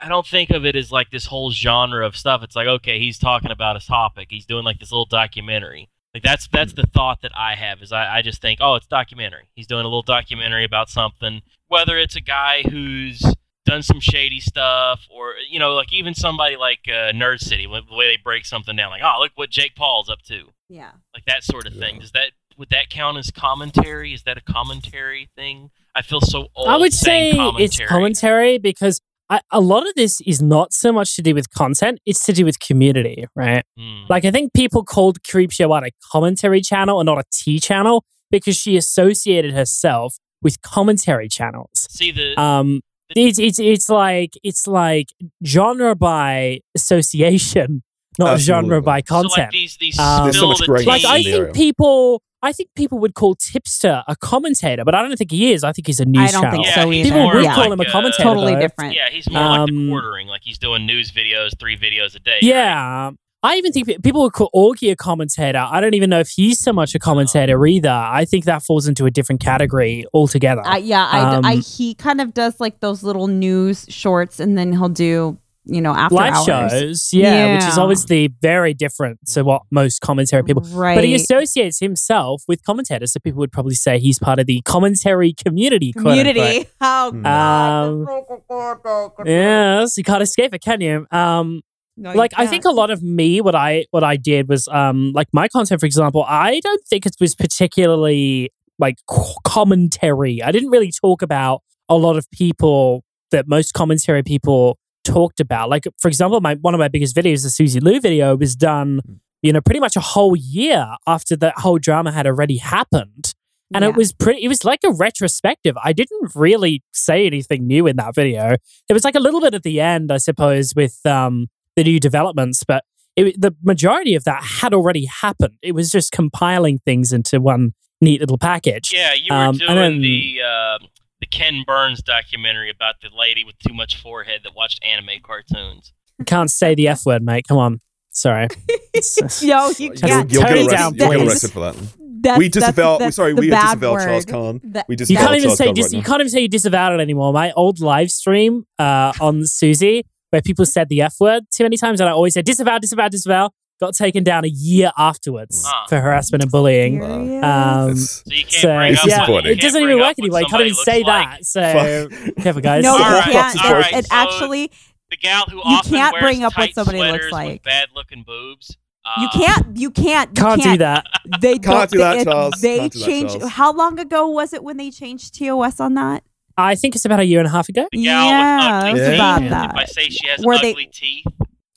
I 0.00 0.06
I 0.06 0.08
don't 0.08 0.26
think 0.26 0.50
of 0.50 0.64
it 0.64 0.74
as 0.76 0.90
like 0.90 1.10
this 1.10 1.26
whole 1.26 1.50
genre 1.50 2.06
of 2.06 2.16
stuff. 2.16 2.42
It's 2.42 2.56
like 2.56 2.66
okay, 2.66 2.98
he's 2.98 3.18
talking 3.18 3.50
about 3.50 3.76
a 3.76 3.86
topic. 3.86 4.28
He's 4.30 4.46
doing 4.46 4.64
like 4.64 4.78
this 4.78 4.90
little 4.92 5.04
documentary. 5.06 5.88
Like 6.14 6.22
that's 6.22 6.48
that's 6.48 6.72
the 6.72 6.86
thought 6.86 7.20
that 7.22 7.32
I 7.36 7.54
have 7.54 7.82
is 7.82 7.92
I, 7.92 8.16
I 8.18 8.22
just 8.22 8.40
think 8.40 8.60
oh 8.62 8.74
it's 8.76 8.86
documentary. 8.86 9.48
He's 9.54 9.66
doing 9.66 9.82
a 9.82 9.88
little 9.88 10.02
documentary 10.02 10.64
about 10.64 10.88
something. 10.88 11.42
Whether 11.68 11.98
it's 11.98 12.16
a 12.16 12.20
guy 12.22 12.62
who's 12.62 13.22
done 13.66 13.82
some 13.82 14.00
shady 14.00 14.40
stuff 14.40 15.06
or 15.10 15.34
you 15.50 15.58
know 15.58 15.74
like 15.74 15.92
even 15.92 16.14
somebody 16.14 16.56
like 16.56 16.80
uh, 16.88 17.12
Nerd 17.12 17.40
City 17.40 17.66
the 17.66 17.94
way 17.94 18.08
they 18.08 18.16
break 18.22 18.46
something 18.46 18.74
down 18.74 18.90
like 18.90 19.02
oh 19.04 19.16
look 19.20 19.32
what 19.34 19.50
Jake 19.50 19.74
Paul's 19.76 20.08
up 20.08 20.22
to 20.22 20.46
Yeah. 20.70 20.92
like 21.12 21.26
that 21.26 21.44
sort 21.44 21.66
of 21.66 21.74
thing. 21.74 21.98
Does 22.00 22.12
that 22.12 22.30
would 22.56 22.70
that 22.70 22.88
count 22.88 23.18
as 23.18 23.30
commentary? 23.30 24.14
Is 24.14 24.22
that 24.22 24.38
a 24.38 24.40
commentary 24.40 25.28
thing? 25.36 25.70
I 25.94 26.02
feel 26.02 26.20
so 26.20 26.48
old. 26.54 26.68
I 26.68 26.76
would 26.76 26.92
say 26.92 27.32
commentary. 27.34 27.64
it's 27.64 27.78
commentary 27.80 28.58
because 28.58 29.00
I, 29.30 29.40
a 29.52 29.60
lot 29.60 29.86
of 29.86 29.94
this 29.94 30.20
is 30.26 30.40
not 30.40 30.72
so 30.72 30.92
much 30.92 31.14
to 31.16 31.22
do 31.22 31.34
with 31.34 31.50
content; 31.52 31.98
it's 32.06 32.24
to 32.26 32.32
do 32.32 32.44
with 32.44 32.60
community, 32.60 33.26
right? 33.34 33.64
Hmm. 33.78 34.04
Like 34.08 34.24
I 34.24 34.30
think 34.30 34.52
people 34.54 34.84
called 34.84 35.22
Creepshow 35.22 35.70
Art 35.72 35.84
a 35.84 35.90
commentary 36.12 36.60
channel 36.60 37.00
and 37.00 37.06
not 37.06 37.18
a 37.18 37.24
tea 37.32 37.60
channel 37.60 38.04
because 38.30 38.56
she 38.56 38.76
associated 38.76 39.52
herself 39.54 40.16
with 40.42 40.60
commentary 40.62 41.28
channels. 41.28 41.88
See 41.90 42.10
the 42.12 42.40
Um, 42.40 42.80
it's 43.16 43.38
it's 43.38 43.58
it's 43.58 43.88
like 43.88 44.34
it's 44.42 44.66
like 44.66 45.08
genre 45.44 45.94
by 45.94 46.60
association, 46.74 47.82
not 48.18 48.34
Absolutely. 48.34 48.44
genre 48.68 48.82
by 48.82 49.02
so 49.06 49.14
like 49.16 49.30
content. 49.30 49.52
these 49.52 49.76
these 49.78 49.98
Um, 49.98 50.32
so 50.32 50.48
much 50.48 50.58
the 50.58 50.72
like 50.86 51.04
I 51.04 51.16
in 51.18 51.22
the 51.24 51.30
tea- 51.30 51.42
think 51.44 51.54
people, 51.54 52.22
I 52.42 52.52
think 52.52 52.70
people 52.76 52.98
would 53.00 53.14
call 53.14 53.34
Tipster 53.34 54.02
a 54.06 54.14
commentator, 54.16 54.84
but 54.84 54.94
I 54.94 55.02
don't 55.02 55.16
think 55.16 55.30
he 55.32 55.52
is. 55.52 55.64
I 55.64 55.72
think 55.72 55.86
he's 55.88 55.98
a 56.00 56.04
news 56.04 56.28
I 56.28 56.32
don't 56.32 56.42
channel. 56.42 56.62
think 56.62 56.66
Yeah, 56.66 56.82
so 56.82 56.90
he's 56.90 57.06
either. 57.06 57.16
People 57.16 57.34
would 57.34 57.44
yeah. 57.44 57.54
call 57.54 57.64
him 57.64 57.72
a 57.72 57.76
Like, 57.76 57.88
uh, 57.88 57.92
commentator. 57.92 58.22
totally 58.22 58.54
though. 58.54 58.60
different. 58.60 58.94
Yeah, 58.94 59.10
he's 59.10 59.28
more 59.28 59.42
like 59.42 59.66
the 59.68 59.76
Um, 59.76 59.88
quartering. 59.88 60.28
Like 60.28 60.42
he's 60.44 60.58
doing 60.58 60.86
news 60.86 61.10
videos, 61.10 61.58
three 61.58 61.76
videos 61.76 62.14
a 62.14 62.20
day. 62.20 62.32
right? 62.34 62.42
Yeah. 62.42 63.10
I 63.42 63.54
even 63.56 63.72
think 63.72 63.86
people 64.02 64.22
would 64.22 64.32
call 64.32 64.50
Augie 64.54 64.90
a 64.90 64.96
commentator. 64.96 65.58
I 65.70 65.80
don't 65.80 65.94
even 65.94 66.10
know 66.10 66.18
if 66.18 66.28
he's 66.28 66.58
so 66.58 66.72
much 66.72 66.94
a 66.96 66.98
commentator 66.98 67.64
either. 67.66 67.88
I 67.88 68.24
think 68.24 68.44
that 68.46 68.64
falls 68.64 68.88
into 68.88 69.06
a 69.06 69.12
different 69.12 69.40
category 69.40 70.04
altogether. 70.12 70.62
I, 70.64 70.78
yeah, 70.78 71.06
I, 71.06 71.18
I 71.44 71.54
Um, 71.54 71.60
he 71.60 71.94
kind 71.94 72.20
of 72.20 72.34
does 72.34 72.58
like 72.58 72.80
those 72.80 73.04
little 73.04 73.28
news 73.28 73.86
shorts, 73.88 74.40
and 74.40 74.58
then 74.58 74.72
he'll 74.72 74.88
do 74.88 75.38
you 75.68 75.80
know 75.80 75.94
after 75.94 76.16
Live 76.16 76.34
hours. 76.34 76.46
shows, 76.46 77.08
yeah, 77.12 77.54
which 77.54 77.64
is 77.64 77.76
Yeah. 77.76 77.82
obviously 77.82 78.34
very 78.42 78.74
different 78.74 79.18
to 79.34 79.44
what 79.44 79.62
most 79.70 80.00
commentary 80.00 80.42
people. 80.42 80.62
right? 80.72 80.94
But 80.96 81.04
he 81.04 81.14
associates 81.14 81.78
himself 81.78 82.42
with 82.48 82.62
commentators, 82.64 83.12
so 83.12 83.20
people 83.20 83.38
would 83.40 83.52
probably 83.52 83.74
say 83.74 83.98
he's 83.98 84.18
part 84.18 84.38
of 84.38 84.46
the 84.46 84.60
commentary 84.64 85.32
community. 85.34 85.92
community. 85.92 86.66
Oh 86.80 87.10
Hmm. 87.12 87.22
god. 87.22 89.26
Yes, 89.26 89.96
you 89.96 90.04
can't 90.04 90.22
escape 90.22 90.54
it, 90.54 90.60
can 90.62 90.80
you? 90.80 91.06
Um, 91.10 91.62
No, 91.96 92.12
you 92.12 92.16
like 92.16 92.32
I 92.36 92.46
think 92.46 92.64
a 92.64 92.70
lot 92.70 92.90
of 92.90 93.02
me, 93.02 93.40
what 93.40 93.54
I 93.54 93.86
what 93.90 94.04
I 94.04 94.16
did 94.16 94.48
was 94.48 94.68
um 94.68 95.12
like 95.14 95.28
my 95.32 95.48
content, 95.48 95.80
for 95.80 95.86
example, 95.86 96.24
I 96.26 96.60
don't 96.60 96.82
think 96.88 97.06
it 97.06 97.14
was 97.20 97.34
particularly 97.34 98.50
like 98.78 98.96
commentary. 99.44 100.42
I 100.42 100.52
didn't 100.52 100.70
really 100.70 100.92
talk 100.92 101.22
about 101.22 101.62
a 101.88 101.96
lot 101.96 102.16
of 102.16 102.30
people 102.30 103.02
that 103.32 103.48
most 103.48 103.72
commentary 103.74 104.22
people 104.22 104.78
talked 105.12 105.40
about. 105.40 105.68
Like 105.70 105.84
for 106.00 106.08
example, 106.08 106.40
my 106.40 106.54
one 106.56 106.74
of 106.74 106.78
my 106.78 106.88
biggest 106.88 107.14
videos, 107.16 107.42
the 107.42 107.50
Susie 107.50 107.80
Lou 107.80 108.00
video, 108.00 108.36
was 108.36 108.54
done, 108.56 109.00
you 109.42 109.52
know, 109.52 109.60
pretty 109.60 109.80
much 109.80 109.96
a 109.96 110.00
whole 110.00 110.36
year 110.36 110.86
after 111.06 111.36
that 111.36 111.54
whole 111.58 111.78
drama 111.78 112.12
had 112.12 112.26
already 112.26 112.58
happened. 112.58 113.34
And 113.74 113.82
Yeah. 113.82 113.90
it 113.90 113.96
was 113.96 114.12
pretty 114.12 114.42
it 114.44 114.48
was 114.48 114.64
like 114.64 114.80
a 114.84 114.92
retrospective. 114.92 115.76
I 115.82 115.92
didn't 115.92 116.32
really 116.34 116.82
say 116.92 117.26
anything 117.26 117.66
new 117.66 117.86
in 117.86 117.96
that 117.96 118.14
video. 118.14 118.56
It 118.88 118.92
was 118.92 119.04
like 119.04 119.14
a 119.14 119.20
little 119.20 119.40
bit 119.40 119.54
at 119.54 119.62
the 119.62 119.80
end, 119.80 120.10
I 120.12 120.18
suppose, 120.18 120.74
with 120.74 120.98
um 121.04 121.48
the 121.76 121.84
new 121.84 122.00
developments, 122.00 122.64
but 122.66 122.82
it, 123.14 123.40
the 123.40 123.54
majority 123.62 124.14
of 124.14 124.24
that 124.24 124.42
had 124.60 124.72
already 124.74 125.04
happened. 125.06 125.54
It 125.62 125.72
was 125.72 125.90
just 125.90 126.12
compiling 126.12 126.78
things 126.86 127.12
into 127.12 127.40
one 127.40 127.72
neat 128.00 128.20
little 128.20 128.38
package. 128.38 128.92
Yeah, 128.94 129.12
you 129.14 129.26
were 129.30 129.36
Um, 129.48 129.56
doing 129.58 129.74
then- 129.74 130.00
the 130.00 130.40
uh, 130.52 130.78
the 131.20 131.26
Ken 131.26 131.62
Burns 131.66 132.02
documentary 132.02 132.70
about 132.70 132.96
the 133.02 133.08
lady 133.16 133.44
with 133.44 133.58
too 133.58 133.74
much 133.74 134.00
forehead 134.00 134.40
that 134.44 134.54
watched 134.54 134.82
anime 134.84 135.20
cartoons. 135.22 135.92
Can't 136.26 136.50
say 136.50 136.74
the 136.74 136.88
F 136.88 137.04
word, 137.06 137.22
mate. 137.22 137.44
Come 137.48 137.58
on. 137.58 137.80
Sorry. 138.10 138.48
Yo, 139.40 139.68
you 139.68 139.74
You'll, 139.78 139.92
can't. 139.94 140.32
you'll 140.32 140.42
get 140.42 140.48
Tone 140.48 140.56
it 140.58 140.66
arrested, 140.66 140.70
down, 140.76 140.94
you'll 140.94 141.08
get 141.10 141.18
please. 141.18 141.28
arrested 141.28 141.50
for 141.52 141.60
that. 141.60 141.76
That's, 142.20 142.38
we 142.38 142.48
disavow. 142.48 142.98
that's, 142.98 143.14
sorry, 143.16 143.32
we 143.34 143.48
the 143.48 143.54
disavow 143.56 143.92
word. 143.92 144.00
Charles 144.00 144.24
Khan. 144.24 144.60
That- 144.64 144.86
We 144.88 144.96
you 144.98 145.16
can't 145.16 145.36
even 145.36 145.42
Charles 145.42 145.58
say 145.58 145.72
dis- 145.72 145.84
right 145.84 145.92
you 145.92 145.98
now. 145.98 146.04
can't 146.04 146.20
even 146.20 146.30
say 146.30 146.40
you 146.40 146.48
disavowed 146.48 146.98
it 146.98 147.00
anymore. 147.02 147.32
My 147.32 147.52
old 147.52 147.78
live 147.80 148.10
stream 148.10 148.64
uh, 148.78 149.12
on 149.20 149.46
Susie, 149.46 150.04
where 150.30 150.42
people 150.42 150.64
said 150.66 150.88
the 150.88 151.00
F 151.02 151.14
word 151.20 151.44
too 151.54 151.62
many 151.62 151.76
times, 151.76 152.00
and 152.00 152.08
I 152.08 152.12
always 152.12 152.34
said 152.34 152.44
disavow, 152.44 152.78
disavow, 152.78 153.06
disavow, 153.08 153.50
got 153.80 153.94
taken 153.94 154.24
down 154.24 154.44
a 154.44 154.48
year 154.48 154.90
afterwards 154.98 155.64
Ah. 155.66 155.86
for 155.88 156.00
harassment 156.00 156.42
and 156.42 156.50
bullying. 156.50 157.02
Um, 157.44 157.94
So 157.96 158.22
you 158.26 158.42
can't 158.44 158.50
so 158.52 158.76
bring 158.76 158.96
up 158.96 159.06
yeah, 159.06 159.30
what, 159.30 159.46
it 159.46 159.60
doesn't 159.60 159.82
even 159.82 159.96
work 159.98 160.16
what 160.16 160.18
anymore. 160.18 160.40
You 160.40 160.46
can't 160.46 160.62
even 160.62 160.74
say 160.74 161.02
like. 161.04 161.28
that. 161.30 161.44
So 161.44 162.08
Fuck. 162.10 162.36
careful, 162.42 162.62
guys. 162.62 162.82
no, 162.82 162.92
All 162.92 162.98
you 162.98 163.04
right, 163.04 163.22
can't. 163.24 163.54
It- 163.54 163.62
right, 163.72 163.92
it 163.92 164.06
so- 164.06 164.14
actually, 164.16 164.70
The 165.10 165.16
gal 165.16 165.44
who 165.50 165.60
often 165.62 165.90
can't 165.92 166.12
wears 166.12 166.22
bring 166.22 166.44
up 166.44 166.56
what 166.58 166.74
somebody 166.74 166.98
looks 166.98 167.30
like. 167.32 167.62
bad-looking 167.62 168.24
boobs. 168.26 168.76
Uh, 169.06 169.22
you 169.22 169.28
can't. 169.30 169.76
You 169.76 169.90
can't. 169.90 170.30
You 170.36 170.42
Can't 170.42 170.62
do 170.62 170.76
that. 170.78 171.06
They 171.40 171.52
Can't 171.58 171.62
don't, 171.62 171.90
do 171.92 171.98
that, 171.98 172.16
it- 172.18 172.24
Charles. 172.24 172.60
They 172.60 172.78
Can't 172.78 172.92
do 172.92 172.98
that. 172.98 173.28
Charles. 173.38 173.52
How 173.52 173.72
long 173.72 173.98
ago 173.98 174.28
was 174.28 174.52
it 174.52 174.62
when 174.62 174.76
they 174.76 174.90
changed 174.90 175.34
TOS 175.38 175.80
on 175.80 175.94
that? 175.94 176.24
I 176.58 176.74
think 176.74 176.94
it's 176.96 177.04
about 177.06 177.20
a 177.20 177.24
year 177.24 177.38
and 177.38 177.46
a 177.46 177.50
half 177.50 177.68
ago. 177.70 177.86
Yeah, 177.92 178.88
it 178.88 178.92
was 178.92 179.00
Yeah. 179.00 179.08
teeth. 179.10 179.14
about 179.14 179.42
If 179.44 179.52
I 179.52 179.74
that. 179.76 179.88
say 179.90 180.08
she 180.10 180.26
has 180.26 180.40
Where 180.44 180.58
they- 180.58 180.74
teeth, 180.74 181.24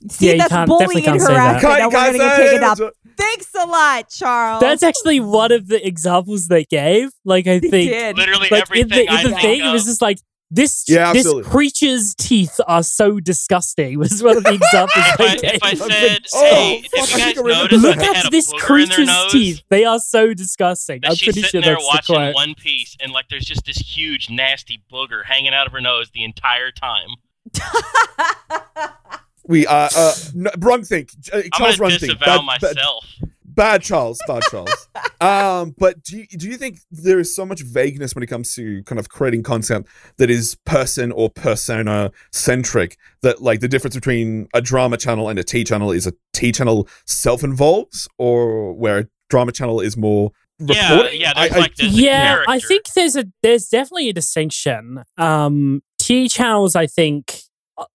See, 0.09 0.27
Yeah, 0.31 0.37
that's 0.37 0.49
can't- 0.49 0.67
bullying 0.67 1.03
definitely 1.03 1.11
and 1.11 1.19
can't 1.19 1.21
say 1.21 1.33
that. 1.33 1.61
harassment. 1.61 1.79
Now 1.79 1.87
we're 1.87 1.91
gonna 1.91 2.17
get 2.17 2.37
taken 2.37 2.61
guys, 2.61 2.79
up. 2.81 2.93
Thanks 3.17 3.47
a 3.55 3.65
lot, 3.67 4.09
Charles. 4.09 4.61
That's 4.61 4.81
actually 4.83 5.19
one 5.19 5.51
of 5.51 5.67
the 5.67 5.85
examples 5.85 6.47
they 6.47 6.63
gave. 6.65 7.09
Like 7.25 7.45
I 7.47 7.59
think 7.59 7.71
did. 7.91 8.17
literally 8.17 8.47
like 8.49 8.51
in 8.51 8.57
everything 8.61 8.89
the, 8.89 9.01
in 9.03 9.09
I 9.09 9.23
the 9.23 9.29
think 9.29 9.41
thing, 9.41 9.61
of. 9.61 9.67
it 9.67 9.71
was 9.73 9.85
just 9.85 10.01
like 10.01 10.17
this. 10.49 10.85
Yeah, 10.87 11.13
this 11.13 11.19
absolutely. 11.25 11.51
creature's 11.51 12.15
teeth 12.15 12.59
are 12.67 12.81
so 12.83 13.19
disgusting. 13.19 13.99
Was 13.99 14.23
one 14.23 14.37
of 14.37 14.43
the 14.43 14.53
examples 14.61 15.05
if, 15.05 15.17
they 15.17 15.25
I, 15.27 15.35
gave. 15.35 15.53
if 15.55 15.63
I 15.63 15.73
said, 15.75 15.89
been- 15.89 16.21
oh, 16.33 16.45
hey, 16.55 16.81
fuck, 16.81 16.99
I 16.99 17.03
if 17.03 17.11
you 17.11 17.17
guys 17.19 17.37
I 17.37 17.41
remember 17.41 17.49
noticed 17.77 17.83
Look 17.83 17.95
that 17.97 18.25
at 18.25 18.31
this 18.31 18.51
booger 18.51 18.53
in 18.53 18.57
their 18.59 18.65
creature's 18.97 19.07
nose, 19.07 19.31
teeth. 19.31 19.61
They 19.69 19.85
are 19.85 19.99
so 19.99 20.33
disgusting. 20.33 21.01
that 21.01 21.09
I'm 21.11 21.15
she's 21.15 21.27
pretty 21.27 21.41
sitting 21.43 21.61
sure 21.61 21.75
there 21.75 21.75
that's 21.75 22.07
the 22.07 22.13
watching 22.13 22.15
quote. 22.15 22.35
One 22.35 22.55
Piece, 22.55 22.97
and 22.99 23.11
like 23.11 23.25
there's 23.29 23.45
just 23.45 23.65
this 23.65 23.77
huge, 23.77 24.29
nasty 24.31 24.81
booger 24.91 25.25
hanging 25.25 25.53
out 25.53 25.67
of 25.67 25.73
her 25.73 25.81
nose 25.81 26.09
the 26.11 26.23
entire 26.23 26.71
time. 26.71 27.09
We 29.51 29.67
uh, 29.67 29.89
uh 29.93 30.13
no, 30.33 30.49
wrong 30.59 30.83
thing. 30.83 31.07
Uh, 31.31 31.37
I'm 31.37 31.49
Charles, 31.51 31.77
gonna 31.77 31.89
wrong 31.89 31.99
thing. 31.99 32.09
Bad, 32.17 32.25
bad, 32.25 32.45
myself. 32.45 33.05
bad 33.43 33.81
Charles, 33.81 34.17
bad 34.25 34.43
Charles. 34.49 34.87
um, 35.21 35.75
but 35.77 36.01
do 36.03 36.19
you, 36.19 36.25
do 36.27 36.47
you 36.47 36.55
think 36.55 36.79
there 36.89 37.19
is 37.19 37.35
so 37.35 37.45
much 37.45 37.61
vagueness 37.61 38.15
when 38.15 38.23
it 38.23 38.27
comes 38.27 38.55
to 38.55 38.81
kind 38.83 38.97
of 38.97 39.09
creating 39.09 39.43
content 39.43 39.85
that 40.15 40.29
is 40.29 40.55
person 40.65 41.11
or 41.11 41.29
persona 41.29 42.13
centric 42.31 42.97
that 43.23 43.41
like 43.41 43.59
the 43.59 43.67
difference 43.67 43.93
between 43.95 44.47
a 44.53 44.61
drama 44.61 44.95
channel 44.95 45.27
and 45.27 45.37
a 45.37 45.43
tea 45.43 45.65
channel 45.65 45.91
is 45.91 46.07
a 46.07 46.13
tea 46.31 46.53
channel 46.53 46.87
self 47.05 47.43
involves 47.43 48.07
or 48.17 48.71
where 48.73 48.99
a 48.99 49.05
drama 49.29 49.51
channel 49.51 49.81
is 49.81 49.97
more 49.97 50.31
Yeah, 50.59 50.91
reporting? 50.95 51.19
yeah. 51.19 51.33
There's 51.35 51.51
I- 51.51 51.55
I- 51.55 51.59
like 51.59 51.75
this 51.75 51.91
yeah, 51.91 52.43
I 52.47 52.59
think 52.59 52.85
there's 52.93 53.17
a 53.17 53.25
there's 53.43 53.67
definitely 53.67 54.07
a 54.07 54.13
distinction. 54.13 55.03
Um, 55.17 55.81
tea 55.99 56.29
channels, 56.29 56.75
I 56.75 56.87
think, 56.87 57.40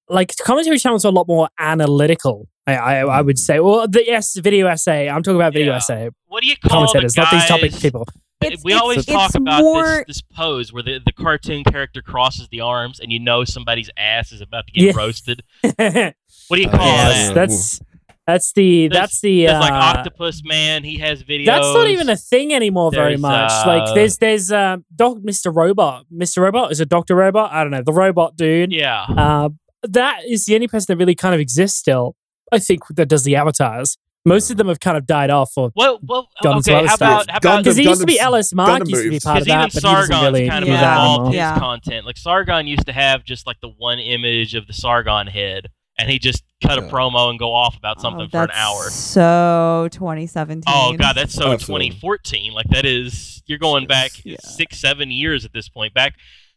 like 0.09 0.35
commentary 0.39 0.79
channels 0.79 1.05
are 1.05 1.09
a 1.09 1.13
lot 1.13 1.29
more 1.29 1.49
analytical. 1.59 2.49
I 2.67 2.75
I, 2.77 2.99
I 3.19 3.21
would 3.23 3.39
say. 3.39 3.61
Well, 3.61 3.87
the 3.89 4.05
yes, 4.05 4.37
video 4.39 4.67
essay. 4.67 5.09
I'm 5.09 5.23
talking 5.23 5.37
about 5.37 5.53
video 5.53 5.73
Yeah. 5.73 5.77
essay 5.79 6.11
What 6.27 6.43
do 6.43 6.49
you 6.49 6.57
call 6.57 6.83
the 6.83 6.87
commentators, 6.89 7.17
not 7.17 7.31
these 7.31 7.47
topic 7.47 7.73
people. 7.75 8.07
It's- 8.43 8.63
we 8.65 8.73
it's- 8.73 8.83
always 8.83 8.99
it's 8.99 9.07
talk 9.07 9.35
about 9.35 9.61
more- 9.63 10.05
this, 10.07 10.17
this 10.19 10.23
pose 10.35 10.73
where 10.73 10.83
the, 10.83 11.01
the 11.05 11.13
cartoon 11.13 11.65
character 11.65 12.03
crosses 12.03 12.49
the 12.49 12.61
arms 12.61 13.01
and 13.01 13.11
you 13.11 13.19
know 13.19 13.45
somebody's 13.45 13.89
ass 13.97 14.31
is 14.31 14.41
about 14.43 14.67
to 14.67 14.73
get 14.73 14.85
Yeah. 14.85 14.93
roasted. 14.97 15.43
What 16.49 16.57
do 16.57 16.63
you 16.63 16.69
Uh, 16.69 16.77
call 16.77 16.87
yes, 16.87 17.29
that? 17.29 17.35
that's 17.35 17.81
that's 18.27 18.53
the 18.53 18.89
There's- 18.89 19.01
that's 19.03 19.21
the 19.21 19.47
There's 19.47 19.61
like 19.61 19.73
uh, 19.73 19.99
Octopus 19.99 20.43
Man. 20.45 20.83
He 20.85 20.99
has 20.99 21.23
videos. 21.23 21.47
That's 21.47 21.67
not 21.73 21.89
even 21.89 22.09
a 22.09 22.17
thing 22.17 22.53
anymore 22.53 22.91
very 22.91 23.13
There's, 23.13 23.21
much. 23.23 23.51
uh, 23.53 23.65
like 23.67 23.95
there's 23.95 24.19
there's 24.19 24.53
uh, 24.53 24.79
Doc 24.95 25.19
Mr. 25.19 25.55
Robot. 25.55 26.05
Mr. 26.13 26.43
Robot 26.43 26.73
is 26.73 26.81
a 26.81 26.87
Doctor 26.87 27.15
Robot? 27.15 27.53
I 27.53 27.63
don't 27.63 27.71
know. 27.71 27.83
The 27.83 27.93
robot 27.93 28.37
dude. 28.37 28.71
Yeah. 28.73 29.03
Uh, 29.09 29.49
that 29.91 30.21
is 30.29 30.47
the 30.47 30.55
only 30.55 30.69
person 30.69 30.87
that 30.93 30.97
really 30.99 31.15
kind 31.15 31.35
of 31.35 31.41
exists 31.41 31.79
still. 31.79 32.17
I 32.53 32.59
think 32.59 32.87
that 32.95 33.09
does 33.09 33.25
the 33.25 33.37
avatars. 33.37 33.99
Most 34.25 34.51
of 34.51 34.57
them 34.57 34.67
have 34.67 34.81
kind 34.81 34.97
of 34.97 35.07
died 35.07 35.31
off, 35.31 35.53
or 35.57 35.71
Well, 35.77 36.01
well, 36.03 36.29
Gone 36.43 36.61
to 36.63 36.71
okay. 36.71 36.79
other 36.81 36.89
How 36.89 36.97
stuff. 36.97 37.09
about 37.25 37.31
how 37.31 37.37
about 37.39 37.59
because 37.65 37.77
he 37.77 37.85
used 37.85 38.01
to 38.01 38.07
be 38.07 38.19
Ellis 38.19 38.53
Mark 38.53 38.83
Gundam 38.83 38.89
used 38.91 39.03
to 39.05 39.11
be 39.11 39.21
part 39.21 39.39
of 39.39 39.45
Because 39.45 39.49
even 39.49 39.59
that, 39.61 39.73
but 39.73 39.73
he 39.75 39.81
doesn't 39.81 40.07
Sargon's 40.13 40.23
really 40.35 40.49
kind 40.49 40.63
of 40.65 40.67
do 40.67 40.73
Yeah. 40.73 40.93
evolved 40.95 41.27
his 41.29 41.37
Yeah. 41.37 41.59
content. 41.61 42.07
Like 42.07 42.17
Sargon 42.17 42.67
used 42.67 42.87
to 42.87 42.93
have 42.93 43.25
just 43.25 43.47
like 43.47 43.61
the 43.61 43.69
one 43.69 43.99
image 44.01 44.55
of 44.57 44.67
the 44.67 44.73
Sargon 44.73 45.29
head, 45.29 45.69
and 45.97 46.11
he 46.11 46.19
just 46.19 46.43
cut 46.61 46.77
a 46.79 46.83
promo 46.83 47.31
and 47.31 47.39
go 47.39 47.53
off 47.55 47.77
about 47.77 48.01
something 48.01 48.27
Oh, 48.27 48.29
for 48.29 48.43
an 48.45 48.51
hour. 48.53 48.91
So 48.91 49.89
2017. 49.93 50.65
Oh 50.67 50.97
god, 50.99 51.15
that's 51.15 51.33
so 51.35 51.53
Absolutely. 51.53 51.91
2014. 51.91 52.53
Like 52.53 52.67
that 52.71 52.85
is 52.85 53.43
you're 53.47 53.59
going 53.59 53.87
back 53.87 54.11
Yeah. 54.25 54.37
six, 54.41 54.79
seven 54.79 55.11
years 55.13 55.45
at 55.45 55.53
this 55.53 55.69
point. 55.69 55.95
Back, 55.95 56.15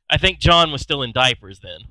I 0.10 0.18
think 0.18 0.40
John 0.40 0.72
was 0.72 0.82
still 0.82 1.04
in 1.04 1.12
diapers 1.12 1.60
then. 1.60 1.82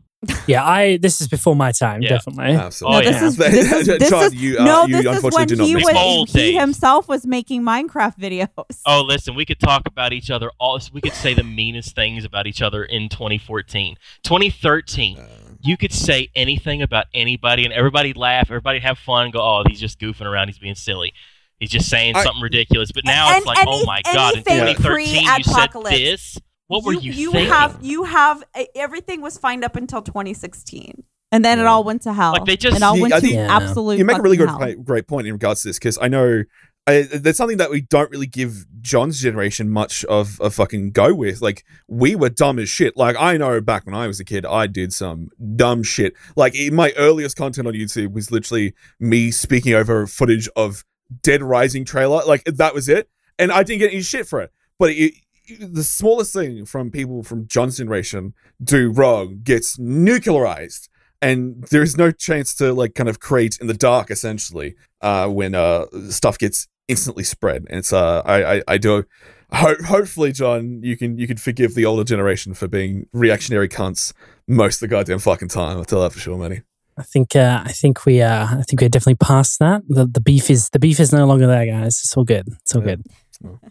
Yeah, 0.48 0.64
I. 0.64 0.96
This 0.96 1.20
is 1.20 1.28
before 1.28 1.54
my 1.54 1.70
time, 1.70 2.02
Yeah. 2.02 2.08
definitely. 2.08 2.54
Absolutely. 2.56 2.92
No, 2.92 2.98
Oh, 3.08 3.12
this 3.12 3.20
yeah. 3.22 3.26
is 3.28 3.36
this 3.36 3.72
is 3.72 3.86
this 3.98 4.10
John, 4.10 4.24
is 4.24 4.34
you, 4.34 4.58
uh, 4.58 4.64
no, 4.64 4.86
you 4.86 5.02
this 5.02 5.22
is 5.24 5.34
when 5.34 5.46
do 5.46 5.54
not 5.56 5.66
he 5.66 5.76
was, 5.76 5.88
he 6.32 6.50
days. 6.50 6.60
himself 6.60 7.06
was 7.08 7.24
making 7.24 7.62
Minecraft 7.62 8.18
videos. 8.18 8.80
Oh, 8.84 9.02
listen, 9.06 9.36
we 9.36 9.44
could 9.44 9.60
talk 9.60 9.82
about 9.86 10.12
each 10.12 10.28
other 10.30 10.50
all. 10.58 10.80
We 10.92 11.00
could 11.00 11.12
say 11.12 11.34
the 11.34 11.44
meanest 11.44 11.94
things 11.94 12.24
about 12.24 12.48
each 12.48 12.62
other 12.62 12.84
in 12.84 13.08
2014, 13.08 13.94
2013. 14.24 15.18
Uh, 15.18 15.26
You 15.62 15.76
could 15.76 15.92
say 15.92 16.28
anything 16.34 16.82
about 16.82 17.06
anybody, 17.14 17.64
and 17.64 17.72
everybody 17.72 18.12
laugh, 18.12 18.46
everybody 18.48 18.78
have 18.80 18.96
fun, 18.98 19.30
go, 19.30 19.40
"Oh, 19.40 19.62
he's 19.68 19.80
just 19.80 19.98
goofing 20.00 20.26
around, 20.26 20.48
he's 20.48 20.58
being 20.58 20.74
silly." 20.76 21.12
He's 21.60 21.70
just 21.70 21.88
saying 21.88 22.14
I- 22.14 22.22
something 22.22 22.42
ridiculous. 22.42 22.92
But 22.92 23.04
now 23.04 23.28
And 23.30 23.38
it's 23.38 23.46
like, 23.46 23.58
any- 23.58 23.70
oh 23.72 23.84
my 23.84 24.00
god! 24.02 24.36
In 24.36 24.44
2013, 24.44 25.24
you 25.24 25.42
said 25.44 25.70
this. 25.90 26.38
What 26.68 26.84
were 26.84 26.92
you, 26.94 27.12
you 27.12 27.32
thinking? 27.32 27.50
have 27.52 27.78
you 27.82 28.04
have 28.04 28.44
everything 28.74 29.20
was 29.20 29.36
fine 29.38 29.64
up 29.64 29.74
until 29.76 30.00
2016, 30.02 31.02
and 31.32 31.44
then 31.44 31.58
it 31.58 31.66
all 31.66 31.82
went 31.84 32.02
to 32.02 32.12
hell. 32.12 32.32
Like, 32.32 32.44
they 32.44 32.56
just- 32.56 32.76
it 32.76 32.82
all 32.82 32.98
went 33.00 33.12
I 33.12 33.16
to 33.16 33.20
think- 33.22 33.34
Yeah. 33.34 33.56
absolute. 33.56 33.98
you 33.98 34.04
make 34.04 34.18
a 34.18 34.22
really 34.22 34.36
good 34.36 34.48
hell. 34.48 34.74
great 34.84 35.06
point 35.06 35.26
in 35.26 35.32
regards 35.32 35.62
to 35.62 35.68
this 35.68 35.78
because 35.78 35.98
I 36.00 36.08
know 36.08 36.44
I, 36.86 37.02
there's 37.02 37.36
something 37.36 37.58
that 37.58 37.70
we 37.70 37.82
don't 37.82 38.10
really 38.10 38.26
give 38.26 38.64
John's 38.80 39.20
generation 39.20 39.68
much 39.68 40.06
of 40.06 40.40
a 40.40 40.48
fucking 40.48 40.92
go 40.92 41.12
with. 41.14 41.42
Like 41.42 41.64
we 41.86 42.16
were 42.16 42.30
dumb 42.30 42.58
as 42.58 42.70
shit. 42.70 42.96
Like 42.96 43.14
I 43.18 43.36
know 43.36 43.60
back 43.60 43.84
when 43.84 43.94
I 43.94 44.06
was 44.06 44.20
a 44.20 44.24
kid, 44.24 44.46
I 44.46 44.66
did 44.66 44.94
some 44.94 45.28
dumb 45.56 45.82
shit. 45.82 46.14
Like 46.34 46.54
in 46.54 46.74
my 46.74 46.92
earliest 46.96 47.36
content 47.36 47.66
on 47.68 47.74
YouTube 47.74 48.12
was 48.14 48.30
literally 48.30 48.72
me 48.98 49.30
speaking 49.30 49.74
over 49.74 50.06
footage 50.06 50.48
of 50.56 50.82
Dead 51.22 51.42
Rising 51.42 51.84
trailer. 51.84 52.22
Like 52.26 52.44
that 52.44 52.72
was 52.72 52.88
it, 52.88 53.10
and 53.38 53.52
I 53.52 53.64
didn't 53.64 53.80
get 53.80 53.92
any 53.92 54.00
shit 54.00 54.26
for 54.26 54.40
it. 54.40 54.50
But 54.78 54.92
it, 54.92 55.12
the 55.58 55.84
smallest 55.84 56.32
thing 56.32 56.64
from 56.64 56.90
people 56.90 57.22
from 57.22 57.46
John's 57.46 57.78
generation 57.78 58.34
do 58.62 58.90
wrong 58.90 59.40
gets 59.42 59.76
nuclearized 59.78 60.88
and 61.20 61.64
there 61.70 61.82
is 61.82 61.96
no 61.96 62.10
chance 62.10 62.54
to 62.56 62.72
like 62.72 62.94
kind 62.94 63.08
of 63.08 63.20
create 63.20 63.58
in 63.60 63.66
the 63.66 63.74
dark 63.74 64.10
essentially 64.10 64.74
uh 65.00 65.26
when 65.28 65.54
uh 65.54 65.84
stuff 66.10 66.38
gets 66.38 66.68
instantly 66.88 67.24
spread 67.24 67.64
and 67.68 67.78
it's 67.78 67.92
uh 67.92 68.22
i 68.24 68.56
i, 68.56 68.62
I 68.68 68.78
do 68.78 69.04
ho- 69.52 69.76
hopefully 69.86 70.32
john 70.32 70.80
you 70.82 70.96
can 70.96 71.18
you 71.18 71.26
can 71.26 71.36
forgive 71.36 71.74
the 71.74 71.84
older 71.84 72.04
generation 72.04 72.54
for 72.54 72.68
being 72.68 73.06
reactionary 73.12 73.68
cunts 73.68 74.12
most 74.46 74.76
of 74.76 74.80
the 74.80 74.88
goddamn 74.88 75.18
fucking 75.18 75.48
time 75.48 75.76
i'll 75.78 75.84
tell 75.84 76.02
that 76.02 76.12
for 76.12 76.18
sure 76.20 76.38
manny 76.38 76.62
I 76.96 77.04
think. 77.04 77.36
Uh, 77.36 77.62
I 77.64 77.70
think 77.70 78.04
we. 78.06 78.20
Uh, 78.22 78.44
I 78.58 78.62
think 78.62 78.80
we're 78.80 78.88
definitely 78.88 79.24
past 79.24 79.60
that. 79.60 79.82
The 79.86 80.04
the 80.04 80.20
beef 80.20 80.50
is 80.50 80.68
the 80.70 80.80
beef 80.80 80.98
is 80.98 81.12
no 81.12 81.26
longer 81.26 81.46
there, 81.46 81.64
guys. 81.64 82.00
It's 82.02 82.16
all 82.16 82.24
good. 82.24 82.48
It's 82.62 82.74
all 82.74 82.80
Yeah. 82.82 82.96
good. 82.96 83.06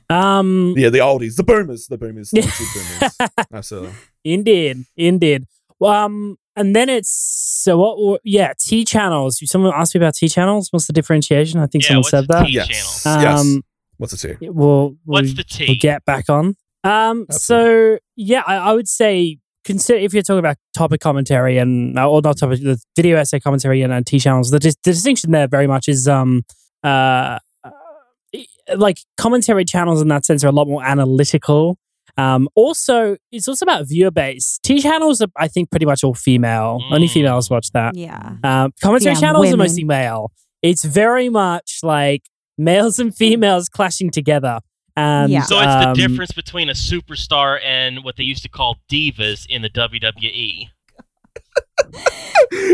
Um. 0.10 0.74
yeah 0.78 0.90
the 0.90 1.00
oldies 1.00 1.36
the 1.36 1.44
boomers 1.44 1.88
the 1.88 1.98
boomers 1.98 2.30
the 2.32 2.42
YouTube 2.42 3.00
boomers 3.00 3.48
absolutely 3.54 3.94
Indeed, 4.24 4.84
indeed. 4.98 5.46
Well, 5.80 5.94
um, 6.06 6.36
and 6.58 6.76
then 6.76 6.90
it's 6.90 7.10
so 7.10 7.78
what? 7.78 7.98
were- 7.98 8.20
Yeah, 8.26 8.52
tea 8.60 8.84
channels. 8.84 9.40
Someone 9.50 9.72
asked 9.74 9.96
me 9.96 10.00
about 10.00 10.16
tea 10.16 10.28
channels. 10.28 10.68
What's 10.72 10.88
the 10.88 10.92
differentiation? 10.94 11.62
I 11.62 11.68
think 11.68 11.84
Yeah, 11.86 11.90
someone 11.90 12.04
said 12.04 12.28
that. 12.28 12.46
T 12.48 12.52
yes 12.54 12.68
channel? 13.04 13.22
yes 13.24 13.40
Um, 13.42 13.62
what's 13.98 14.12
the 14.12 14.18
two 14.18 14.38
We'll, 14.42 14.54
we'll 14.54 14.96
What's 15.06 15.34
the 15.34 15.44
T? 15.46 15.66
We'll 15.70 15.78
get 15.80 16.04
back 16.04 16.30
on. 16.30 16.56
Um, 16.84 17.26
Absolutely. 17.30 17.38
so 17.40 18.00
yeah, 18.18 18.44
I, 18.46 18.56
I 18.58 18.74
would 18.74 18.88
say 18.90 19.38
consider 19.64 19.98
if 20.00 20.14
you're 20.14 20.24
talking 20.24 20.40
about 20.40 20.58
topic 20.76 21.00
commentary 21.00 21.58
and 21.58 21.98
uh, 21.98 22.10
or 22.10 22.22
not 22.22 22.38
topic 22.38 22.60
the 22.62 22.78
video 22.98 23.18
essay 23.18 23.40
commentary 23.40 23.82
and, 23.82 23.94
and 23.94 24.06
tea 24.06 24.20
channels. 24.20 24.50
The, 24.52 24.60
dis- 24.60 24.76
the 24.84 24.92
distinction 24.92 25.32
there 25.32 25.48
very 25.48 25.68
much 25.68 25.88
is 25.88 26.08
um 26.08 26.44
uh, 26.84 27.40
like 28.76 29.00
commentary 29.18 29.66
channels 29.66 30.02
in 30.02 30.08
that 30.10 30.26
sense 30.26 30.44
are 30.44 30.48
a 30.48 30.52
lot 30.52 30.68
more 30.68 30.84
analytical. 30.84 31.78
Um, 32.18 32.50
also, 32.56 33.16
it's 33.32 33.48
also 33.48 33.64
about 33.64 33.88
viewer 33.88 34.10
base. 34.12 34.60
tea 34.64 34.82
channels 34.82 35.22
are, 35.22 35.28
I 35.38 35.48
think, 35.48 35.70
pretty 35.70 35.86
much 35.86 36.04
all 36.04 36.16
female. 36.16 36.80
Only 36.92 37.08
Mm. 37.08 37.12
females 37.14 37.50
watch 37.50 37.72
that. 37.74 37.96
Yeah. 37.96 38.38
Um, 38.44 38.74
commentary 38.82 39.14
Yeah, 39.14 39.20
channels 39.22 39.54
are 39.54 39.58
mostly 39.58 39.84
male. 39.84 40.32
It's 40.64 40.84
very 40.84 41.30
much 41.30 41.80
like 41.84 42.24
males 42.58 42.98
and 42.98 43.16
females 43.16 43.70
clashing 43.70 44.10
together. 44.10 44.60
And 44.96 45.32
Yeah. 45.32 45.44
So 45.44 45.58
it's 45.60 45.66
the 45.66 45.90
um, 45.90 45.94
difference 45.96 46.32
between 46.32 46.70
a 46.70 46.74
superstar 46.74 47.60
and 47.64 48.04
what 48.04 48.16
they 48.16 48.24
used 48.24 48.42
to 48.44 48.50
call 48.50 48.78
divas 48.92 49.46
in 49.48 49.62
the. 49.62 49.70
WWE. 49.70 50.70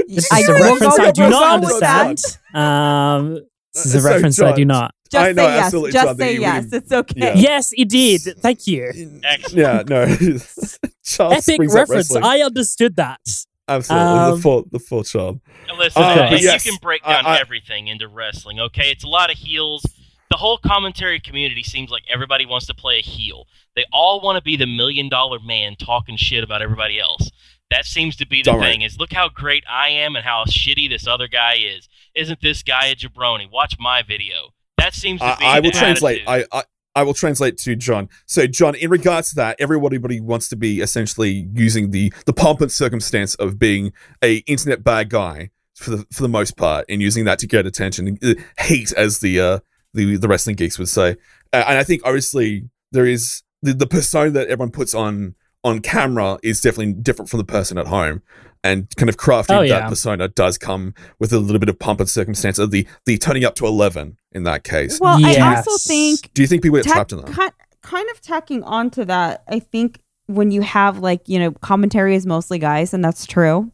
This 0.07 0.31
is 0.31 0.49
a 0.49 0.53
reference 0.53 0.99
I 0.99 1.11
do 1.11 1.29
not 1.29 1.63
understand. 1.63 2.19
Um, 2.53 3.39
this 3.73 3.85
is 3.87 3.95
a 3.95 3.99
So, 4.01 4.09
reference 4.09 4.39
I 4.41 4.53
do 4.53 4.63
not. 4.65 4.93
Just 5.13 5.25
I 5.25 5.31
know, 5.31 5.43
say 5.47 5.53
yes. 5.55 5.65
absolutely, 5.65 5.91
Just 5.91 6.17
say 6.19 6.37
yes. 6.39 6.63
really- 6.65 6.77
It's 6.77 6.91
okay. 6.91 7.13
Yeah. 7.17 7.33
Yes, 7.35 7.71
indeed. 7.71 8.21
Thank 8.39 8.67
you. 8.67 9.19
Excellent. 9.23 9.53
Yeah, 9.57 9.83
no. 9.87 10.05
Charles 11.05 11.47
Epic 11.47 11.69
reference. 11.73 12.15
I 12.15 12.41
understood 12.41 12.95
that. 12.97 13.19
Absolutely, 13.67 14.07
Um, 14.07 14.35
the 14.35 14.41
full, 14.41 14.65
the 14.71 14.79
full 14.79 15.03
charm. 15.03 15.39
Now 15.69 15.77
Listen, 15.77 16.03
Uh, 16.03 16.29
but 16.29 16.41
you 16.41 16.51
can 16.59 16.75
break 16.81 17.03
down 17.03 17.25
I- 17.25 17.39
everything 17.39 17.87
into 17.87 18.07
wrestling, 18.07 18.59
okay? 18.59 18.91
It's 18.91 19.03
a 19.05 19.07
lot 19.07 19.31
of 19.31 19.37
heels. 19.37 19.85
The 20.29 20.37
whole 20.37 20.57
commentary 20.57 21.19
community 21.19 21.63
seems 21.63 21.89
like 21.91 22.03
everybody 22.11 22.45
wants 22.45 22.65
to 22.67 22.73
play 22.73 22.97
a 22.97 23.01
heel. 23.01 23.45
They 23.75 23.85
all 23.93 24.19
want 24.19 24.35
to 24.37 24.41
be 24.43 24.57
the 24.57 24.65
million 24.65 25.07
dollar 25.07 25.37
man 25.39 25.75
talking 25.77 26.17
shit 26.17 26.43
about 26.43 26.61
everybody 26.61 26.99
else. 26.99 27.29
That 27.69 27.85
seems 27.85 28.15
to 28.17 28.27
be 28.27 28.41
the 28.41 28.51
Don't 28.51 28.59
worry. 28.59 28.71
thing 28.71 28.81
is 28.81 28.97
look 28.99 29.13
how 29.13 29.29
great 29.29 29.63
I 29.69 29.89
am 29.89 30.15
and 30.15 30.25
how 30.25 30.43
shitty 30.45 30.89
this 30.89 31.07
other 31.07 31.27
guy 31.27 31.55
is. 31.59 31.87
Isn't 32.15 32.41
this 32.41 32.63
guy 32.63 32.87
a 32.87 32.95
jabroni? 32.95 33.49
Watch 33.49 33.75
my 33.79 34.01
video. 34.01 34.49
That 34.77 34.93
seems 34.93 35.21
to 35.21 35.35
be 35.39 35.45
I, 35.45 35.57
I 35.57 35.59
will 35.59 35.71
translate. 35.71 36.23
I, 36.27 36.45
I 36.51 36.63
I 36.95 37.03
will 37.03 37.13
translate 37.13 37.57
to 37.59 37.75
John. 37.75 38.07
So, 38.27 38.45
John, 38.45 38.75
in 38.75 38.89
regards 38.89 39.29
to 39.29 39.35
that, 39.35 39.55
everybody 39.59 40.19
wants 40.19 40.47
to 40.49 40.55
be 40.55 40.81
essentially 40.81 41.47
using 41.53 41.91
the 41.91 42.13
the 42.25 42.33
pomp 42.33 42.61
and 42.61 42.71
circumstance 42.71 43.35
of 43.35 43.57
being 43.57 43.93
a 44.23 44.37
internet 44.39 44.83
bad 44.83 45.09
guy 45.09 45.49
for 45.75 45.91
the 45.91 46.05
for 46.11 46.21
the 46.21 46.29
most 46.29 46.55
part, 46.55 46.85
and 46.89 47.01
using 47.01 47.25
that 47.25 47.39
to 47.39 47.47
get 47.47 47.65
attention, 47.65 48.17
uh, 48.23 48.33
heat, 48.63 48.93
as 48.93 49.19
the 49.19 49.39
uh, 49.39 49.59
the 49.93 50.17
the 50.17 50.27
wrestling 50.27 50.55
geeks 50.55 50.77
would 50.77 50.89
say. 50.89 51.15
Uh, 51.51 51.63
and 51.67 51.77
I 51.77 51.83
think 51.83 52.01
obviously 52.05 52.69
there 52.91 53.05
is 53.05 53.41
the, 53.61 53.73
the 53.73 53.87
persona 53.87 54.29
that 54.31 54.47
everyone 54.47 54.71
puts 54.71 54.93
on 54.93 55.35
on 55.63 55.79
camera 55.79 56.37
is 56.43 56.61
definitely 56.61 56.93
different 56.93 57.29
from 57.29 57.39
the 57.39 57.45
person 57.45 57.77
at 57.77 57.87
home. 57.87 58.21
And 58.65 58.87
kind 58.95 59.09
of 59.09 59.17
crafting 59.17 59.57
Oh, 59.57 59.61
yeah. 59.61 59.79
that 59.81 59.89
persona 59.89 60.29
does 60.29 60.57
come 60.57 60.93
with 61.19 61.33
a 61.33 61.39
little 61.39 61.59
bit 61.59 61.67
of 61.67 61.77
pomp 61.79 61.99
and 61.99 62.09
circumstance 62.09 62.57
of 62.59 62.71
the 62.71 62.87
the 63.05 63.17
turning 63.17 63.43
up 63.43 63.55
to 63.55 63.65
eleven 63.65 64.17
in 64.31 64.43
that 64.43 64.63
case. 64.63 64.99
Well, 65.01 65.19
I 65.25 65.37
also 65.57 65.77
think 65.77 66.33
Do 66.33 66.41
you 66.41 66.47
think 66.47 66.63
people 66.63 66.77
get 66.77 66.85
tack- 66.85 66.93
trapped 66.93 67.11
in 67.11 67.17
that? 67.19 67.27
Kind, 67.27 67.51
kind 67.81 68.09
of 68.11 68.21
tacking 68.21 68.63
on 68.63 68.89
to 68.91 69.03
that, 69.05 69.43
I 69.49 69.59
think 69.59 69.99
when 70.27 70.51
you 70.51 70.61
have 70.61 70.99
like, 70.99 71.27
you 71.27 71.37
know, 71.39 71.51
commentary 71.51 72.15
is 72.15 72.25
mostly 72.25 72.57
guys, 72.57 72.93
and 72.93 73.03
that's 73.03 73.25
true. 73.25 73.69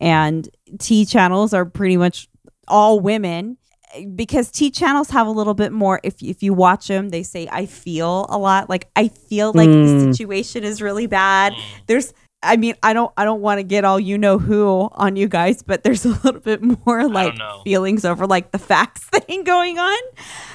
And 0.00 0.48
tea 0.78 1.04
channels 1.04 1.52
are 1.52 1.66
pretty 1.66 1.98
much 1.98 2.26
all 2.66 2.98
women 3.00 3.58
because 4.14 4.50
tea 4.50 4.70
channels 4.70 5.10
have 5.10 5.26
a 5.26 5.30
little 5.30 5.52
bit 5.52 5.72
more. 5.72 6.00
If, 6.02 6.22
if 6.22 6.42
you 6.42 6.54
watch 6.54 6.88
them, 6.88 7.10
they 7.10 7.22
say, 7.22 7.48
I 7.52 7.66
feel 7.66 8.24
a 8.30 8.38
lot. 8.38 8.70
Like, 8.70 8.88
I 8.96 9.08
feel 9.08 9.52
like 9.52 9.68
the 9.68 9.74
Mm. 9.74 10.14
situation 10.16 10.64
is 10.64 10.80
really 10.80 11.06
bad. 11.06 11.52
There's, 11.86 12.14
I 12.42 12.56
mean, 12.56 12.74
I 12.82 12.92
don't, 12.92 13.12
I 13.16 13.24
don't 13.24 13.42
want 13.42 13.58
to 13.58 13.62
get 13.62 13.84
all 13.84 14.00
you 14.00 14.16
know 14.16 14.38
who 14.38 14.88
on 14.92 15.16
you 15.16 15.28
guys, 15.28 15.62
but 15.62 15.84
there's 15.84 16.04
a 16.06 16.10
little 16.24 16.40
bit 16.40 16.62
more 16.62 17.08
like 17.08 17.34
feelings 17.64 18.04
over 18.04 18.26
like 18.26 18.50
the 18.52 18.58
facts 18.58 19.04
thing 19.12 19.44
going 19.44 19.78
on 19.78 20.00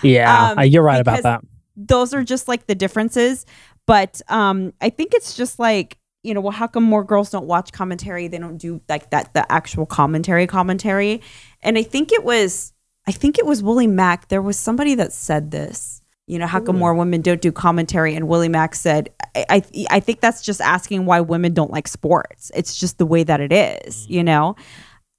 Yeah, 0.02 0.52
Um, 0.52 0.60
uh, 0.60 0.62
you're 0.64 0.84
right 0.84 1.02
about 1.02 1.24
that. 1.24 1.42
those 1.76 2.14
are 2.14 2.24
just 2.24 2.48
like 2.48 2.68
the 2.68 2.76
differences. 2.76 3.46
But 3.88 4.22
um, 4.30 4.74
I 4.82 4.90
think 4.90 5.14
it's 5.14 5.36
just 5.36 5.60
like 5.60 5.98
you 6.24 6.34
know, 6.34 6.42
well, 6.42 6.52
how 6.52 6.66
come 6.66 6.84
more 6.84 7.04
girls 7.04 7.30
don't 7.30 7.46
watch 7.46 7.72
commentary? 7.72 8.28
They 8.28 8.40
don't 8.40 8.58
do 8.58 8.82
like 8.90 9.12
that 9.12 9.34
the 9.36 9.50
actual 9.52 9.86
commentary 9.86 10.48
commentary. 10.48 11.22
And 11.62 11.78
I 11.78 11.84
think 11.84 12.12
it 12.12 12.24
was 12.24 12.74
I 13.08 13.12
think 13.12 13.38
it 13.38 13.46
was 13.46 13.62
Willie 13.62 13.88
Mack. 13.88 14.30
There 14.30 14.42
was 14.42 14.58
somebody 14.58 14.96
that 14.96 15.14
said 15.14 15.52
this. 15.52 16.02
You 16.28 16.40
know, 16.40 16.48
how 16.48 16.60
come 16.60 16.80
more 16.80 16.96
women 16.96 17.22
don't 17.22 17.42
do 17.42 17.52
commentary? 17.52 18.16
And 18.16 18.28
Willie 18.28 18.50
Mack 18.50 18.74
said, 18.74 19.10
I, 19.36 19.46
I 19.50 19.86
I 19.92 20.00
think 20.00 20.22
that's 20.22 20.42
just 20.42 20.60
asking 20.60 21.06
why 21.06 21.22
women 21.22 21.54
don't 21.54 21.70
like 21.70 21.88
sports. 21.88 22.52
It's 22.56 22.76
just 22.76 22.98
the 22.98 23.06
way 23.06 23.24
that 23.24 23.42
it 23.42 23.54
is, 23.54 24.08
you 24.10 24.24
know. 24.24 24.56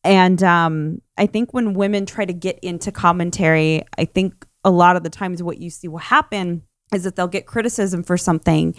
And 0.03 0.43
um, 0.43 1.03
I 1.17 1.27
think 1.27 1.55
when 1.55 1.75
women 1.75 2.07
try 2.07 2.25
to 2.25 2.33
get 2.33 2.59
into 2.61 2.91
commentary, 2.91 3.85
I 3.99 4.05
think 4.05 4.47
a 4.65 4.71
lot 4.71 4.97
of 4.97 5.05
the 5.05 5.11
times 5.11 5.43
what 5.43 5.59
you 5.59 5.71
see 5.71 5.89
will 5.89 5.99
happen 5.99 6.63
is 6.93 7.05
that 7.05 7.17
they'll 7.17 7.29
get 7.29 7.47
criticism 7.47 8.03
for 8.03 8.17
something 8.17 8.75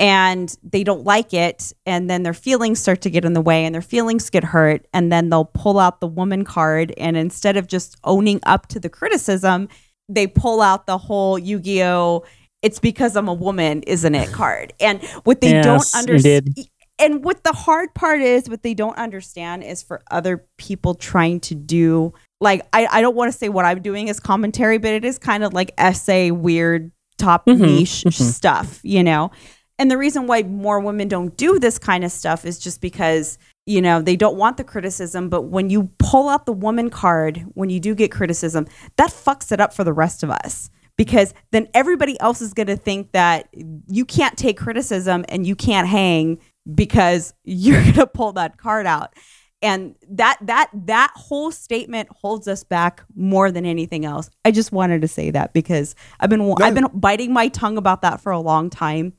and 0.00 0.56
they 0.62 0.82
don't 0.82 1.04
like 1.04 1.32
it 1.32 1.72
and 1.86 2.10
then 2.10 2.24
their 2.24 2.34
feelings 2.34 2.80
start 2.80 3.00
to 3.02 3.10
get 3.10 3.24
in 3.24 3.32
the 3.32 3.40
way 3.40 3.64
and 3.64 3.74
their 3.74 3.82
feelings 3.82 4.28
get 4.28 4.42
hurt 4.42 4.86
and 4.92 5.12
then 5.12 5.28
they'll 5.28 5.44
pull 5.44 5.78
out 5.78 6.00
the 6.00 6.06
woman 6.06 6.44
card 6.44 6.92
and 6.98 7.16
instead 7.16 7.56
of 7.56 7.66
just 7.68 7.96
owning 8.02 8.40
up 8.44 8.66
to 8.66 8.80
the 8.80 8.88
criticism 8.88 9.68
they 10.08 10.26
pull 10.26 10.60
out 10.60 10.86
the 10.86 10.98
whole 10.98 11.38
yu-gi-oh! 11.38 12.24
It's 12.62 12.78
because 12.78 13.14
i'm 13.16 13.28
a 13.28 13.34
woman 13.34 13.82
isn't 13.82 14.14
it 14.14 14.32
card? 14.32 14.72
And 14.80 15.02
what 15.24 15.40
they 15.40 15.52
Yes, 15.52 15.92
don't 15.92 15.94
understand 15.94 16.56
and 16.98 17.24
what 17.24 17.42
the 17.42 17.52
hard 17.52 17.92
part 17.94 18.20
is 18.20 18.48
what 18.48 18.62
they 18.62 18.72
don't 18.72 18.96
understand 18.96 19.64
is 19.64 19.82
for 19.82 20.02
other 20.10 20.46
people 20.58 20.94
trying 20.94 21.40
to 21.40 21.54
do 21.54 22.12
like 22.40 22.62
i, 22.72 22.86
I 22.90 23.00
don't 23.00 23.16
want 23.16 23.32
to 23.32 23.36
say 23.38 23.48
what 23.48 23.64
i'm 23.64 23.82
doing 23.82 24.08
is 24.08 24.20
commentary 24.20 24.78
but 24.78 24.92
it 24.92 25.04
is 25.04 25.18
kind 25.18 25.42
of 25.44 25.52
like 25.52 25.72
essay 25.76 26.30
weird 26.30 26.92
top 27.18 27.46
Mhm, 27.46 27.60
niche 27.60 28.04
mhm. 28.06 28.12
stuff 28.12 28.80
you 28.84 29.02
know? 29.02 29.30
And 29.78 29.90
the 29.90 29.98
reason 29.98 30.28
why 30.28 30.42
more 30.44 30.78
women 30.78 31.08
don't 31.08 31.36
do 31.36 31.58
this 31.58 31.78
kind 31.80 32.04
of 32.04 32.12
stuff 32.12 32.44
is 32.44 32.60
just 32.60 32.80
because 32.80 33.38
you 33.66 33.80
know 33.80 34.02
they 34.02 34.16
don't 34.16 34.36
want 34.36 34.56
the 34.56 34.64
criticism 34.64 35.28
but 35.28 35.42
when 35.42 35.70
you 35.70 35.90
pull 35.98 36.28
out 36.28 36.46
the 36.46 36.52
woman 36.52 36.90
card 36.90 37.44
when 37.54 37.70
you 37.70 37.80
do 37.80 37.94
get 37.94 38.10
criticism 38.10 38.66
that 38.96 39.10
fucks 39.10 39.50
it 39.52 39.60
up 39.60 39.72
for 39.72 39.84
the 39.84 39.92
rest 39.92 40.22
of 40.22 40.30
us 40.30 40.70
because 40.96 41.34
then 41.50 41.68
everybody 41.74 42.18
else 42.20 42.40
is 42.40 42.54
going 42.54 42.66
to 42.66 42.76
think 42.76 43.12
that 43.12 43.48
you 43.88 44.04
can't 44.04 44.36
take 44.36 44.56
criticism 44.56 45.24
and 45.28 45.46
you 45.46 45.56
can't 45.56 45.88
hang 45.88 46.38
because 46.72 47.34
you're 47.44 47.80
going 47.82 47.94
to 47.94 48.06
pull 48.06 48.32
that 48.32 48.56
card 48.56 48.86
out. 48.86 49.14
And 49.62 49.94
that 50.10 50.36
that 50.42 50.68
that 50.74 51.10
whole 51.14 51.50
statement 51.50 52.10
holds 52.10 52.46
us 52.48 52.64
back 52.64 53.02
more 53.16 53.50
than 53.50 53.64
anything 53.64 54.04
else. 54.04 54.28
I 54.44 54.50
just 54.50 54.72
wanted 54.72 55.00
to 55.00 55.08
say 55.08 55.30
that 55.30 55.54
because 55.54 55.94
i've 56.20 56.28
been 56.28 56.52
i've 56.60 56.74
been 56.74 56.88
biting 56.92 57.32
my 57.32 57.48
tongue 57.48 57.78
about 57.78 58.02
that 58.02 58.20
for 58.20 58.30
a 58.30 58.40
long 58.40 58.68
time 58.68 59.14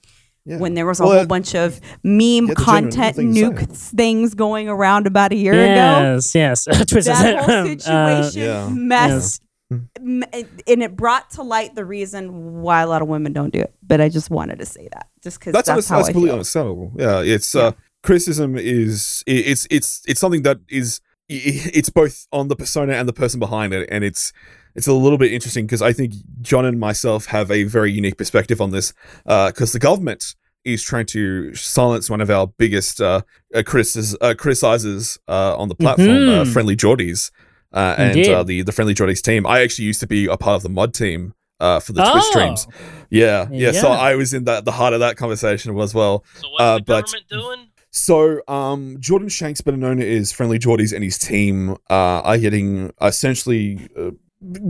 Yeah. 0.47 0.57
when 0.59 0.75
there 0.75 0.85
was 0.85 0.99
a 0.99 1.03
Well, 1.03 1.11
whole 1.13 1.21
uh, 1.21 1.25
bunch 1.25 1.55
of 1.55 1.81
meme 2.03 2.49
content 2.49 3.15
thing 3.15 3.33
nuke 3.33 3.67
things 3.75 4.35
going 4.35 4.69
around 4.69 5.07
about 5.07 5.31
a 5.31 5.35
year 5.35 5.53
ago 5.53 5.63
Yes, 5.63 6.35
yes. 6.35 6.65
Twitter 6.87 7.01
that 7.01 7.17
said, 7.17 7.35
whole 7.37 7.55
um, 7.55 7.65
uh, 7.65 8.23
situation 8.23 8.41
yeah. 8.43 8.69
messed 8.71 9.41
m- 9.71 10.23
and 10.31 10.83
it 10.83 10.95
brought 10.95 11.31
to 11.31 11.41
light 11.41 11.73
the 11.73 11.83
reason 11.83 12.61
why 12.61 12.81
a 12.81 12.87
lot 12.87 13.01
of 13.01 13.07
women 13.07 13.33
don't 13.33 13.51
do 13.51 13.59
it 13.59 13.73
but 13.81 13.99
i 13.99 14.07
just 14.07 14.29
wanted 14.29 14.59
to 14.59 14.65
say 14.67 14.87
that 14.93 15.07
just 15.23 15.39
because 15.39 15.53
that's 15.53 15.67
that's, 15.67 15.77
that's, 15.77 15.89
how 15.89 15.97
that's 15.97 16.09
i 16.09 16.11
completely 16.11 16.29
feel 16.29 16.35
understandable. 16.35 16.91
Yeah, 16.95 17.21
it's 17.21 17.55
uh, 17.55 17.71
criticism 18.03 18.55
is 18.55 19.23
it's 19.25 19.65
it's 19.71 20.03
it's 20.07 20.19
something 20.19 20.43
that 20.43 20.59
is 20.69 20.99
i- 20.99 21.01
i- 21.01 21.04
it's 21.29 21.89
both 21.89 22.27
on 22.31 22.47
the 22.47 22.55
persona 22.55 22.93
and 22.93 23.07
the 23.07 23.13
person 23.13 23.39
behind 23.39 23.73
it, 23.73 23.87
and 23.91 24.03
it's 24.03 24.31
it's 24.75 24.87
a 24.87 24.93
little 24.93 25.17
bit 25.17 25.31
interesting 25.31 25.65
because 25.65 25.81
I 25.81 25.93
think 25.93 26.13
John 26.41 26.65
and 26.65 26.79
myself 26.79 27.27
have 27.27 27.49
a 27.49 27.63
very 27.63 27.91
unique 27.91 28.17
perspective 28.17 28.59
on 28.61 28.71
this 28.71 28.93
because 29.25 29.71
the 29.71 29.79
government 29.79 30.35
is 30.63 30.83
trying 30.83 31.05
to 31.05 31.53
silence 31.55 32.09
one 32.09 32.21
of 32.21 32.29
our 32.29 32.47
biggest 32.47 32.99
uh, 32.99 33.21
uh, 33.53 33.59
criticis- 33.59 34.15
uh, 34.19 34.33
criticizers 34.33 35.17
uh, 35.27 35.55
on 35.57 35.69
the 35.69 35.75
platform, 35.75 36.09
uh, 36.09 36.43
Mhm. 36.43 36.51
Friendly 36.53 36.75
Jordies, 36.75 37.29
uh, 37.71 37.95
and 37.97 38.27
uh, 38.27 38.43
the 38.43 38.61
the 38.63 38.71
Friendly 38.71 38.93
Jordies 38.95 39.21
team. 39.21 39.45
I 39.45 39.61
actually 39.61 39.85
used 39.85 39.99
to 40.01 40.07
be 40.07 40.25
a 40.25 40.37
part 40.37 40.57
of 40.57 40.63
the 40.63 40.69
mod 40.69 40.93
team 40.93 41.33
uh, 41.59 41.79
for 41.79 41.93
the 41.93 42.01
Twitch 42.03 42.23
Oh. 42.25 42.31
streams. 42.31 42.67
Yeah, 43.09 43.47
yeah, 43.51 43.71
So 43.71 43.87
I 43.89 44.15
was 44.15 44.33
in 44.33 44.43
the 44.43 44.59
the 44.61 44.71
heart 44.73 44.93
of 44.93 44.99
that 44.99 45.15
conversation 45.17 45.79
as 45.79 45.93
well. 45.93 46.25
So 46.41 46.49
what's 46.49 46.61
Uh, 46.61 46.77
the 46.79 46.83
but- 46.83 47.05
government 47.05 47.25
doing? 47.29 47.67
So, 47.95 48.41
um, 48.49 48.97
Jordan 48.99 49.29
Shanks, 49.29 49.61
better 49.61 49.77
known 49.77 50.01
as 50.01 50.33
Friendly 50.33 50.59
Jordies, 50.59 50.93
and 50.93 51.01
his 51.01 51.17
team 51.17 51.77
uh, 51.89 52.21
are 52.25 52.37
getting 52.37 52.91
essentially 53.01 53.87
uh, 53.97 54.11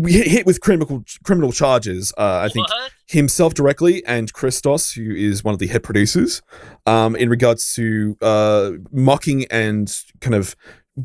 hit 0.06 0.28
hit 0.28 0.46
with 0.46 0.62
criminal 0.62 1.04
criminal 1.24 1.52
charges. 1.52 2.14
Uh, 2.20 2.42
I 2.44 2.50
think 2.50 2.70
what? 2.70 2.92
himself 3.08 3.56
directly 3.56 4.06
and 4.06 4.32
Christos, 4.32 4.92
who 4.92 5.16
is 5.16 5.44
one 5.44 5.54
of 5.56 5.60
the 5.60 5.66
head 5.66 5.82
producers, 5.82 6.44
um, 6.86 7.16
in 7.16 7.30
regards 7.30 7.74
to 7.74 8.16
uh, 8.22 8.74
mocking 8.92 9.46
and 9.50 9.92
kind 10.22 10.36
of 10.36 10.56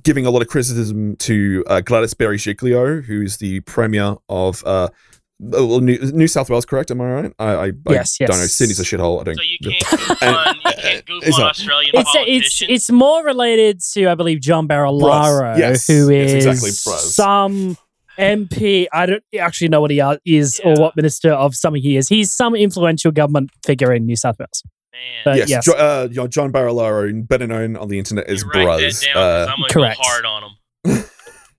giving 0.03 0.27
a 0.27 0.31
lot 0.31 0.43
of 0.43 0.49
criticism 0.49 1.17
to 1.17 1.65
uh, 1.69 1.81
Gladys 1.81 2.13
Berejiklian, 2.13 3.07
who 3.07 3.23
is 3.23 3.39
the 3.39 3.61
premier 3.61 4.17
of 4.29 4.63
uh, 4.67 4.89
well, 5.43 5.81
New, 5.81 5.99
New 6.13 6.29
South 6.29 6.51
Wales, 6.51 6.67
correct? 6.67 6.91
Am 6.91 7.01
I 7.01 7.11
right? 7.13 7.33
I, 7.39 7.53
I, 7.69 7.73
Yes, 7.89 8.19
I 8.21 8.27
don't 8.27 8.39
know. 8.39 8.47
Sydney's 8.47 8.79
a 8.79 8.83
shithole. 8.85 9.21
I 9.21 9.25
don't. 9.25 9.37
So 9.37 9.43
you 9.43 9.59
can't 9.63 9.91
goof 10.09 10.23
on 10.23 10.55
you 10.57 10.73
can't 10.83 11.07
goof 11.11 11.27
It's 11.27 11.39
on 11.39 11.45
Australian 11.47 11.91
It's 11.95 12.01
it's 12.11 12.13
politicians. 12.17 12.71
it's 12.71 12.91
more 12.91 13.25
related 13.25 13.81
to 13.95 14.09
I 14.09 14.15
believe 14.15 14.41
John 14.41 14.69
Barilaro, 14.69 15.57
Yes, 15.59 15.87
who 15.87 16.11
yes, 16.11 16.33
exactly, 16.33 16.71
Bruz. 16.71 17.13
some 17.13 17.77
MP. 18.19 18.87
I 18.93 19.07
don't 19.07 19.23
actually 19.39 19.69
know 19.69 19.81
what 19.81 19.91
he 19.91 20.01
are- 20.01 20.19
is 20.27 20.61
or 20.63 20.75
what 20.75 20.95
minister 20.95 21.33
of 21.33 21.55
something 21.55 21.81
he 21.81 21.97
is. 21.97 22.09
He's 22.09 22.31
some 22.33 22.55
influential 22.55 23.13
government 23.13 23.51
figure 23.65 23.93
in 23.95 24.05
New 24.05 24.17
South 24.17 24.39
Wales. 24.39 24.63
Man, 24.93 25.01
But 25.25 25.37
yes, 25.39 25.49
yes. 25.49 25.65
Jo- 25.65 25.73
uh, 25.73 26.09
you 26.11 26.17
know, 26.17 26.27
John 26.29 26.53
Barilaro, 26.53 27.27
better 27.27 27.47
known 27.47 27.77
on 27.77 27.89
the 27.89 27.99
internet 27.99 28.27
as 28.27 28.43
you 28.43 28.51
write 28.51 28.81
Bruz. 28.83 29.01
that 29.07 29.17
Uh, 29.17 29.47
I'm 29.57 29.65
correct. 29.71 29.99
hard 30.03 30.27
on 30.27 30.43
him. 30.85 31.05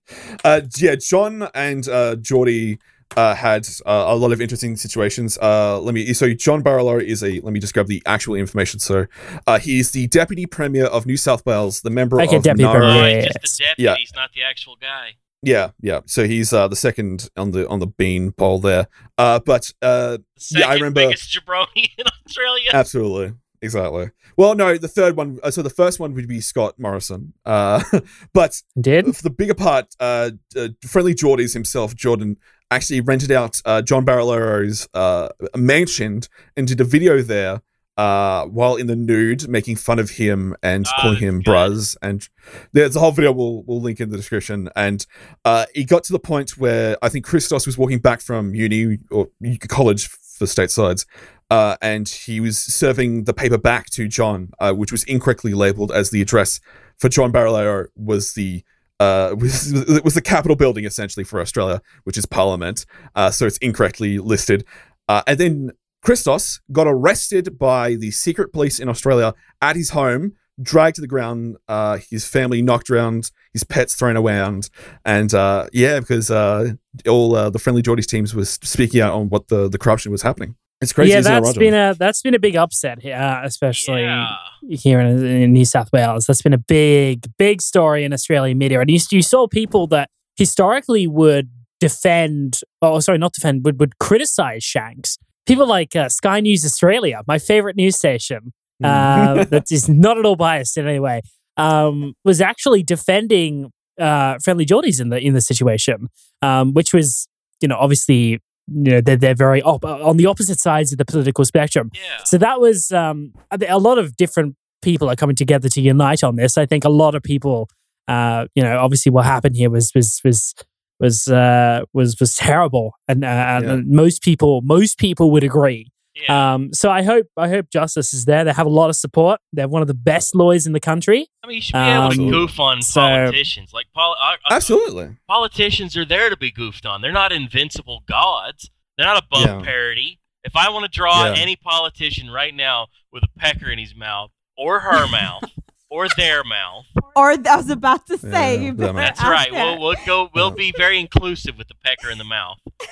uh, 0.44 0.60
yeah, 0.78 0.94
John 0.94 1.48
and 1.54 1.88
uh, 1.88 2.16
Jordie 2.16 2.78
uh, 3.16 3.34
had 3.34 3.66
uh, 3.86 4.04
a 4.08 4.16
lot 4.16 4.32
of 4.32 4.40
interesting 4.40 4.76
situations. 4.76 5.38
Uh, 5.38 5.80
let 5.80 5.94
me. 5.94 6.12
So 6.14 6.32
John 6.34 6.62
Barilaro 6.62 7.02
is 7.02 7.22
a. 7.22 7.40
Let 7.40 7.52
me 7.52 7.60
just 7.60 7.74
grab 7.74 7.86
the 7.86 8.02
actual 8.06 8.34
information. 8.34 8.80
So 8.80 9.06
uh, 9.46 9.58
he 9.58 9.78
is 9.78 9.90
the 9.92 10.06
deputy 10.08 10.46
premier 10.46 10.86
of 10.86 11.06
New 11.06 11.16
South 11.16 11.44
Wales, 11.46 11.80
the 11.82 11.90
member 11.90 12.20
Okay, 12.20 12.36
of 12.36 12.42
deputy 12.42 12.64
Nara- 12.64 12.78
premier. 12.80 13.02
Right, 13.02 13.14
Yes. 13.24 13.32
just 13.42 13.58
the 13.58 13.64
deputy. 13.64 13.82
Yeah. 13.82 13.94
He's 13.96 14.12
not 14.14 14.30
the 14.34 14.42
actual 14.42 14.76
guy. 14.80 15.16
Yeah, 15.44 15.70
yeah. 15.80 16.00
So 16.06 16.24
he's 16.26 16.52
uh, 16.52 16.68
the 16.68 16.76
second 16.76 17.28
on 17.36 17.50
the 17.50 17.68
on 17.68 17.80
the 17.80 17.86
bean 17.88 18.30
pole 18.32 18.60
there. 18.60 18.86
Uh, 19.18 19.40
but 19.40 19.72
uh, 19.82 20.18
The 20.52 20.60
Yeah, 20.60 20.68
I 20.68 20.74
remember- 20.74 21.00
biggest 21.08 21.36
jabroni 21.36 21.88
in 21.98 22.04
Australia. 22.26 22.70
Absolutely. 22.72 23.34
Exactly. 23.60 24.10
Well, 24.36 24.56
no, 24.56 24.76
the 24.76 24.88
third 24.88 25.16
one. 25.16 25.38
Uh, 25.42 25.50
so 25.52 25.62
the 25.62 25.70
first 25.70 26.00
one 26.00 26.14
would 26.14 26.26
be 26.26 26.40
Scott 26.40 26.80
Morrison. 26.80 27.32
Uh, 27.44 27.80
but 28.32 28.60
Did 28.80 29.14
for 29.16 29.22
the 29.22 29.30
bigger 29.30 29.54
part, 29.54 29.94
uh, 30.00 30.30
uh, 30.56 30.68
Friendly 30.84 31.14
Jordies 31.14 31.52
himself, 31.54 31.94
Jordan, 31.94 32.38
actually 32.74 33.00
rented 33.00 33.30
out 33.30 33.60
uh, 33.64 33.82
John 33.82 34.04
Barilaro's 34.04 34.88
uh, 34.94 35.28
mansion 35.56 36.22
and 36.56 36.66
did 36.66 36.80
a 36.80 36.84
video 36.84 37.22
there 37.22 37.62
uh, 37.96 38.46
while 38.46 38.76
in 38.76 38.86
the 38.86 38.96
nude, 38.96 39.48
making 39.48 39.76
fun 39.76 39.98
of 39.98 40.10
him 40.10 40.56
and 40.62 40.86
Ah, 40.88 41.02
calling 41.02 41.18
him 41.18 41.40
good. 41.40 41.52
Bruz. 41.52 41.96
And 42.00 42.26
there's 42.72 42.96
a 42.96 43.00
whole 43.00 43.12
video 43.12 43.32
we'll, 43.32 43.62
we'll 43.64 43.80
link 43.80 44.00
in 44.00 44.10
the 44.10 44.16
description. 44.16 44.70
And 44.74 45.06
uh, 45.44 45.66
he 45.74 45.84
got 45.84 46.04
to 46.04 46.12
the 46.12 46.18
point 46.18 46.56
where 46.56 46.96
I 47.02 47.08
think 47.08 47.24
Christos 47.24 47.66
was 47.66 47.76
walking 47.76 47.98
back 47.98 48.20
from 48.20 48.54
uni 48.54 48.98
or 49.10 49.28
college 49.68 50.08
for 50.08 50.46
statesides. 50.46 51.04
Uh, 51.50 51.76
and 51.82 52.08
he 52.08 52.40
was 52.40 52.58
serving 52.58 53.24
the 53.24 53.34
paper 53.34 53.58
back 53.58 53.90
to 53.90 54.08
John, 54.08 54.52
uh, 54.58 54.72
which 54.72 54.90
was 54.90 55.04
incorrectly 55.04 55.52
labeled 55.52 55.92
as 55.92 56.08
the 56.08 56.22
address 56.22 56.60
for 56.96 57.10
John 57.10 57.30
Barilaro 57.30 57.88
was 57.94 58.32
the 58.32 58.64
uh, 59.00 59.34
was, 59.38 59.72
was 60.04 60.14
the 60.14 60.22
capital 60.22 60.56
building 60.56 60.84
essentially 60.84 61.24
for 61.24 61.40
Australia, 61.40 61.80
which 62.04 62.16
is 62.16 62.26
Parliament. 62.26 62.86
Uh, 63.14 63.30
so 63.30 63.46
it's 63.46 63.58
incorrectly 63.58 64.18
listed. 64.18 64.64
Uh, 65.08 65.22
and 65.26 65.38
then 65.38 65.70
Christos 66.02 66.60
got 66.70 66.86
arrested 66.86 67.58
by 67.58 67.94
the 67.94 68.10
secret 68.10 68.52
police 68.52 68.78
in 68.78 68.88
Australia 68.88 69.34
at 69.60 69.76
his 69.76 69.90
home, 69.90 70.32
dragged 70.60 70.96
to 70.96 71.00
the 71.00 71.08
ground, 71.08 71.56
uh, 71.68 71.98
his 72.10 72.24
family 72.26 72.62
knocked 72.62 72.90
around, 72.90 73.30
his 73.52 73.64
pets 73.64 73.94
thrown 73.94 74.16
around, 74.16 74.68
and 75.04 75.32
uh, 75.34 75.66
yeah, 75.72 76.00
because 76.00 76.30
uh, 76.30 76.72
all 77.08 77.50
the 77.50 77.58
friendly 77.58 77.82
Jordies 77.82 78.06
teams 78.06 78.34
was 78.34 78.50
speaking 78.62 79.00
out 79.00 79.14
on 79.14 79.28
what 79.28 79.48
the, 79.48 79.68
the 79.68 79.78
corruption 79.78 80.12
was 80.12 80.22
happening. 80.22 80.56
It's 80.82 80.92
crazy. 80.92 81.12
yeah, 81.12 81.18
isn't 81.20 81.32
it, 81.32 81.34
that's 81.36 81.46
Roger? 81.48 81.60
been 81.60 81.74
a 81.74 81.94
that's 81.98 82.20
been 82.22 82.34
a 82.34 82.38
big 82.38 82.56
upset 82.56 83.00
here, 83.00 83.14
uh, 83.16 83.40
especially 83.44 84.02
Yeah. 84.02 84.26
here 84.68 85.00
in, 85.00 85.24
in 85.24 85.52
New 85.52 85.64
South 85.64 85.88
Wales. 85.92 86.26
That's 86.26 86.42
been 86.42 86.52
a 86.52 86.58
big, 86.58 87.24
big 87.38 87.62
story 87.62 88.04
in 88.04 88.12
Australian 88.12 88.58
media. 88.58 88.80
And 88.80 88.90
you, 88.90 88.98
you 89.10 89.22
saw 89.22 89.46
people 89.46 89.86
that 89.88 90.10
historically 90.36 91.06
would 91.06 91.50
defend, 91.80 92.60
oh, 92.80 93.00
sorry, 93.00 93.18
not 93.18 93.32
defend, 93.32 93.64
would, 93.64 93.78
would 93.80 93.98
criticize 93.98 94.62
Shanks. 94.64 95.18
People 95.46 95.66
like 95.66 95.94
uh, 95.96 96.08
Sky 96.08 96.40
News 96.40 96.64
Australia, 96.64 97.22
my 97.26 97.38
favorite 97.38 97.76
news 97.76 97.96
station, 97.96 98.52
Hmm. 98.80 98.86
uh, 98.86 99.44
that 99.50 99.70
is 99.70 99.88
not 99.88 100.18
at 100.18 100.24
all 100.24 100.34
biased 100.36 100.76
in 100.76 100.88
any 100.88 100.98
way, 100.98 101.20
um, 101.56 102.14
was 102.24 102.40
actually 102.40 102.82
defending 102.82 103.70
uh, 104.00 104.38
friendly 104.42 104.64
Jordies 104.66 105.00
in 105.00 105.10
the 105.10 105.18
in 105.20 105.34
the 105.34 105.40
situation, 105.40 106.08
um, 106.40 106.72
which 106.72 106.92
was, 106.94 107.28
you 107.60 107.68
know, 107.68 107.76
obviously, 107.76 108.40
you 108.68 108.92
know, 108.92 109.00
they're, 109.00 109.16
they're 109.16 109.34
very 109.34 109.62
op- 109.62 109.84
on 109.84 110.16
the 110.16 110.26
opposite 110.26 110.60
sides 110.60 110.92
of 110.92 110.98
the 110.98 111.04
political 111.04 111.44
spectrum. 111.44 111.90
Yeah. 111.94 112.24
So 112.24 112.38
that 112.38 112.60
was 112.60 112.92
um, 112.92 113.32
a 113.68 113.78
lot 113.78 113.98
of 113.98 114.16
different 114.16 114.56
people 114.82 115.08
are 115.10 115.16
coming 115.16 115.36
together 115.36 115.68
to 115.68 115.80
unite 115.80 116.22
on 116.24 116.36
this. 116.36 116.58
I 116.58 116.66
think 116.66 116.84
a 116.84 116.88
lot 116.88 117.14
of 117.14 117.22
people, 117.22 117.68
uh, 118.08 118.46
you 118.54 118.62
know, 118.62 118.78
obviously 118.78 119.10
what 119.10 119.24
happened 119.24 119.56
here 119.56 119.70
was 119.70 119.92
was 119.94 120.20
was 120.24 120.54
was 121.00 121.28
uh, 121.28 121.82
was 121.92 122.18
was 122.20 122.36
terrible, 122.36 122.94
and, 123.08 123.24
uh, 123.24 123.26
Yeah. 123.28 123.58
and 123.72 123.88
most 123.88 124.22
people 124.22 124.60
most 124.62 124.98
people 124.98 125.30
would 125.32 125.44
agree. 125.44 125.88
Yeah. 126.14 126.54
Um, 126.54 126.74
so 126.74 126.90
I 126.90 127.02
hope 127.02 127.26
I 127.38 127.48
hope 127.48 127.70
justice 127.70 128.12
is 128.12 128.26
there. 128.26 128.44
They 128.44 128.52
have 128.52 128.66
a 128.66 128.70
lot 128.70 128.90
of 128.90 128.96
support. 128.96 129.40
They're 129.52 129.66
one 129.68 129.80
of 129.82 129.88
the 129.88 129.94
best 129.94 130.34
lawyers 130.34 130.66
in 130.66 130.72
the 130.74 130.80
country. 130.80 131.26
I 131.42 131.46
mean, 131.46 131.56
you 131.56 131.62
should 131.62 131.72
be 131.72 131.78
able 131.78 132.10
to 132.10 132.22
um, 132.24 132.30
goof 132.30 132.60
on 132.60 132.82
so- 132.82 133.00
politicians. 133.00 133.72
Like, 133.72 133.86
poli- 133.94 134.16
uh, 134.22 134.36
Absolutely. 134.50 135.16
politicians 135.26 135.96
are 135.96 136.04
there 136.04 136.28
to 136.28 136.36
be 136.36 136.50
goofed 136.50 136.84
on. 136.84 137.00
They're 137.00 137.12
not 137.12 137.32
invincible 137.32 138.02
gods. 138.06 138.70
They're 138.98 139.06
not 139.06 139.24
above 139.24 139.46
Yeah. 139.46 139.64
parody. 139.64 140.18
If 140.44 140.54
I 140.54 140.68
want 140.70 140.84
to 140.84 140.90
draw 140.90 141.26
Yeah. 141.26 141.34
any 141.40 141.56
politician 141.56 142.28
right 142.30 142.54
now 142.54 142.88
with 143.12 143.22
a 143.24 143.28
pecker 143.38 143.70
in 143.70 143.78
his 143.78 143.94
mouth, 143.94 144.30
or 144.56 144.80
her 144.80 145.06
mouth, 145.10 145.44
or 145.92 146.06
their 146.16 146.42
mouth, 146.44 146.86
Or 147.14 147.32
I 147.32 147.56
was 147.56 147.68
about 147.70 148.06
to 148.06 148.16
say, 148.18 148.54
Yeah, 148.56 148.60
you 148.62 148.72
that 148.74 148.94
that's 148.94 149.20
ask 149.20 149.30
right. 149.30 149.50
that. 149.52 149.78
We'll, 149.78 149.80
we'll 149.80 149.96
go. 150.06 150.30
We'll 150.34 150.50
be 150.50 150.72
very 150.76 150.98
inclusive 150.98 151.58
with 151.58 151.68
the 151.68 151.74
pecker 151.84 152.10
in 152.10 152.18
the 152.18 152.24
mouth. 152.24 152.58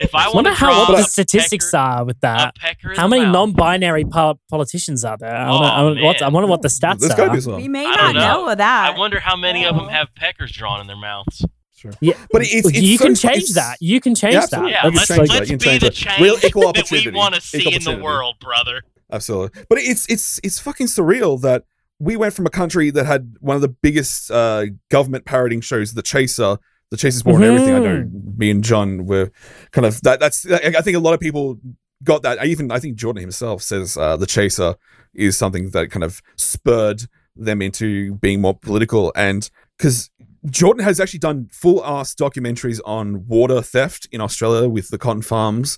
If 0.00 0.12
I 0.14 0.24
I 0.24 0.26
want 0.26 0.34
wonder 0.36 0.50
to 0.50 0.56
how 0.56 0.88
what 0.88 0.96
the 0.96 1.02
statistics 1.04 1.66
pecker, 1.70 1.76
are 1.76 2.04
with 2.04 2.20
that. 2.20 2.54
How 2.96 3.06
many 3.06 3.22
mouth, 3.24 3.32
non-binary 3.32 4.04
po- 4.06 4.38
politicians 4.50 5.04
are 5.04 5.16
there? 5.16 5.34
I 5.34 5.50
wonder, 5.50 5.66
I 5.66 5.80
Oh, 5.80 5.84
wonder 5.86 6.02
what, 6.04 6.22
I 6.22 6.28
wonder 6.28 6.46
what 6.48 6.62
the 6.62 6.68
stats 6.68 6.98
There's 6.98 7.12
are. 7.12 7.30
be 7.30 7.40
some. 7.40 7.56
we 7.56 7.68
may 7.68 7.84
not 7.84 8.14
know. 8.14 8.46
know. 8.46 8.54
that. 8.56 8.92
I 8.94 8.98
wonder 8.98 9.20
how 9.20 9.36
many 9.36 9.64
of 9.66 9.76
them 9.76 9.88
have 9.88 10.08
peckers 10.16 10.50
drawn 10.52 10.80
in 10.80 10.88
their 10.88 10.96
mouths. 10.96 11.44
Sure. 11.76 11.92
Yeah, 12.00 12.14
But 12.32 12.42
it's, 12.42 12.66
it's 12.68 12.80
you 12.80 12.98
so- 12.98 13.04
can 13.06 13.14
change 13.14 13.50
that. 13.54 13.76
You 13.80 14.00
can 14.00 14.16
change 14.16 14.34
Yeah, 14.34 14.46
that. 14.50 14.68
Yeah, 14.70 14.80
Let's 14.84 15.10
let's, 15.10 15.30
let's 15.32 15.50
You 15.50 15.56
can 15.56 15.58
be 15.58 15.64
change 15.64 15.80
the 15.82 15.86
that. 15.90 15.94
change 15.94 16.20
Real 16.22 16.36
equal 16.44 16.72
that 16.72 16.90
we 16.90 17.08
want 17.10 17.34
to 17.36 17.40
see 17.40 17.72
in 17.72 17.82
the 17.84 17.96
world, 17.98 18.36
brother. 18.40 18.82
Absolutely. 19.12 19.62
But 19.68 19.78
it's 19.78 20.08
it's 20.10 20.40
it's 20.42 20.58
fucking 20.58 20.88
surreal 20.88 21.40
that 21.42 21.64
we 21.98 22.16
went 22.16 22.34
from 22.34 22.46
a 22.46 22.50
country 22.50 22.90
that 22.90 23.06
had 23.06 23.36
one 23.40 23.56
of 23.56 23.62
the 23.62 23.68
biggest 23.68 24.30
uh, 24.30 24.66
government 24.90 25.24
parroting 25.24 25.60
shows, 25.60 25.94
The 25.94 26.02
Chaser. 26.02 26.58
The 26.90 26.96
Chaser's 26.96 27.24
War 27.24 27.36
on 27.36 27.44
Everything. 27.44 27.74
I 27.74 27.78
know 27.80 27.96
Mm-hmm. 28.04 28.38
me 28.38 28.50
and 28.50 28.64
John 28.64 29.04
were 29.04 29.30
kind 29.72 29.84
of 29.86 30.00
that. 30.02 30.20
That's 30.20 30.50
I 30.50 30.74
I 30.78 30.80
think 30.80 30.96
a 30.96 31.00
lot 31.00 31.12
of 31.12 31.20
people 31.20 31.58
got 32.02 32.22
that. 32.22 32.40
I 32.40 32.46
even 32.46 32.70
I 32.70 32.78
think 32.78 32.96
Jordan 32.96 33.20
himself 33.20 33.62
says 33.62 33.96
uh, 33.98 34.16
The 34.16 34.24
Chaser 34.26 34.74
is 35.12 35.36
something 35.36 35.70
that 35.70 35.90
kind 35.90 36.02
of 36.04 36.22
spurred 36.36 37.02
them 37.36 37.60
into 37.60 38.14
being 38.14 38.40
more 38.40 38.56
political 38.56 39.12
and 39.14 39.50
because 39.76 40.10
Jordan 40.48 40.82
has 40.82 40.98
actually 40.98 41.18
done 41.18 41.48
full 41.52 41.84
ass 41.84 42.14
documentaries 42.14 42.80
on 42.86 43.26
water 43.26 43.60
theft 43.60 44.08
in 44.10 44.20
Australia 44.22 44.68
with 44.68 44.88
the 44.88 44.96
cotton 44.98 45.20
farms 45.22 45.76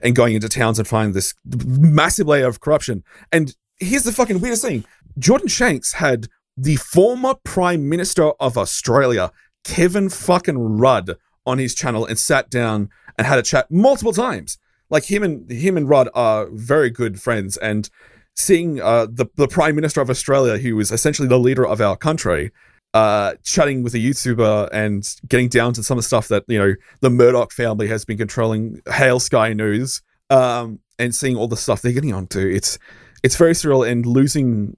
and 0.00 0.14
going 0.14 0.34
into 0.34 0.48
towns 0.48 0.78
and 0.78 0.86
finding 0.86 1.12
this 1.12 1.34
massive 1.44 2.26
layer 2.28 2.46
of 2.46 2.60
corruption. 2.60 3.02
And 3.32 3.54
here's 3.80 4.04
the 4.04 4.12
fucking 4.12 4.40
weirdest 4.40 4.62
thing 4.62 4.84
Jordan 5.18 5.48
Shanks 5.48 5.94
had 5.94 6.28
the 6.56 6.76
former 6.76 7.34
Prime 7.44 7.88
Minister 7.88 8.30
of 8.40 8.58
Australia, 8.58 9.30
Kevin 9.64 10.08
fucking 10.08 10.58
Rudd, 10.58 11.16
on 11.46 11.58
his 11.58 11.74
channel 11.74 12.06
and 12.06 12.18
sat 12.18 12.50
down 12.50 12.88
and 13.18 13.26
had 13.26 13.38
a 13.38 13.42
chat 13.42 13.70
multiple 13.70 14.12
times. 14.12 14.58
Like 14.90 15.10
him 15.10 15.22
and 15.22 15.50
him 15.50 15.76
and 15.76 15.88
Rudd 15.88 16.08
are 16.14 16.48
very 16.52 16.90
good 16.90 17.20
friends, 17.20 17.56
and 17.56 17.88
seeing 18.36 18.80
uh, 18.80 19.06
the 19.06 19.26
the 19.36 19.48
Prime 19.48 19.74
Minister 19.74 20.00
of 20.00 20.10
Australia, 20.10 20.58
who 20.58 20.78
is 20.78 20.92
essentially 20.92 21.28
the 21.28 21.38
leader 21.38 21.66
of 21.66 21.80
our 21.80 21.96
country, 21.96 22.52
uh, 22.92 23.34
chatting 23.42 23.82
with 23.82 23.94
a 23.94 23.98
YouTuber 23.98 24.68
and 24.70 25.16
getting 25.26 25.48
down 25.48 25.72
to 25.74 25.82
some 25.82 25.96
of 25.96 26.04
the 26.04 26.06
stuff 26.06 26.28
that 26.28 26.44
you 26.46 26.58
know 26.58 26.74
the 27.00 27.08
Murdoch 27.10 27.52
family 27.52 27.88
has 27.88 28.04
been 28.04 28.18
controlling 28.18 28.82
Hail 28.86 29.18
Sky 29.18 29.54
News, 29.54 30.02
um, 30.28 30.78
and 30.98 31.14
seeing 31.14 31.36
all 31.36 31.48
the 31.48 31.56
stuff 31.56 31.80
they're 31.80 31.92
getting 31.92 32.12
onto. 32.12 32.46
It's 32.46 32.78
it's 33.22 33.36
very 33.36 33.52
surreal, 33.52 33.88
and 33.88 34.04
losing 34.06 34.76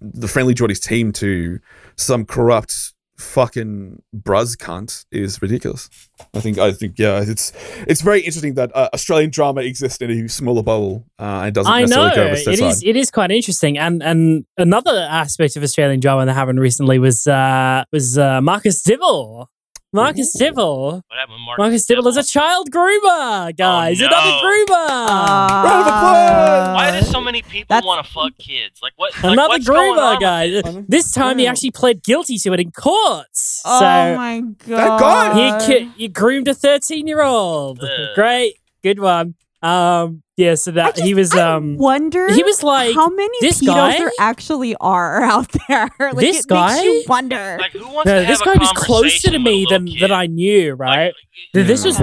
the 0.00 0.28
Friendly 0.28 0.54
Jordies 0.54 0.80
team 0.80 1.12
to 1.12 1.58
some 1.96 2.24
corrupt 2.24 2.92
fucking 3.16 4.02
bruz 4.14 4.56
cunt 4.56 5.06
is 5.10 5.40
ridiculous. 5.40 5.88
I 6.34 6.40
think 6.40 6.58
I 6.58 6.72
think 6.72 6.98
yeah, 6.98 7.22
it's 7.26 7.52
it's 7.86 8.00
very 8.02 8.20
interesting 8.20 8.54
that 8.54 8.74
uh, 8.74 8.90
Australian 8.92 9.30
drama 9.30 9.62
exists 9.62 10.00
in 10.00 10.10
a 10.10 10.28
smaller 10.28 10.62
bubble 10.62 11.06
uh, 11.18 11.42
and 11.44 11.54
doesn't 11.54 11.72
I 11.72 11.80
know 11.80 12.08
necessarily 12.08 12.14
go 12.14 12.22
over 12.22 12.50
it 12.50 12.60
is. 12.60 12.82
It 12.84 12.96
is 12.96 13.10
quite 13.10 13.30
interesting, 13.30 13.78
and 13.78 14.02
and 14.02 14.44
another 14.58 15.06
aspect 15.10 15.56
of 15.56 15.62
Australian 15.62 16.00
drama 16.00 16.26
that 16.26 16.34
happened 16.34 16.60
recently 16.60 16.98
was 16.98 17.26
uh, 17.26 17.84
was 17.92 18.18
uh, 18.18 18.40
Marcus 18.40 18.82
Dibble. 18.82 19.50
Marcus 19.96 20.32
Dibble. 20.38 21.02
What 21.08 21.18
happened, 21.18 21.40
Mark? 21.44 21.58
Marcus 21.58 21.84
Dibble 21.86 22.06
is 22.08 22.16
a 22.16 22.22
child 22.22 22.70
groomer, 22.70 23.56
guys. 23.56 23.98
no. 24.00 24.06
Another 24.06 24.30
groomer. 24.30 24.86
Ah. 24.88 25.62
Round 25.64 25.80
of 25.80 25.86
applause! 25.86 26.74
Why 26.76 27.00
do 27.00 27.06
so 27.06 27.20
many 27.20 27.42
people 27.42 27.66
That's- 27.70 27.84
want 27.86 28.04
to 28.06 28.12
fuck 28.12 28.32
kids? 28.38 28.80
Like 28.82 28.92
what? 28.96 29.12
Like, 29.14 29.32
Another 29.32 29.48
what's 29.48 29.66
going 29.66 29.98
on 29.98 30.16
groomer, 30.16 30.54
with 30.54 30.64
guys. 30.64 30.74
this? 30.74 30.84
This 31.06 31.12
time 31.12 31.38
he 31.38 31.46
actually 31.46 31.70
pled 31.72 32.02
guilty 32.02 32.38
to 32.38 32.52
it 32.52 32.60
in 32.60 32.70
courts. 32.72 33.62
Oh 33.64 33.78
so 33.80 33.84
my 34.16 34.42
That 34.66 34.98
guy- 35.00 35.58
god! 35.58 35.62
he, 35.68 35.84
he 35.96 36.08
groomed 36.08 36.48
a 36.48 36.54
13 36.54 37.06
year 37.06 37.22
old. 37.22 37.80
Great. 38.14 38.54
good 38.82 39.00
one. 39.00 39.34
Um, 39.66 40.22
yeah. 40.36 40.54
So 40.54 40.70
that 40.72 40.94
just- 40.96 41.06
he 41.06 41.14
was 41.14 41.34
I 41.34 41.54
um 41.54 41.76
wonder 41.76 42.32
he 42.32 42.42
was 42.42 42.62
like 42.62 42.94
how 42.94 43.08
many 43.08 43.38
this 43.40 43.60
pedos 43.60 43.66
guy? 43.66 43.98
there 43.98 44.12
actually 44.20 44.76
are 44.80 45.22
out 45.34 45.50
there. 45.68 45.90
like, 46.00 46.16
This 46.16 46.40
it 46.40 46.46
guy? 46.48 46.74
makes 46.74 46.84
you 46.84 47.04
wonder. 47.08 47.56
Like, 47.60 47.72
who 47.72 47.88
wants 47.88 48.06
no, 48.06 48.20
to 48.20 48.26
this 48.26 48.38
have 48.40 48.54
a 48.54 48.58
guy 48.58 48.60
was 48.60 48.72
closer 48.72 49.30
to 49.30 49.38
me 49.38 49.66
than 49.68 49.86
little 49.86 50.08
than? 50.08 50.12
I 50.12 50.26
knew. 50.26 50.74
Right. 50.74 51.06
Like, 51.06 51.14
Th- 51.54 51.66
this 51.66 51.84
was 51.84 52.00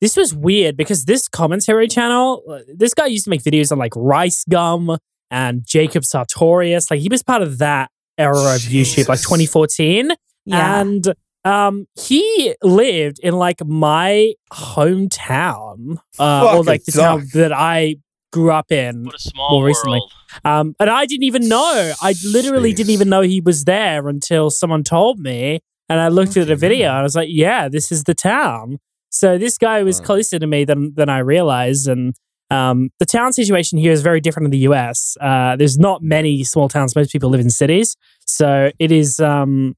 this 0.00 0.16
was 0.16 0.34
weird 0.34 0.76
because 0.76 1.04
this 1.04 1.28
commentary 1.28 1.88
channel, 1.88 2.42
uh, 2.50 2.58
this 2.74 2.92
guy 2.94 3.06
used 3.06 3.24
to 3.24 3.30
make 3.30 3.42
videos 3.42 3.72
on 3.72 3.78
like 3.78 3.92
Rice 3.96 4.44
Gum 4.48 4.96
and 5.30 5.64
Jacob 5.66 6.04
Sartorius. 6.04 6.90
Like 6.90 7.00
he 7.00 7.08
was 7.08 7.22
part 7.22 7.42
of 7.42 7.58
that 7.58 7.90
era 8.18 8.36
of 8.54 8.60
YouTube, 8.62 9.08
like 9.08 9.20
2014. 9.20 10.10
yeah. 10.44 10.80
And 10.80 11.14
um, 11.44 11.86
he 11.98 12.54
lived 12.62 13.18
in 13.20 13.34
like 13.34 13.64
my 13.64 14.34
hometown, 14.52 15.98
uh, 16.18 16.54
or 16.56 16.64
like 16.64 16.84
the 16.84 16.92
town 16.92 17.26
that 17.34 17.52
I 17.52 17.96
grew 18.32 18.50
up 18.50 18.72
in. 18.72 19.04
what 19.04 19.14
a 19.14 19.18
small 19.18 19.50
more 19.50 19.60
world. 19.60 19.66
recently. 19.68 20.00
Um, 20.44 20.74
and 20.80 20.90
I 20.90 21.06
didn't 21.06 21.22
even 21.24 21.48
know. 21.48 21.92
I 22.02 22.14
literally 22.24 22.72
Jeez. 22.72 22.76
didn't 22.76 22.90
even 22.90 23.08
know 23.08 23.20
he 23.20 23.40
was 23.40 23.64
there 23.64 24.08
until 24.08 24.50
someone 24.50 24.82
told 24.84 25.18
me. 25.20 25.60
And 25.88 26.00
I 26.00 26.08
looked 26.08 26.36
at 26.36 26.46
the 26.48 26.56
video 26.56 26.88
and 26.88 26.96
I 26.98 27.02
was 27.02 27.14
like, 27.14 27.28
yeah, 27.30 27.68
this 27.68 27.92
is 27.92 28.04
the 28.04 28.14
town. 28.14 28.78
So 29.10 29.38
this 29.38 29.58
guy 29.58 29.82
was 29.82 30.00
Wow. 30.00 30.06
closer 30.06 30.38
to 30.38 30.46
me 30.46 30.64
than 30.64 30.94
than 30.94 31.08
I 31.08 31.18
realized. 31.18 31.86
And 31.86 32.14
um, 32.50 32.90
the 32.98 33.06
town 33.06 33.32
situation 33.32 33.78
here 33.78 33.92
is 33.92 34.02
very 34.02 34.20
different 34.20 34.46
in 34.46 34.50
the 34.50 34.58
US. 34.70 35.16
Uh, 35.20 35.54
there's 35.56 35.78
not 35.78 36.02
many 36.02 36.42
small 36.42 36.68
towns. 36.68 36.96
Most 36.96 37.12
people 37.12 37.30
live 37.30 37.40
in 37.40 37.50
cities. 37.50 37.96
So 38.26 38.70
it 38.78 38.90
is 38.90 39.20
um, 39.20 39.76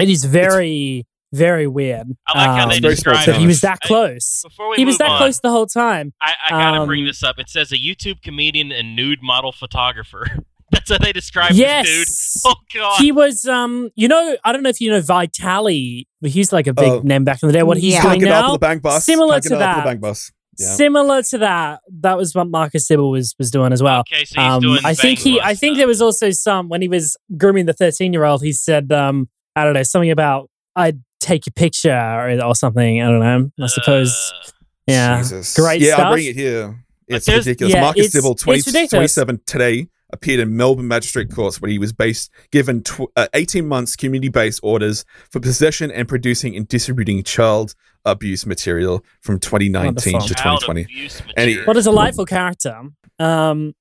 it 0.00 0.08
is 0.08 0.24
very, 0.24 1.06
very 1.32 1.66
weird. 1.66 2.06
I 2.26 2.38
like 2.38 2.46
how 2.58 2.62
um, 2.64 2.68
they 2.70 2.74
It's 2.76 2.80
very 2.82 2.94
describe 2.94 3.26
that 3.26 3.36
he 3.36 3.46
was 3.46 3.60
that 3.62 3.78
I- 3.82 3.86
close. 3.86 4.40
Before 4.44 4.70
we 4.70 4.76
He 4.76 4.84
was 4.84 4.98
that 4.98 5.10
on, 5.10 5.18
close 5.18 5.40
the 5.40 5.50
whole 5.50 5.66
time. 5.66 6.12
I, 6.20 6.32
I 6.46 6.50
gotta 6.50 6.86
bring 6.86 7.00
Um, 7.02 7.06
this 7.06 7.22
up. 7.22 7.38
It 7.38 7.48
says 7.48 7.72
a 7.72 7.76
YouTube 7.78 8.22
comedian 8.22 8.72
and 8.72 8.96
nude 8.96 9.20
model 9.22 9.52
photographer. 9.52 10.26
That's 10.72 10.88
how 10.90 10.98
they 10.98 11.12
describe 11.12 11.52
yes. 11.52 11.86
this 11.86 12.42
dude. 12.44 12.52
Oh 12.52 12.54
god. 12.72 13.00
he 13.00 13.10
was 13.12 13.44
um 13.46 13.90
you 13.96 14.06
know 14.06 14.36
i 14.44 14.52
don't 14.52 14.62
know 14.62 14.68
if 14.70 14.80
you 14.80 14.88
know 14.90 15.00
vitali 15.00 16.06
but 16.22 16.30
he's 16.30 16.52
like 16.52 16.68
a 16.68 16.72
big 16.72 16.88
Oh. 16.88 17.00
name 17.00 17.24
back 17.24 17.42
in 17.42 17.48
the 17.48 17.52
day 17.52 17.64
what 17.64 17.76
he's 17.76 17.94
Yeah. 17.94 18.02
Can't 18.02 18.20
doing 18.20 18.20
get 18.20 18.30
up 18.32 18.44
on 18.44 18.48
now 18.50 18.52
the 18.54 18.58
bank 18.60 18.82
bus. 18.82 19.04
Similar 19.04 19.34
Can't 19.34 19.42
to 19.42 19.48
get 19.50 19.62
up 19.62 19.68
on 19.68 19.74
that. 19.76 19.82
the 19.84 19.88
bank 19.90 20.00
bus. 20.00 20.32
Yeah. 20.58 20.66
similar 20.74 21.22
to 21.24 21.38
that 21.38 21.80
that 22.02 22.16
was 22.16 22.34
what 22.34 22.48
marcus 22.48 22.86
Dibble 22.86 23.10
was 23.10 23.34
was 23.38 23.50
doing 23.50 23.72
as 23.72 23.82
well 23.82 24.00
okay, 24.00 24.24
so 24.24 24.40
he's 24.40 24.52
um, 24.52 24.60
doing. 24.62 24.80
i 24.84 24.94
think 24.94 25.18
he 25.18 25.40
i 25.40 25.54
think 25.54 25.72
stuff. 25.72 25.76
there 25.78 25.86
was 25.88 26.00
also 26.02 26.30
some 26.30 26.68
when 26.68 26.82
he 26.82 26.88
was 26.88 27.16
grooming 27.36 27.66
the 27.66 27.72
13 27.72 28.12
year 28.12 28.24
old 28.24 28.42
he 28.42 28.52
said 28.52 28.92
um 28.92 29.28
i 29.56 29.64
don't 29.64 29.74
know 29.74 29.82
something 29.82 30.10
about 30.10 30.48
i'd 30.76 31.00
take 31.20 31.46
your 31.46 31.52
picture 31.52 31.90
or, 31.92 32.42
or 32.44 32.54
something 32.54 33.00
i 33.02 33.06
don't 33.06 33.20
know 33.20 33.50
i 33.64 33.66
suppose 33.66 34.32
Uh, 34.34 34.50
yeah 34.86 35.18
Jesus. 35.18 35.54
Great 35.56 35.80
yeah, 35.80 35.94
stuff. 35.94 36.06
I'm 36.06 36.12
bringing 36.12 36.30
it 36.30 36.36
here. 36.36 36.84
It's 37.06 37.26
there's- 37.26 37.44
ridiculous. 37.46 37.74
yeah, 37.74 37.80
Marcus 37.82 38.06
it's- 38.06 38.12
Dibble, 38.12 38.34
20, 38.36 38.58
ridiculous. 38.60 39.14
27 39.14 39.40
today, 39.46 39.88
appeared 40.12 40.40
in 40.40 40.56
Melbourne 40.56 40.88
Magistrate 40.88 41.30
Courts 41.32 41.60
where 41.60 41.70
he 41.70 41.78
was 41.78 41.92
based 41.92 42.30
given 42.50 42.82
tw- 42.82 43.10
uh, 43.16 43.26
18 43.34 43.66
months 43.68 43.94
community-based 43.96 44.60
orders 44.62 45.04
for 45.30 45.38
possession 45.40 45.90
and 45.92 46.08
producing 46.08 46.56
and 46.56 46.66
distributing 46.66 47.22
child 47.22 47.74
abuse 48.04 48.46
material 48.46 49.04
from 49.20 49.38
2019 49.38 50.12
Wonderful. 50.14 50.20
to 50.28 50.34
2020. 50.34 50.82
abuse 50.82 51.22
And 51.36 51.50
he- 51.50 51.58
what 51.62 51.76
a 51.76 51.82
delightful 51.82 52.26
character 52.26 52.80
um 53.20 53.74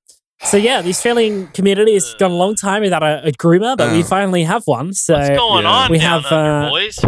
so 0.44 0.58
yeah, 0.58 0.82
the 0.82 0.90
Australian 0.90 1.48
community 1.48 1.94
has 1.94 2.14
gone 2.20 2.32
a 2.32 2.36
long 2.36 2.56
time 2.56 2.82
without 2.82 3.04
a, 3.04 3.28
a 3.28 3.32
groomer, 3.32 3.78
but 3.78 3.92
we 3.92 4.02
Uh. 4.02 4.06
finally 4.06 4.44
have 4.44 4.64
one. 4.66 4.94
So 4.94 5.14
What's 5.16 5.30
going 5.30 5.64
yeah. 5.64 5.70
on 5.72 5.92
We 5.92 5.98
down 6.00 6.24
have, 6.24 6.32
under, 6.32 6.68
uh, 6.68 6.70
boys? 6.70 7.00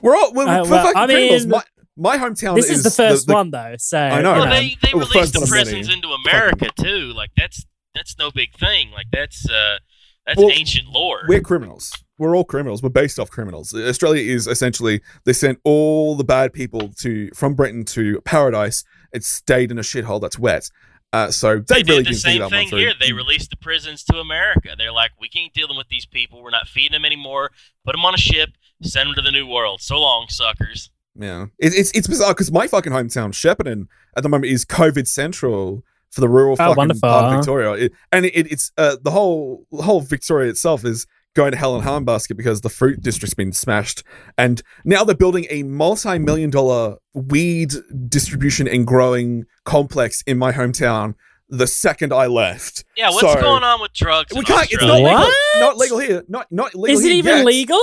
We're 0.00 0.14
all 0.16 0.32
we're, 0.32 0.46
Uh, 0.46 0.62
we're 0.64 0.70
well, 0.70 0.84
fucking 0.86 0.96
I 0.96 1.06
mean, 1.06 1.48
My, 1.48 1.62
my 1.96 2.16
hometown 2.18 2.54
this 2.54 2.70
is 2.70 2.84
the 2.84 2.90
first 2.90 3.26
the- 3.26 3.34
one, 3.34 3.50
though. 3.50 3.74
So 3.78 3.98
I 3.98 4.22
know. 4.22 4.34
you 4.34 4.40
Well, 4.42 4.50
they 4.50 4.76
they 4.82 4.90
Well, 4.94 5.06
released 5.08 5.32
the 5.32 5.40
one 5.40 5.44
of 5.44 5.50
prisons 5.50 5.88
many. 5.88 5.94
into 5.98 6.08
America 6.10 6.68
too. 6.80 7.12
Like 7.14 7.30
that's 7.36 7.64
that's 7.94 8.16
no 8.18 8.30
big 8.30 8.54
thing. 8.56 8.90
Like 8.92 9.06
that's 9.12 9.48
uh 9.50 9.78
that's 10.26 10.38
Well, 10.38 10.50
ancient 10.52 10.88
lore. 10.88 11.22
We're 11.26 11.40
criminals. 11.40 11.92
We're 12.18 12.36
all 12.36 12.44
criminals. 12.44 12.82
We're 12.82 12.90
based 12.90 13.18
off 13.18 13.30
criminals. 13.30 13.72
Australia 13.74 14.22
is 14.22 14.46
essentially 14.46 15.00
they 15.24 15.32
sent 15.32 15.58
all 15.64 16.14
the 16.16 16.24
bad 16.24 16.52
people 16.52 16.90
to 17.00 17.30
from 17.34 17.54
Britain 17.54 17.84
to 17.86 18.20
paradise. 18.24 18.84
It 19.12 19.24
stayed 19.24 19.70
in 19.72 19.78
a 19.78 19.82
shithole 19.82 20.20
that's 20.20 20.38
wet. 20.38 20.68
Uh, 21.12 21.30
so 21.30 21.58
they 21.60 21.82
they, 21.82 21.92
really 21.92 22.04
did 22.04 22.14
the 22.16 22.20
didn't 22.20 22.50
same 22.50 22.50
thing 22.50 22.68
here. 22.68 22.92
They 23.00 23.12
released 23.12 23.50
the 23.50 23.56
prisons 23.56 24.04
to 24.04 24.18
America. 24.18 24.74
They're 24.76 24.92
like, 24.92 25.12
we 25.18 25.28
can't 25.28 25.52
deal 25.54 25.68
with 25.74 25.88
these 25.88 26.04
people. 26.04 26.42
We're 26.42 26.50
not 26.50 26.68
feeding 26.68 26.92
them 26.92 27.04
anymore. 27.06 27.50
Put 27.84 27.92
them 27.92 28.04
on 28.04 28.14
a 28.14 28.18
ship. 28.18 28.50
Send 28.82 29.08
them 29.08 29.14
to 29.16 29.22
the 29.22 29.30
new 29.32 29.46
world. 29.46 29.80
So 29.80 29.98
long, 29.98 30.26
suckers. 30.28 30.90
Yeah, 31.14 31.46
it, 31.58 31.72
it's 31.74 31.90
it's 31.92 32.06
bizarre 32.06 32.32
because 32.34 32.52
my 32.52 32.68
fucking 32.68 32.92
hometown, 32.92 33.30
Shepparton, 33.32 33.86
at 34.16 34.22
the 34.22 34.28
moment 34.28 34.52
is 34.52 34.64
COVID 34.64 35.08
central 35.08 35.82
for 36.10 36.20
the 36.20 36.28
rural 36.28 36.54
fucking 36.56 36.72
Oh, 36.74 36.76
wonderful. 36.76 37.00
part 37.08 37.24
of 37.34 37.40
Victoria, 37.40 37.72
It- 37.72 37.92
and 38.12 38.24
it, 38.26 38.52
it's 38.52 38.70
uh, 38.78 38.96
the 39.02 39.10
whole 39.10 39.66
the 39.72 39.82
whole 39.82 40.00
Victoria 40.00 40.48
itself 40.50 40.84
is 40.84 41.06
going 41.38 41.52
to 41.52 41.56
hell 41.56 41.74
in 41.78 41.82
a 41.82 41.86
handbasket 41.86 42.36
because 42.36 42.60
the 42.60 42.68
fruit 42.68 43.00
district's 43.00 43.34
been 43.34 43.52
smashed, 43.52 44.02
and 44.36 44.60
now 44.84 45.04
they're 45.04 45.14
building 45.16 45.46
a 45.50 45.62
multi-million 45.62 46.50
dollar 46.50 46.96
weed 47.14 47.72
distribution 48.08 48.66
and 48.68 48.86
growing 48.86 49.44
complex 49.64 50.22
in 50.26 50.36
my 50.36 50.52
hometown. 50.52 51.14
The 51.48 51.66
second 51.66 52.12
I 52.12 52.26
left, 52.26 52.84
Yeah, 52.96 53.08
what's 53.08 53.20
So- 53.20 53.40
going 53.40 53.62
on 53.64 53.80
with 53.80 53.92
drugs? 53.94 54.34
we 54.36 54.44
can't. 54.44 54.70
It's 54.70 54.82
not 54.82 55.00
legal. 55.00 55.30
Not 55.60 55.76
legal 55.78 55.98
here. 55.98 56.22
Not 56.28 56.46
not 56.50 56.74
legal. 56.74 56.98
is 56.98 57.04
it 57.04 57.08
here 57.08 57.16
even 57.18 57.36
yet. 57.38 57.46
legal? 57.46 57.80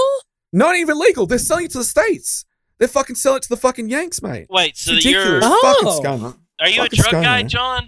Not 0.54 0.76
even 0.76 1.00
legal. 1.00 1.26
They're 1.26 1.40
selling 1.40 1.66
it 1.66 1.72
to 1.72 1.80
the 1.80 1.84
states. 1.84 2.46
They're 2.78 2.88
fucking 2.88 3.16
selling 3.16 3.38
it 3.38 3.44
to 3.44 3.50
the 3.50 3.58
fucking 3.58 3.90
Yanks, 3.90 4.22
mate. 4.22 4.46
Wait, 4.50 4.78
so 4.78 4.92
It's 4.94 5.06
you're 5.06 5.20
ridiculous. 5.22 5.46
Oh. 5.48 5.82
Fucking 5.84 6.04
scum. 6.04 6.40
are 6.60 6.70
you 6.70 6.82
a 6.82 6.84
fucking 6.84 6.98
drug 6.98 7.08
scum, 7.10 7.24
guy, 7.24 7.38
man. 7.38 7.50
John? 7.50 7.88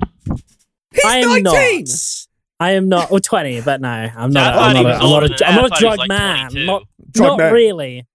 He's 0.93 1.05
I 1.05 1.17
am 1.17 1.43
19. 1.43 1.43
not. 1.43 2.26
I 2.59 2.71
am 2.71 2.89
not. 2.89 3.11
Or 3.11 3.19
twenty, 3.19 3.61
but 3.61 3.81
no, 3.81 3.89
I'm 3.89 4.31
not. 4.31 4.53
thought 4.55 4.75
I'm 4.75 4.83
not. 4.83 4.85
A, 4.85 4.87
was 4.87 4.95
I'm 4.95 4.99
not 4.99 5.01
older 5.13 5.25
a, 5.25 5.29
than 5.29 5.37
I'm 5.47 5.55
not 5.55 5.63
I 5.63 5.65
a 5.65 5.69
thought 5.69 5.79
he 5.79 5.85
was 5.85 5.95
drug 5.95 5.97
like 5.99 6.09
man. 6.09 6.49
22. 6.51 6.65
Not 6.65 6.83
Drug 7.11 7.27
not 7.29 7.37
man. 7.37 7.53
really. 7.53 8.07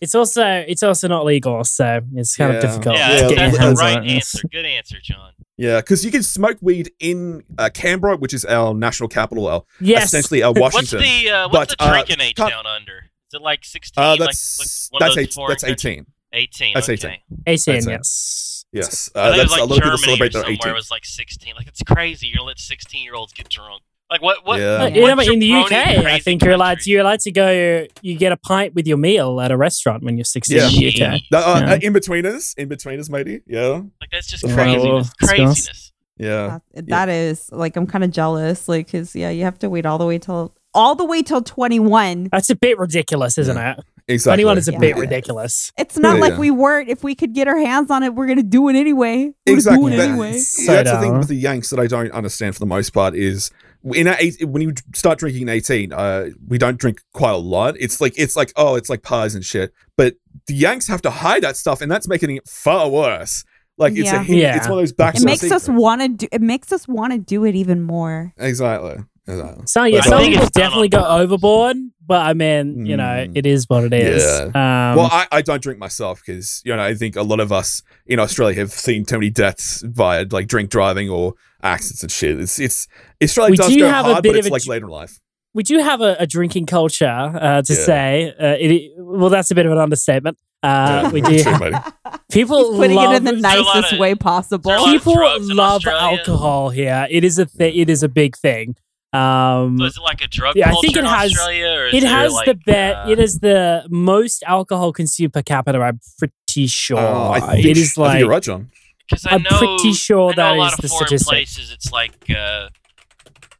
It's 0.00 0.14
also 0.14 0.44
it's 0.44 0.82
also 0.82 1.08
not 1.08 1.24
legal, 1.24 1.64
so 1.64 2.00
it's 2.14 2.36
kind 2.36 2.52
Yeah. 2.52 2.56
of 2.58 2.62
difficult 2.62 2.96
Yeah, 2.96 3.08
to 3.08 3.14
Yeah, 3.14 3.28
get 3.28 3.36
that's 3.36 3.58
your 3.58 3.68
the 3.70 3.74
right 3.76 3.96
on 3.98 4.04
it. 4.04 4.10
answer. 4.12 4.48
Good 4.52 4.64
answer, 4.66 4.96
John. 5.02 5.32
Yeah, 5.56 5.80
because 5.80 6.04
you 6.04 6.12
can 6.12 6.22
smoke 6.22 6.58
weed 6.60 6.92
in 7.00 7.42
uh, 7.58 7.68
Canberra, 7.74 8.16
which 8.16 8.32
is 8.32 8.44
our 8.44 8.72
national 8.74 9.08
capital, 9.08 9.48
our, 9.48 9.64
Yes, 9.80 10.04
essentially 10.04 10.40
our 10.44 10.52
What's 10.52 10.74
Washington. 10.76 11.00
the 11.00 11.30
uh, 11.30 11.48
what's 11.48 11.74
But, 11.74 11.78
the 11.78 11.84
uh, 11.84 11.92
drinking 11.94 12.20
age 12.20 12.36
can't- 12.36 12.50
down 12.50 12.66
under? 12.66 12.92
Is 13.26 13.34
it 13.34 13.42
like 13.42 13.64
sixteen? 13.64 14.04
uh, 14.04 14.16
that's 14.16 14.90
like 14.92 14.92
one 15.00 15.02
of 15.10 15.16
that's, 15.16 15.34
those 15.34 15.38
eight, 15.44 15.48
that's 15.48 15.64
18. 15.64 16.06
Eighteen. 16.32 16.74
That's 16.74 16.88
okay. 16.88 17.22
18. 17.46 17.74
eighteen. 17.76 17.88
Yes, 17.90 18.57
Yes, 18.72 19.10
I 19.14 19.18
uh, 19.20 19.24
think 19.32 19.36
that's 19.38 19.50
was 19.50 19.52
like 19.52 19.60
a 19.60 19.64
lot 19.64 19.78
of 19.78 19.82
people 19.84 19.98
celebrate 19.98 20.32
their 20.32 20.42
somewhere. 20.42 20.52
18. 20.62 20.70
It 20.70 20.74
was 20.74 20.90
like 20.90 21.04
sixteen. 21.06 21.54
Like 21.56 21.66
it's 21.68 21.82
crazy. 21.82 22.26
You're 22.26 22.36
gonna 22.38 22.48
let 22.48 22.58
sixteen 22.58 23.02
year 23.04 23.14
olds 23.14 23.32
get 23.32 23.48
drunk. 23.48 23.82
Like 24.10 24.22
what? 24.22 24.46
What? 24.46 24.60
Yeah. 24.60 24.82
What 24.84 24.94
you 24.94 25.02
know, 25.06 25.32
in 25.32 25.38
the 25.38 25.52
UK, 25.52 25.72
I 25.72 26.18
think 26.18 26.42
you're 26.42 26.52
allowed 26.54 26.80
to, 26.80 26.90
you're 26.90 27.00
allowed 27.02 27.20
to 27.20 27.30
go. 27.32 27.86
You 28.02 28.16
get 28.16 28.32
a 28.32 28.36
pint 28.38 28.74
with 28.74 28.86
your 28.86 28.96
meal 28.96 29.40
at 29.40 29.50
a 29.50 29.56
restaurant 29.56 30.02
when 30.02 30.16
you're 30.16 30.24
16 30.24 30.56
Yeah. 30.56 30.66
in 30.68 30.72
the 30.74 30.88
UK. 30.88 30.94
Gee. 31.20 31.26
The, 31.30 31.38
uh, 31.38 31.60
Yeah. 31.60 31.88
Inbetweeners, 31.90 32.56
in 32.56 32.68
betweeners, 32.70 33.10
maybe. 33.10 33.40
Yeah, 33.46 33.82
Like 34.00 34.10
that's 34.10 34.26
just 34.26 34.44
Well, 34.44 34.54
craziness. 34.54 34.82
to 34.82 34.86
be 34.86 34.90
honest. 34.92 35.18
Craziness. 35.18 35.92
yeah. 36.16 36.58
That- 36.74 36.86
that 36.88 37.08
is 37.10 37.50
like 37.52 37.76
I'm 37.76 37.86
kind 37.86 38.02
of 38.04 38.10
jealous, 38.10 38.66
like 38.68 38.86
because 38.86 39.14
yeah, 39.14 39.28
you 39.30 39.44
have 39.44 39.58
to 39.60 39.68
wait 39.68 39.84
all 39.84 39.98
the 39.98 40.06
way 40.06 40.18
till 40.18 40.54
all 40.74 40.94
the 40.94 41.04
way 41.04 41.22
till 41.22 41.42
21. 41.42 42.28
That's 42.32 42.48
a 42.50 42.54
bit 42.56 42.78
ridiculous, 42.78 43.36
isn't 43.38 43.56
it? 43.58 43.78
Exactly. 44.08 44.42
21 44.44 44.58
is 44.58 44.68
a 44.68 44.72
Yeah. 44.72 44.78
bit 44.78 44.96
ridiculous. 44.96 45.70
It's 45.78 45.98
not 45.98 46.16
Yeah, 46.16 46.20
like 46.22 46.38
we 46.38 46.50
weren't. 46.50 46.88
If 46.88 47.04
we 47.04 47.14
could 47.14 47.34
get 47.34 47.46
our 47.46 47.58
hands 47.58 47.90
on 47.90 48.02
it, 48.02 48.14
we're 48.14 48.26
gonna 48.26 48.42
do 48.42 48.68
it 48.68 48.74
anyway. 48.76 49.32
We're 49.46 49.54
exactly. 49.54 49.82
doing 49.82 49.92
it 49.94 49.96
That- 49.98 50.08
anyway. 50.10 50.38
So 50.38 50.72
that's 50.72 50.90
the 50.90 51.00
thing 51.00 51.18
with 51.18 51.28
the 51.28 51.34
Yanks 51.36 51.70
that 51.70 51.78
I 51.78 51.86
don't 51.86 52.10
understand 52.12 52.54
for 52.54 52.60
the 52.60 52.66
most 52.66 52.90
part 52.94 53.14
is 53.14 53.50
in 53.94 54.08
eight, 54.18 54.42
when 54.48 54.62
you 54.62 54.72
start 54.94 55.18
drinking 55.18 55.48
at 55.48 55.54
18, 55.54 55.92
uh, 55.92 56.30
we 56.48 56.58
don't 56.58 56.78
drink 56.78 57.00
quite 57.12 57.30
a 57.32 57.36
lot. 57.36 57.76
It's 57.78 58.00
like 58.00 58.14
it's 58.18 58.34
like 58.34 58.52
oh, 58.56 58.74
it's 58.76 58.88
like 58.88 59.02
pies 59.02 59.34
and 59.34 59.44
shit. 59.44 59.72
But 59.96 60.14
the 60.46 60.54
Yanks 60.54 60.88
have 60.88 61.02
to 61.02 61.10
hide 61.10 61.42
that 61.42 61.56
stuff, 61.56 61.80
and 61.80 61.90
that's 61.90 62.08
making 62.08 62.34
it 62.36 62.48
far 62.48 62.88
worse. 62.88 63.44
Like 63.76 63.92
it's 63.92 64.06
Yeah. 64.06 64.20
a 64.20 64.24
hidden, 64.24 64.40
Yeah. 64.42 64.56
it's 64.56 64.66
one 64.68 64.78
of 64.78 64.82
those 64.82 64.92
back. 64.92 65.14
It 65.16 65.22
makes 65.22 65.50
us 65.52 65.68
want 65.68 66.00
to 66.00 66.08
do. 66.08 66.26
It 66.32 66.40
makes 66.42 66.72
us 66.72 66.88
want 66.88 67.12
to 67.12 67.18
do 67.18 67.44
it 67.44 67.54
even 67.54 67.82
more. 67.82 68.32
exactly. 68.38 68.96
Exactly. 69.28 69.64
So 69.66 69.84
yeah, 69.84 70.00
some 70.00 70.22
people 70.24 70.46
definitely 70.48 70.90
on 70.94 71.02
go 71.02 71.04
overboard, 71.06 71.76
but 72.06 72.22
I 72.26 72.32
mean, 72.34 72.86
you 72.86 72.96
know, 72.96 73.04
Mm. 73.04 73.32
it 73.36 73.46
is 73.46 73.66
what 73.68 73.84
it 73.84 73.92
is. 73.92 74.24
Um, 74.40 74.52
well, 74.54 75.08
I, 75.12 75.26
I 75.30 75.42
don't 75.42 75.62
drink 75.62 75.78
myself 75.78 76.22
because 76.24 76.62
you 76.64 76.74
know 76.74 76.82
I 76.82 76.94
think 76.94 77.16
a 77.16 77.22
lot 77.22 77.40
of 77.40 77.52
us 77.52 77.82
in 78.06 78.18
Australia 78.18 78.56
have 78.58 78.70
seen 78.72 79.04
too 79.04 79.16
many 79.18 79.30
deaths 79.30 79.82
via 79.86 80.24
like 80.30 80.46
drink 80.48 80.70
driving 80.70 81.08
or 81.10 81.34
accidents 81.62 82.02
and 82.02 82.10
shit. 82.12 82.40
It's 82.40 82.58
it's 82.58 82.88
Australia 83.22 83.50
We 83.52 83.56
does 83.58 83.68
do 83.68 83.78
go 83.80 83.88
have 83.88 84.06
a 84.06 84.12
hard, 84.12 84.22
bit 84.22 84.30
but 84.32 84.38
it's 84.38 84.48
a 84.48 84.52
like 84.52 84.62
j- 84.62 84.70
later 84.70 84.86
in 84.86 84.90
life. 84.90 85.18
we 85.54 85.62
do 85.62 85.78
have 85.78 86.00
a, 86.00 86.16
a 86.20 86.26
drinking 86.26 86.66
culture 86.66 87.06
uh, 87.06 87.62
to 87.62 87.72
Yeah. 87.74 87.78
say. 87.84 88.34
Uh, 88.40 88.56
it, 88.58 88.92
well, 88.98 89.30
that's 89.30 89.50
a 89.50 89.54
bit 89.54 89.66
of 89.66 89.72
an 89.72 89.78
understatement. 89.78 90.38
Uh, 90.62 91.02
Yeah, 91.04 91.10
we 91.12 91.20
do. 91.20 91.42
true. 91.42 91.70
People 92.32 92.70
He's 92.72 92.78
putting 92.80 92.96
love 92.96 93.12
it 93.14 93.16
in 93.18 93.24
the 93.24 93.32
Is 93.34 93.42
there 93.42 93.58
a 93.58 93.62
lot 93.62 93.74
nicest 93.76 93.92
of- 93.94 93.98
way 94.00 94.14
possible. 94.14 94.68
there 94.70 94.76
a 94.78 94.80
lot 94.82 94.94
of 94.96 95.02
people 95.04 95.54
love 95.56 95.86
alcohol 95.86 96.70
here. 96.70 97.06
It 97.10 97.24
is 97.24 97.38
a 97.38 97.46
thing. 97.46 97.74
It 97.76 97.88
is 97.88 98.02
a 98.02 98.08
big 98.08 98.36
thing. 98.36 98.74
Um, 99.12 99.78
So 99.78 99.84
is 99.86 99.96
it 99.96 100.02
like 100.02 100.20
a 100.22 100.26
drug 100.28 100.56
Yeah, 100.56 100.70
I 100.70 100.74
think 100.80 100.96
it 100.96 101.04
has- 101.04 101.30
Australia? 101.32 101.68
Or 101.70 101.86
is 101.86 101.94
it 101.94 102.02
has 102.06 102.32
like, 102.32 102.46
the 102.46 102.54
bet. 102.54 102.96
uh, 102.96 103.10
it 103.10 103.18
is 103.18 103.38
the 103.40 103.86
most 103.88 104.42
alcohol 104.46 104.92
consumed 104.92 105.32
per 105.32 105.42
capita. 105.42 105.80
I'm 105.80 106.00
pretty 106.18 106.66
sure. 106.66 106.98
Oh, 106.98 107.30
I 107.32 107.40
think, 107.40 107.64
it 107.66 107.76
is 107.78 107.92
I 107.92 107.94
think 107.94 107.96
like 107.98 108.20
you're 108.20 108.28
right, 108.28 108.42
John. 108.42 108.70
Because 109.08 109.24
I 109.26 109.30
I'm 109.36 109.42
know, 109.42 109.58
pretty 109.58 109.92
sure 109.94 110.32
I 110.32 110.34
know 110.34 110.36
that 110.36 110.54
a 110.54 110.58
lot 110.58 110.72
of 110.74 110.80
the 110.82 110.88
foreign 110.88 111.06
statistic. 111.06 111.28
places. 111.28 111.72
It's 111.72 111.90
like, 111.90 112.12
uh, 112.28 112.68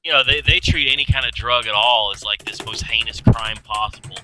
you 0.04 0.12
know, 0.12 0.22
they, 0.22 0.42
they 0.42 0.60
treat 0.60 0.92
any 0.92 1.06
kind 1.06 1.24
of 1.24 1.32
drug 1.32 1.66
at 1.66 1.72
all 1.74 2.12
as 2.14 2.22
like 2.22 2.44
this 2.44 2.62
most 2.66 2.82
heinous 2.84 3.20
crime 3.22 3.56
possible. 3.64 4.16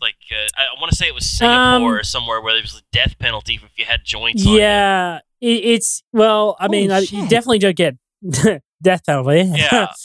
Like 0.00 0.14
uh, 0.30 0.36
I, 0.56 0.64
I 0.76 0.80
want 0.80 0.90
to 0.92 0.96
say 0.96 1.06
it 1.08 1.14
was 1.14 1.28
Singapore 1.28 1.58
Um, 1.58 1.82
or 1.84 2.02
somewhere 2.04 2.40
where 2.40 2.52
there 2.52 2.62
was 2.62 2.76
a 2.76 2.82
death 2.92 3.18
penalty 3.18 3.54
if 3.54 3.62
you 3.76 3.84
had 3.86 4.00
joints. 4.04 4.46
on. 4.46 4.54
Yeah, 4.54 5.18
it, 5.40 5.46
it's 5.64 6.02
well. 6.12 6.56
I 6.60 6.68
mean, 6.68 6.92
I, 6.92 6.98
you 7.00 7.22
definitely 7.28 7.58
don't 7.58 7.76
get 7.76 7.96
death 8.82 9.04
penalty. 9.04 9.50
Yeah. 9.56 9.88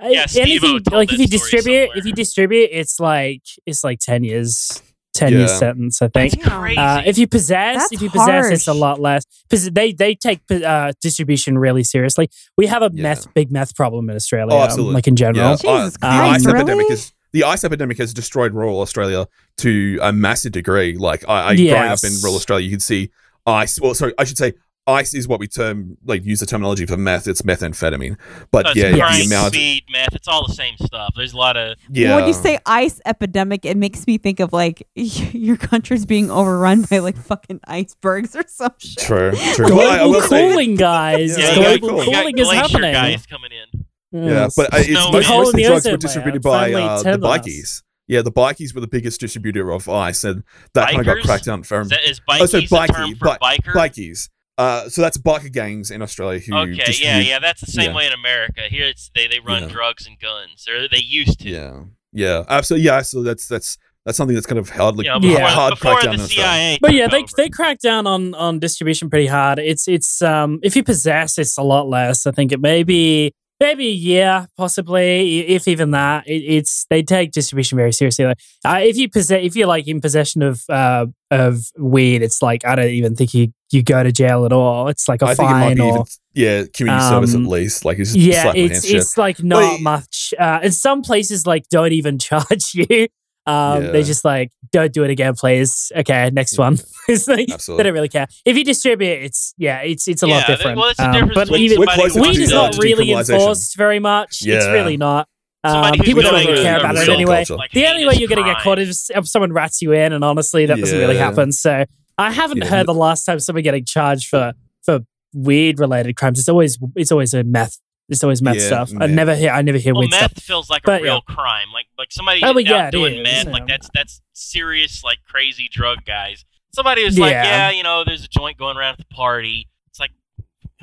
I- 0.00 0.10
Yeah, 0.10 0.26
Steve-O 0.26 0.66
anything 0.76 0.92
like 0.92 1.12
if 1.12 1.18
you 1.18 1.26
story 1.26 1.38
distribute, 1.38 1.90
if 1.96 2.04
you 2.04 2.12
distribute, 2.12 2.68
it's 2.72 3.00
like 3.00 3.42
it's 3.66 3.82
like 3.84 3.98
ten 4.00 4.24
years, 4.24 4.82
ten 5.14 5.32
years 5.32 5.50
Yeah. 5.50 5.56
sentence. 5.58 6.00
I 6.02 6.08
think. 6.08 6.34
That's 6.34 6.48
crazy. 6.48 6.78
Uh, 6.78 7.02
if 7.04 7.18
you 7.18 7.26
possess, 7.26 7.76
That's 7.76 7.92
if 7.92 8.02
you 8.02 8.10
possess, 8.10 8.50
it's 8.50 8.68
a 8.68 8.72
lot 8.74 9.00
less 9.00 9.24
because 9.48 9.70
they 9.70 9.92
they 9.92 10.14
take 10.14 10.40
uh, 10.50 10.92
distribution 11.02 11.58
really 11.58 11.82
seriously. 11.84 12.30
We 12.56 12.66
have 12.66 12.82
a 12.82 12.90
Yeah. 12.92 13.02
meth 13.02 13.34
big 13.34 13.50
meth 13.50 13.74
problem 13.74 14.08
in 14.10 14.16
Australia, 14.16 14.52
Oh, 14.54 14.58
um, 14.58 14.64
absolutely. 14.64 14.94
like 14.94 15.08
in 15.08 15.16
general. 15.16 15.50
Yeah, 15.50 15.56
Jesus 15.56 15.96
I- 16.02 16.16
the 16.16 16.18
Christ, 16.18 16.46
ice 16.46 16.46
epidemic 16.54 16.82
really? 16.88 16.92
is 16.94 17.12
the 17.32 17.44
ice 17.44 17.64
epidemic 17.64 17.98
has 17.98 18.14
destroyed 18.14 18.54
rural 18.54 18.80
Australia 18.80 19.26
to 19.58 19.98
a 20.00 20.12
massive 20.12 20.52
degree. 20.52 20.96
Like 20.96 21.24
I, 21.28 21.48
I 21.50 21.56
growing 21.56 21.88
up 21.90 21.98
in 22.04 22.12
rural 22.22 22.36
Australia, 22.36 22.64
you 22.64 22.70
could 22.70 22.82
see 22.82 23.10
ice. 23.46 23.80
Well, 23.80 23.94
sorry, 23.94 24.14
I 24.18 24.24
should 24.24 24.38
say 24.38 24.54
ice 24.88 25.12
is 25.14 25.28
what 25.28 25.38
we 25.40 25.46
term 25.46 25.96
like 26.04 26.24
use 26.24 26.40
the 26.40 26.46
terminology 26.46 26.86
for 26.86 26.96
meth. 26.96 27.28
It's 27.28 27.42
methamphetamine, 27.42 28.16
but 28.50 28.66
So 28.66 28.70
it's 28.70 28.76
yeah, 28.78 28.96
crank, 28.96 29.16
the 29.16 29.26
amount. 29.26 29.54
speed, 29.54 29.84
meth, 29.90 30.14
it's 30.14 30.26
all 30.26 30.46
the 30.46 30.54
same 30.54 30.74
stuff. 30.78 31.12
There's 31.16 31.32
a 31.34 31.36
lot 31.36 31.56
of 31.56 31.76
Yeah, 31.90 32.16
When 32.16 32.26
you 32.26 32.32
say 32.32 32.58
ice 32.66 33.00
epidemic, 33.06 33.64
it 33.64 33.76
makes 33.76 34.06
me 34.06 34.18
think 34.18 34.40
of 34.40 34.52
like 34.52 34.86
your 34.94 35.56
country's 35.56 36.06
being 36.06 36.30
overrun 36.30 36.82
by 36.82 36.98
like 37.00 37.16
fucking 37.16 37.60
icebergs 37.64 38.34
or 38.34 38.44
some 38.48 38.72
shit. 38.78 38.98
true, 38.98 39.32
true. 39.54 39.66
Global 39.66 39.76
Well, 39.76 39.90
I- 39.90 40.02
I 40.02 40.06
will 40.06 40.20
say- 40.22 40.48
cooling, 40.50 40.74
guys. 40.90 41.38
Yeah, 41.38 41.44
yeah, 41.44 41.52
you 41.54 41.60
you 41.60 41.78
got- 41.78 41.80
Global 41.80 42.04
you 42.04 42.10
got 42.12 42.20
cooling 42.20 42.38
is 42.38 42.44
glacier 42.46 42.60
happening. 42.62 42.92
guys 42.92 43.26
coming 43.26 43.50
in. 43.52 43.84
Yeah, 44.10 44.48
but 44.56 44.72
uh, 44.72 44.78
it's 44.78 44.86
Snow 44.88 45.12
most, 45.12 45.12
most 45.12 45.26
the 45.26 45.32
Hole 45.34 45.50
in 45.50 45.56
the 45.56 45.62
drugs 45.64 45.86
were 45.90 45.96
distributed 45.98 46.44
layer. 46.44 46.72
by 46.72 46.82
uh, 46.82 47.02
the 47.02 47.18
bikies. 47.18 47.82
Yeah, 48.06 48.22
the 48.22 48.32
bikies 48.32 48.74
were 48.74 48.80
the 48.80 48.86
biggest 48.88 49.20
distributor 49.20 49.70
of 49.70 49.86
ice, 49.86 50.24
and 50.24 50.44
that 50.72 50.86
kind 50.88 51.00
of 51.00 51.04
got 51.04 51.22
cracked 51.22 51.44
down 51.44 51.62
for 51.62 51.82
Is, 51.82 51.88
that, 51.90 52.08
is 52.08 52.20
Oh, 52.26 52.46
so 52.46 52.58
bikies 52.58 52.84
a 52.84 52.92
term 52.94 53.14
for 53.16 53.36
bi- 53.38 53.58
biker? 53.58 53.74
bikies. 53.74 54.30
Uh, 54.58 54.88
so 54.88 55.00
that's 55.00 55.16
biker 55.16 55.50
gangs 55.52 55.90
in 55.90 56.02
Australia 56.02 56.40
who 56.40 56.54
Okay, 56.56 56.72
yeah, 56.72 56.84
distribute- 56.86 57.26
yeah, 57.26 57.38
that's 57.38 57.60
the 57.60 57.70
same 57.70 57.90
yeah. 57.92 57.96
way 57.96 58.06
in 58.08 58.12
America. 58.12 58.62
Here, 58.68 58.86
it's 58.86 59.10
they, 59.14 59.26
they 59.28 59.38
run 59.38 59.62
Yeah. 59.62 59.68
drugs 59.68 60.06
and 60.06 60.18
guns, 60.18 60.66
or 60.68 60.88
they 60.88 60.98
used 61.02 61.40
to. 61.40 61.48
Yeah, 61.48 61.80
yeah, 62.12 62.42
absolutely. 62.48 62.84
Yeah, 62.86 63.02
so 63.02 63.22
that's 63.22 63.46
that's 63.46 63.78
that's 64.04 64.16
something 64.16 64.34
that's 64.34 64.46
kind 64.46 64.58
of 64.58 64.68
hardly 64.70 65.04
You 65.06 65.12
know, 65.12 65.18
Yeah. 65.22 65.36
before, 65.36 65.48
hard 65.48 65.70
before 65.74 65.92
cracked 65.92 66.04
down 66.06 66.16
the. 66.16 66.26
CIA. 66.28 66.78
But 66.80 66.92
yeah, 66.92 67.06
they 67.08 67.18
over. 67.18 67.32
they 67.36 67.48
crack 67.48 67.78
down 67.78 68.06
on 68.08 68.34
on 68.34 68.58
distribution 68.58 69.08
pretty 69.08 69.28
hard. 69.28 69.58
It's 69.60 69.86
it's 69.86 70.20
um 70.22 70.58
if 70.64 70.74
you 70.74 70.82
possess, 70.82 71.38
it's 71.38 71.56
a 71.56 71.62
lot 71.62 71.88
less. 71.88 72.26
I 72.26 72.32
think 72.32 72.50
it 72.50 72.60
may 72.60 72.82
be 72.82 73.32
maybe 73.60 73.86
a 73.88 73.92
year, 73.92 74.46
possibly, 74.56 75.40
if 75.48 75.68
even 75.68 75.90
that. 75.92 76.26
It, 76.26 76.42
it's 76.44 76.86
they 76.90 77.02
take 77.02 77.30
distribution 77.32 77.76
very 77.76 77.92
seriously. 77.92 78.24
Like, 78.24 78.38
uh, 78.64 78.78
if 78.82 78.96
you 78.96 79.08
possess, 79.08 79.40
if 79.44 79.54
you're 79.56 79.66
like 79.68 79.86
in 79.86 80.00
possession 80.00 80.42
of 80.42 80.64
uh 80.68 81.06
of 81.30 81.60
weed, 81.78 82.22
it's 82.22 82.42
like 82.42 82.64
I 82.64 82.74
don't 82.74 82.88
even 82.90 83.14
think 83.14 83.34
you 83.34 83.52
you 83.70 83.82
go 83.82 84.02
to 84.02 84.12
jail 84.12 84.44
at 84.44 84.52
all. 84.52 84.88
It's 84.88 85.08
like 85.08 85.22
a 85.22 85.26
I 85.26 85.34
think 85.34 85.50
it 85.50 85.52
might 85.52 85.60
fine 85.68 85.76
be 85.76 85.82
or 85.82 85.88
even 85.88 86.04
yeah 86.34 86.64
community 86.72 87.04
service 87.06 87.34
at 87.34 87.38
um, 87.38 87.46
least. 87.46 87.84
Like 87.84 87.98
it's 87.98 88.12
just 88.12 88.26
yeah, 88.26 88.42
slap 88.42 88.56
it's 88.56 88.84
hands 88.84 88.94
it's 88.94 89.18
like 89.18 89.42
not 89.42 89.58
Well, 89.58 89.74
y- 89.76 89.80
much. 89.82 90.34
Uh, 90.38 90.60
and 90.62 90.74
some 90.74 91.02
places 91.02 91.46
like 91.46 91.68
don't 91.68 91.92
even 91.92 92.18
charge 92.18 92.74
you. 92.74 93.08
Um, 93.46 93.84
Yeah. 93.84 93.90
They 93.92 94.02
just 94.02 94.24
like 94.24 94.52
don't 94.70 94.92
do 94.92 95.04
it 95.04 95.10
again, 95.10 95.34
please. 95.34 95.90
Okay, 95.96 96.30
next 96.30 96.58
one. 96.58 96.78
it's 97.08 97.26
like 97.26 97.46
they 97.46 97.82
don't 97.82 97.94
really 97.94 98.08
care. 98.08 98.26
If 98.44 98.56
you 98.56 98.64
distribute, 98.64 99.22
it's 99.22 99.54
yeah, 99.56 99.80
it's 99.80 100.06
it's 100.06 100.22
a 100.22 100.28
yeah, 100.28 100.34
lot 100.34 100.46
different. 100.46 100.78
Well, 100.78 100.90
it's 100.90 100.98
the 100.98 101.08
Um, 101.08 101.30
but 101.34 101.50
even 101.52 101.80
We're 101.80 101.86
somebody 101.86 102.20
weed 102.20 102.40
is 102.42 102.50
not 102.50 102.76
really 102.78 103.12
enforced 103.12 103.76
very 103.76 103.98
much. 103.98 104.42
Yeah. 104.42 104.56
It's 104.56 104.66
really 104.66 104.96
not. 104.96 105.28
Um, 105.64 105.92
people 105.94 106.22
don't 106.22 106.34
really 106.34 106.62
care 106.62 106.78
about 106.78 106.96
it 106.96 107.08
anyway. 107.08 107.36
culture. 107.38 107.56
Like 107.56 107.72
The 107.72 107.86
only 107.86 108.06
way 108.06 108.14
you're 108.14 108.28
going 108.28 108.44
to 108.44 108.50
get 108.50 108.62
caught 108.62 108.78
is 108.78 109.10
if 109.14 109.26
someone 109.26 109.52
rats 109.52 109.82
you 109.82 109.92
in, 109.92 110.12
and 110.12 110.24
honestly, 110.24 110.66
that 110.66 110.78
doesn't 110.78 110.98
really 110.98 111.16
happen. 111.16 111.50
So 111.52 111.84
I 112.18 112.32
haven't 112.32 112.58
Yeah. 112.58 112.66
heard 112.66 112.86
the 112.86 112.94
last 112.94 113.24
time 113.24 113.38
someone 113.40 113.62
getting 113.62 113.84
charged 113.84 114.28
for 114.28 114.52
for 114.84 115.00
weird 115.32 115.78
related 115.78 116.16
crimes. 116.16 116.38
It's 116.38 116.48
always 116.48 116.78
it's 116.96 117.12
always 117.12 117.32
a 117.34 117.44
meth. 117.44 117.78
It's 118.08 118.24
always 118.24 118.40
meth 118.42 118.56
Yeah, 118.56 118.66
stuff. 118.66 118.90
I 118.98 119.06
never 119.06 119.34
hear 119.36 119.50
I 119.50 119.62
never 119.62 119.78
hear 119.78 119.92
Well, 119.94 120.00
weed 120.02 120.12
stuff. 120.12 120.32
meth 120.34 120.42
feels 120.42 120.68
like 120.70 120.82
a 120.82 120.86
But, 120.86 121.02
real 121.02 121.20
crime. 121.20 121.68
Like 121.72 121.86
like 121.98 122.08
somebody 122.10 122.40
Oh, 122.42 122.52
but 122.54 122.66
out 122.66 122.70
yeah, 122.70 122.90
doing 122.90 123.18
is. 123.18 123.22
meth, 123.22 123.46
like 123.52 123.66
that's 123.66 123.88
that's 123.94 124.20
serious, 124.32 125.04
like 125.04 125.18
crazy 125.28 125.68
drug 125.70 126.04
guys. 126.04 126.44
Somebody 126.74 127.04
who's 127.04 127.18
like, 127.18 127.32
Yeah. 127.32 127.44
yeah, 127.44 127.70
you 127.70 127.82
know, 127.82 128.04
there's 128.04 128.24
a 128.24 128.28
joint 128.28 128.56
going 128.58 128.76
around 128.76 128.92
at 128.92 128.98
the 128.98 129.14
party. 129.14 129.68
It's 129.88 130.00
like, 130.00 130.10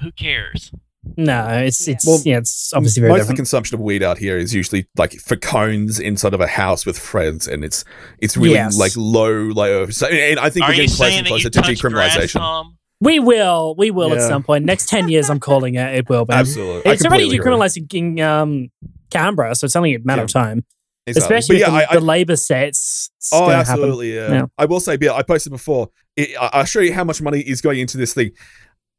who 0.01 0.11
cares? 0.11 0.71
No, 1.17 1.47
it's 1.49 1.87
Yeah. 1.87 1.93
it's 1.93 2.05
Well, 2.05 2.21
yeah, 2.25 2.37
it's 2.37 2.73
obviously 2.73 3.01
very 3.01 3.13
Most 3.13 3.21
of 3.23 3.27
the 3.27 3.33
consumption 3.35 3.75
of 3.75 3.81
weed 3.81 4.03
out 4.03 4.17
here 4.17 4.37
is 4.37 4.53
usually 4.53 4.87
like 4.97 5.13
for 5.13 5.35
cones 5.35 5.99
inside 5.99 6.33
of 6.33 6.41
a 6.41 6.47
house 6.47 6.85
with 6.85 6.97
friends, 6.97 7.47
and 7.47 7.63
it's 7.63 7.83
it's 8.19 8.35
really 8.35 8.53
Yes. 8.55 8.77
like 8.77 8.93
low, 8.95 9.31
low. 9.33 9.87
So, 9.89 10.07
and 10.07 10.39
I 10.39 10.49
think 10.49 10.65
Are 10.65 10.69
we're 10.71 10.75
getting 10.75 10.89
closer 10.89 11.17
and 11.17 11.25
that 11.25 11.29
closer 11.29 11.49
to 11.49 11.61
touch 11.61 11.79
grass, 11.79 12.15
decriminalization. 12.17 12.71
We 13.01 13.19
will, 13.19 13.75
we 13.77 13.91
will 13.91 14.13
at 14.13 14.21
some 14.21 14.41
point. 14.43 14.65
Next 14.65 14.87
ten 14.89 15.09
years, 15.09 15.29
I'm 15.29 15.39
calling 15.39 15.75
it. 15.75 15.95
It 15.95 16.09
will 16.09 16.25
be. 16.25 16.33
Absolutely, 16.33 16.89
I 16.89 16.93
It's 16.93 17.05
already 17.05 17.25
completely 17.29 17.37
agree. 17.37 17.51
decriminalized 17.51 17.93
in 17.93 18.19
um, 18.21 18.69
Canberra, 19.11 19.53
so 19.55 19.65
it's 19.65 19.75
only 19.75 19.95
a 19.95 19.99
matter 20.03 20.23
of 20.23 20.31
time. 20.31 20.65
Exactly. 21.07 21.35
Especially 21.37 21.59
yeah, 21.59 21.71
with 21.71 21.81
the, 21.83 21.91
I, 21.91 21.91
I, 21.91 21.99
the 21.99 22.05
Labor 22.05 22.35
sets. 22.35 23.11
Oh, 23.31 23.41
gonna 23.41 23.53
absolutely. 23.57 24.15
Yeah. 24.15 24.31
Yeah. 24.31 24.45
I 24.57 24.65
will 24.65 24.79
say, 24.79 24.97
yeah, 24.99 25.11
I 25.13 25.21
posted 25.21 25.51
before. 25.51 25.89
It, 26.15 26.35
I- 26.39 26.49
I'll 26.53 26.65
show 26.65 26.79
you 26.79 26.93
how 26.93 27.03
much 27.03 27.21
money 27.21 27.41
is 27.41 27.61
going 27.61 27.79
into 27.79 27.97
this 27.97 28.13
thing. 28.13 28.31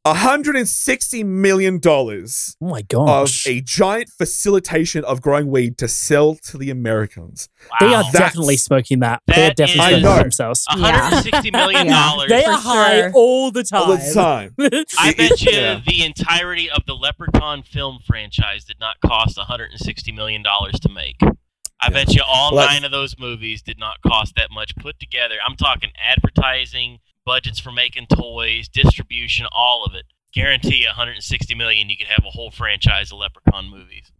$160 0.05 1.25
million 1.25 1.75
Happen. 1.75 2.25
Oh 2.61 2.67
my 2.67 2.83
of 2.97 3.29
a 3.45 3.61
giant 3.61 4.09
facilitation 4.09 5.03
of 5.03 5.21
growing 5.21 5.47
weed 5.47 5.77
to 5.79 5.87
sell 5.87 6.35
to 6.43 6.57
the 6.57 6.69
Americans. 6.69 7.49
Wow. 7.69 7.77
they 7.81 7.85
are 7.93 8.03
That's- 8.03 8.13
definitely 8.13 8.57
smoking 8.57 8.99
that. 8.99 9.21
They're 9.27 9.47
That 9.49 9.57
definitely 9.57 9.99
smoking 9.99 10.05
I 10.05 10.15
know. 10.15 10.21
themselves. 10.21 10.65
$160 10.71 11.51
million 11.51 11.87
Yeah. 11.87 12.25
They 12.29 12.45
are 12.45 12.57
high 12.57 12.99
sure. 13.01 13.11
all 13.15 13.51
the 13.51 13.63
time. 13.63 13.81
All 13.81 13.97
the 13.97 14.13
time. 14.13 14.53
I 14.99 15.13
bet 15.13 15.41
you 15.41 15.51
yeah. 15.51 15.81
the 15.85 16.03
entirety 16.03 16.69
of 16.69 16.85
the 16.85 16.93
Leprechaun 16.95 17.63
film 17.63 17.99
franchise 18.05 18.63
did 18.63 18.79
not 18.79 18.97
cost 19.05 19.37
160 19.37 20.11
million 20.13 20.41
dollars 20.43 20.79
to 20.81 20.89
make. 20.89 21.17
I 21.21 21.27
Yeah. 21.83 21.89
bet 21.89 22.13
you 22.15 22.21
all 22.25 22.55
Well, 22.55 22.65
nine 22.65 22.83
of 22.85 22.91
those 22.91 23.19
movies 23.19 23.61
did 23.61 23.77
not 23.77 23.97
cost 24.01 24.35
that 24.35 24.49
much 24.51 24.75
put 24.77 24.99
together. 24.99 25.35
I'm 25.47 25.55
talking 25.55 25.91
advertising, 26.01 26.99
budgets 27.27 27.59
for 27.59 27.73
making 27.73 28.07
toys, 28.07 28.69
distribution, 28.69 29.45
all 29.51 29.83
of 29.83 29.93
it. 29.93 30.05
Guarantee 30.33 30.85
160 30.85 31.53
million, 31.55 31.89
you 31.89 31.97
could 31.97 32.07
have 32.07 32.23
a 32.25 32.29
whole 32.29 32.51
franchise 32.51 33.11
of 33.11 33.19
Leprechaun 33.19 33.69
movies. 33.69 34.11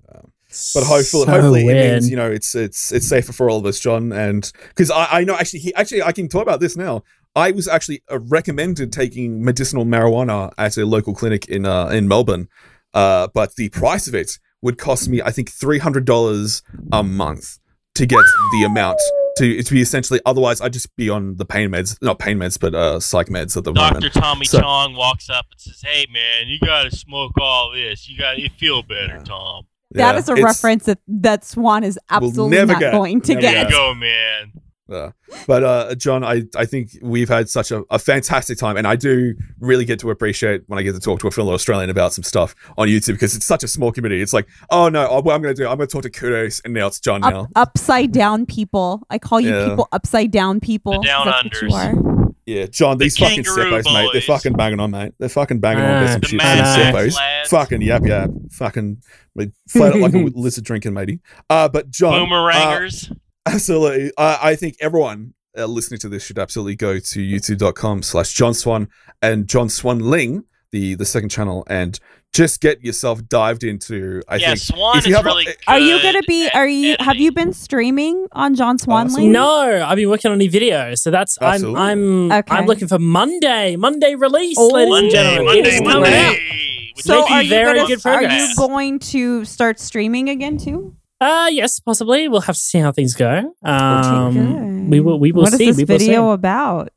But 0.73 0.83
hopefully, 0.83 1.25
So 1.25 1.31
hopefully 1.31 1.67
it 1.67 1.73
means 1.73 2.09
you 2.09 2.15
know 2.15 2.31
it's 2.31 2.55
it's 2.55 2.91
it's 2.91 3.05
safer 3.05 3.33
for 3.33 3.49
all 3.49 3.59
of 3.59 3.65
us, 3.65 3.79
John. 3.79 4.13
And 4.13 4.49
because 4.69 4.89
I, 4.89 5.19
I 5.19 5.23
know 5.25 5.35
actually 5.35 5.59
he 5.59 5.73
actually 5.75 6.01
I 6.01 6.11
can 6.13 6.29
talk 6.29 6.41
about 6.41 6.59
this 6.59 6.77
now. 6.77 7.03
I 7.35 7.51
was 7.51 7.67
actually 7.67 8.01
uh, 8.09 8.19
recommended 8.19 8.91
taking 8.91 9.43
medicinal 9.43 9.85
marijuana 9.85 10.51
at 10.57 10.77
a 10.77 10.85
local 10.85 11.13
clinic 11.13 11.47
in 11.47 11.65
uh, 11.65 11.87
in 11.87 12.07
Melbourne, 12.07 12.47
uh, 12.93 13.27
but 13.33 13.55
the 13.55 13.69
price 13.69 14.07
of 14.07 14.15
it 14.15 14.39
would 14.61 14.77
cost 14.77 15.09
me 15.09 15.21
I 15.21 15.31
think 15.31 15.51
three 15.51 15.79
hundred 15.79 16.05
dollars 16.05 16.63
a 16.93 17.03
month 17.03 17.59
to 17.95 18.05
get 18.05 18.23
the 18.53 18.63
amount 18.63 18.99
to 19.37 19.63
to 19.63 19.73
be 19.73 19.81
essentially. 19.81 20.19
Otherwise, 20.25 20.61
I'd 20.61 20.73
just 20.73 20.95
be 20.95 21.09
on 21.09 21.35
the 21.35 21.45
pain 21.45 21.69
meds, 21.69 21.97
not 22.01 22.19
pain 22.19 22.37
meds, 22.37 22.59
but 22.59 22.73
uh, 22.75 22.99
psych 22.99 23.27
meds 23.27 23.55
at 23.57 23.63
the 23.63 23.73
moment. 23.73 24.01
Dr. 24.03 24.19
Tommy 24.19 24.45
So- 24.45 24.59
Chong 24.61 24.95
walks 24.95 25.29
up 25.29 25.45
and 25.51 25.59
says, 25.59 25.81
"Hey 25.83 26.05
man, 26.11 26.47
you 26.47 26.59
got 26.59 26.83
to 26.83 26.95
smoke 26.95 27.33
all 27.39 27.71
this. 27.73 28.07
You 28.09 28.17
got 28.17 28.33
to 28.35 28.49
feel 28.49 28.83
better, 28.83 29.15
Yeah. 29.17 29.23
Tom. 29.23 29.63
That 29.91 30.13
Yeah, 30.15 30.19
is 30.19 30.27
a 30.29 30.35
reference 30.35 30.83
that, 30.85 30.99
that 31.07 31.45
Swan 31.45 31.85
is 31.85 31.97
absolutely 32.09 32.57
never 32.57 32.73
not 32.73 32.79
get. 32.81 32.91
going 32.91 33.21
to 33.21 33.33
Never 33.35 33.41
There 33.41 33.53
get. 33.53 33.69
you 33.69 33.75
go, 33.75 33.93
man." 33.95 34.51
Yeah. 34.89 35.11
But 35.47 35.63
uh, 35.63 35.95
John, 35.95 36.23
I, 36.23 36.43
I 36.55 36.65
think 36.65 36.91
we've 37.01 37.27
had 37.27 37.49
such 37.49 37.71
a, 37.71 37.83
a 37.89 37.99
fantastic 37.99 38.57
time, 38.57 38.77
and 38.77 38.87
I 38.87 38.95
do 38.95 39.35
really 39.59 39.83
get 39.83 39.99
to 39.99 40.09
appreciate 40.11 40.61
when 40.67 40.79
I 40.79 40.81
get 40.83 40.93
to 40.93 40.99
talk 41.01 41.19
to 41.19 41.27
a 41.27 41.31
fellow 41.31 41.53
Australian 41.53 41.89
about 41.89 42.13
some 42.13 42.23
stuff 42.23 42.55
on 42.77 42.87
YouTube 42.87 43.13
because 43.13 43.35
it's 43.35 43.45
such 43.45 43.63
a 43.63 43.67
small 43.67 43.91
community. 43.91 44.21
It's 44.21 44.31
like, 44.33 44.47
oh 44.69 44.87
no, 44.87 45.05
oh, 45.09 45.21
what 45.21 45.35
I'm 45.35 45.41
going 45.41 45.53
to 45.53 45.61
do, 45.61 45.67
I'm 45.67 45.75
going 45.77 45.87
to 45.89 45.91
talk 45.91 46.03
to 46.03 46.09
Kudos, 46.09 46.61
and 46.63 46.73
now 46.73 46.87
it's 46.87 46.99
John 47.01 47.23
Up- 47.23 47.33
now. 47.33 47.47
upside 47.55 48.13
down 48.13 48.45
people. 48.45 49.03
I 49.09 49.19
call 49.19 49.41
you 49.41 49.49
Yeah. 49.53 49.67
people 49.69 49.89
upside 49.91 50.31
down 50.31 50.59
people. 50.61 50.93
The 51.01 51.07
down 51.07 51.23
'cause 51.25 51.33
that's 51.51 51.61
what 51.63 51.71
you 51.71 51.77
unders. 51.99 52.33
Yeah, 52.45 52.65
John, 52.67 52.97
The 52.97 53.03
these 53.05 53.17
fucking 53.17 53.43
kangaroo 53.43 53.71
sickos, 53.81 53.93
mate, 53.93 54.09
they're 54.13 54.21
fucking 54.21 54.53
banging 54.53 54.79
on, 54.79 54.91
mate. 54.91 55.11
They're 55.19 55.27
fucking 55.27 55.59
banging 55.59 55.83
on 55.83 56.01
with 56.03 56.11
some 56.13 56.21
The 56.21 56.27
shit. 56.29 56.37
Mad 56.37 56.57
These 56.59 56.85
sickos. 57.13 57.17
lads. 57.17 57.49
Fucking 57.49 57.81
yap 57.81 58.05
yap. 58.05 58.29
Fucking 58.53 59.01
like, 59.35 59.51
flat 59.67 59.91
out 59.95 59.99
like 59.99 60.13
a 60.13 60.17
lizard 60.33 60.63
drinking, 60.63 60.93
matey. 60.93 61.19
Uh, 61.49 61.67
but 61.67 61.89
John, 61.91 62.13
uh, 62.13 62.25
Boomerangers. 62.25 63.13
Absolutely. 63.53 64.11
Uh, 64.17 64.37
I 64.41 64.55
think 64.55 64.75
everyone 64.79 65.33
uh, 65.57 65.65
listening 65.65 65.99
to 66.01 66.09
this 66.09 66.23
should 66.23 66.37
absolutely 66.39 66.75
go 66.75 66.99
to 66.99 67.19
youtube.com 67.19 68.03
slash 68.03 68.33
John 68.33 68.53
Swan 68.53 68.87
and 69.21 69.47
John 69.47 69.69
Swan 69.69 69.99
Ling, 69.99 70.43
the, 70.71 70.95
the 70.95 71.05
second 71.05 71.29
channel, 71.29 71.63
and 71.67 71.99
just 72.33 72.59
get 72.61 72.83
yourself 72.83 73.25
dived 73.27 73.63
into. 73.63 74.21
I 74.27 74.35
yeah, 74.35 74.47
think 74.49 74.59
Swan 74.59 74.97
if 74.97 75.03
is 75.05 75.07
you 75.09 75.15
have 75.15 75.25
a- 75.25 75.29
really. 75.29 75.45
Good 75.45 75.55
Are 75.67 75.79
you 75.79 76.01
gonna 76.03 76.21
be? 76.27 76.49
Are 76.53 76.67
you? 76.67 76.95
Have 76.99 77.15
you 77.15 77.31
been 77.31 77.53
streaming 77.53 78.27
on 78.33 78.53
John 78.53 78.77
Swan 78.77 79.07
Awesome. 79.07 79.31
No, 79.31 79.83
I've 79.85 79.95
been 79.95 80.09
working 80.09 80.29
on 80.31 80.37
new 80.37 80.49
videos, 80.51 80.97
so 80.99 81.09
that's 81.09 81.37
Absolutely. 81.41 81.79
I'm 81.79 82.31
I'm 82.31 82.39
Okay. 82.39 82.55
I'm 82.55 82.65
looking 82.65 82.87
for 82.89 82.99
Monday, 82.99 83.75
Monday 83.77 84.15
release, 84.15 84.57
Oh. 84.59 84.67
ladies 84.67 84.93
and 84.93 85.05
Monday, 85.05 85.09
gentlemen. 85.11 85.45
Monday, 85.45 85.59
it 85.61 85.67
is 85.67 85.79
coming 85.79 86.01
Monday. 86.11 86.93
So 86.97 87.27
are 87.29 87.41
you 87.43 87.49
very 87.49 87.77
gonna, 87.79 87.87
good 87.95 88.05
Are 88.05 88.23
you 88.23 88.55
going 88.57 88.99
to 88.99 89.45
start 89.45 89.79
streaming 89.79 90.29
again 90.29 90.57
too? 90.57 90.95
Uh 91.19 91.49
yes, 91.51 91.79
possibly. 91.79 92.27
We'll 92.27 92.41
have 92.41 92.55
to 92.55 92.61
see 92.61 92.79
how 92.79 92.91
things 92.91 93.15
go. 93.15 93.53
Um, 93.63 94.89
we 94.89 94.99
will 94.99 95.19
we 95.19 95.31
will 95.31 95.43
What 95.43 95.53
is 95.53 95.57
see. 95.57 95.65
this 95.67 95.77
we 95.77 95.83
will 95.85 95.99
see. 95.99 96.07
video 96.07 96.29
about? 96.31 96.89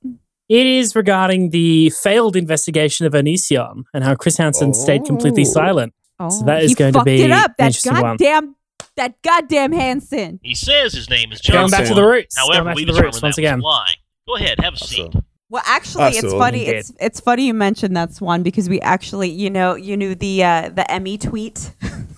It 0.48 0.66
is 0.66 0.94
regarding 0.96 1.50
the 1.50 1.90
failed 1.90 2.36
investigation 2.36 3.06
of 3.06 3.12
Onision 3.12 3.84
and 3.94 4.04
how 4.04 4.14
Chris 4.16 4.36
Hansen 4.36 4.74
stayed 4.74 5.04
completely 5.04 5.42
Oh. 5.42 5.52
silent. 5.52 5.94
Oh, 6.18 6.28
So 6.28 6.44
that 6.44 6.62
is 6.64 6.70
he 6.72 6.74
going 6.74 6.92
to 6.92 6.98
fucked 6.98 7.06
be 7.06 7.22
it 7.22 7.30
up. 7.30 7.52
That 7.56 7.66
interesting 7.68 7.92
one. 7.92 8.02
goddamn, 8.02 8.56
that 8.96 9.22
goddamn 9.22 9.72
Hansen. 9.72 10.40
He 10.42 10.54
says 10.54 10.92
his 10.92 11.08
name 11.08 11.32
is 11.32 11.40
John 11.40 11.54
Going 11.56 11.70
back 11.70 11.84
to 11.84 11.88
the 11.90 11.94
Swan. 11.94 12.04
roots. 12.10 12.36
Going 12.36 12.50
However, 12.52 12.64
back 12.70 12.76
we 12.76 12.82
to 12.82 12.86
the 12.86 12.92
determined 12.92 13.14
roots 13.14 13.22
once 13.22 13.38
again. 13.38 13.60
a. 13.64 13.84
Go 14.26 14.36
ahead, 14.36 14.58
have 14.60 14.74
a 14.74 14.76
seat. 14.76 14.98
Absolutely. 15.00 15.22
Well, 15.48 15.62
actually, 15.66 16.02
Absolutely. 16.04 16.28
it's 16.28 16.38
funny. 16.38 16.66
It's 16.66 16.92
it's 17.00 17.20
funny 17.20 17.46
you 17.46 17.54
mentioned 17.54 17.96
that 17.96 18.12
Swan 18.14 18.42
because 18.42 18.68
we 18.68 18.80
actually, 18.82 19.30
you 19.30 19.50
know, 19.50 19.74
you 19.76 19.96
knew 19.96 20.14
the 20.14 20.44
uh, 20.44 20.68
the 20.68 20.88
Emmy 20.90 21.16
tweet, 21.18 21.72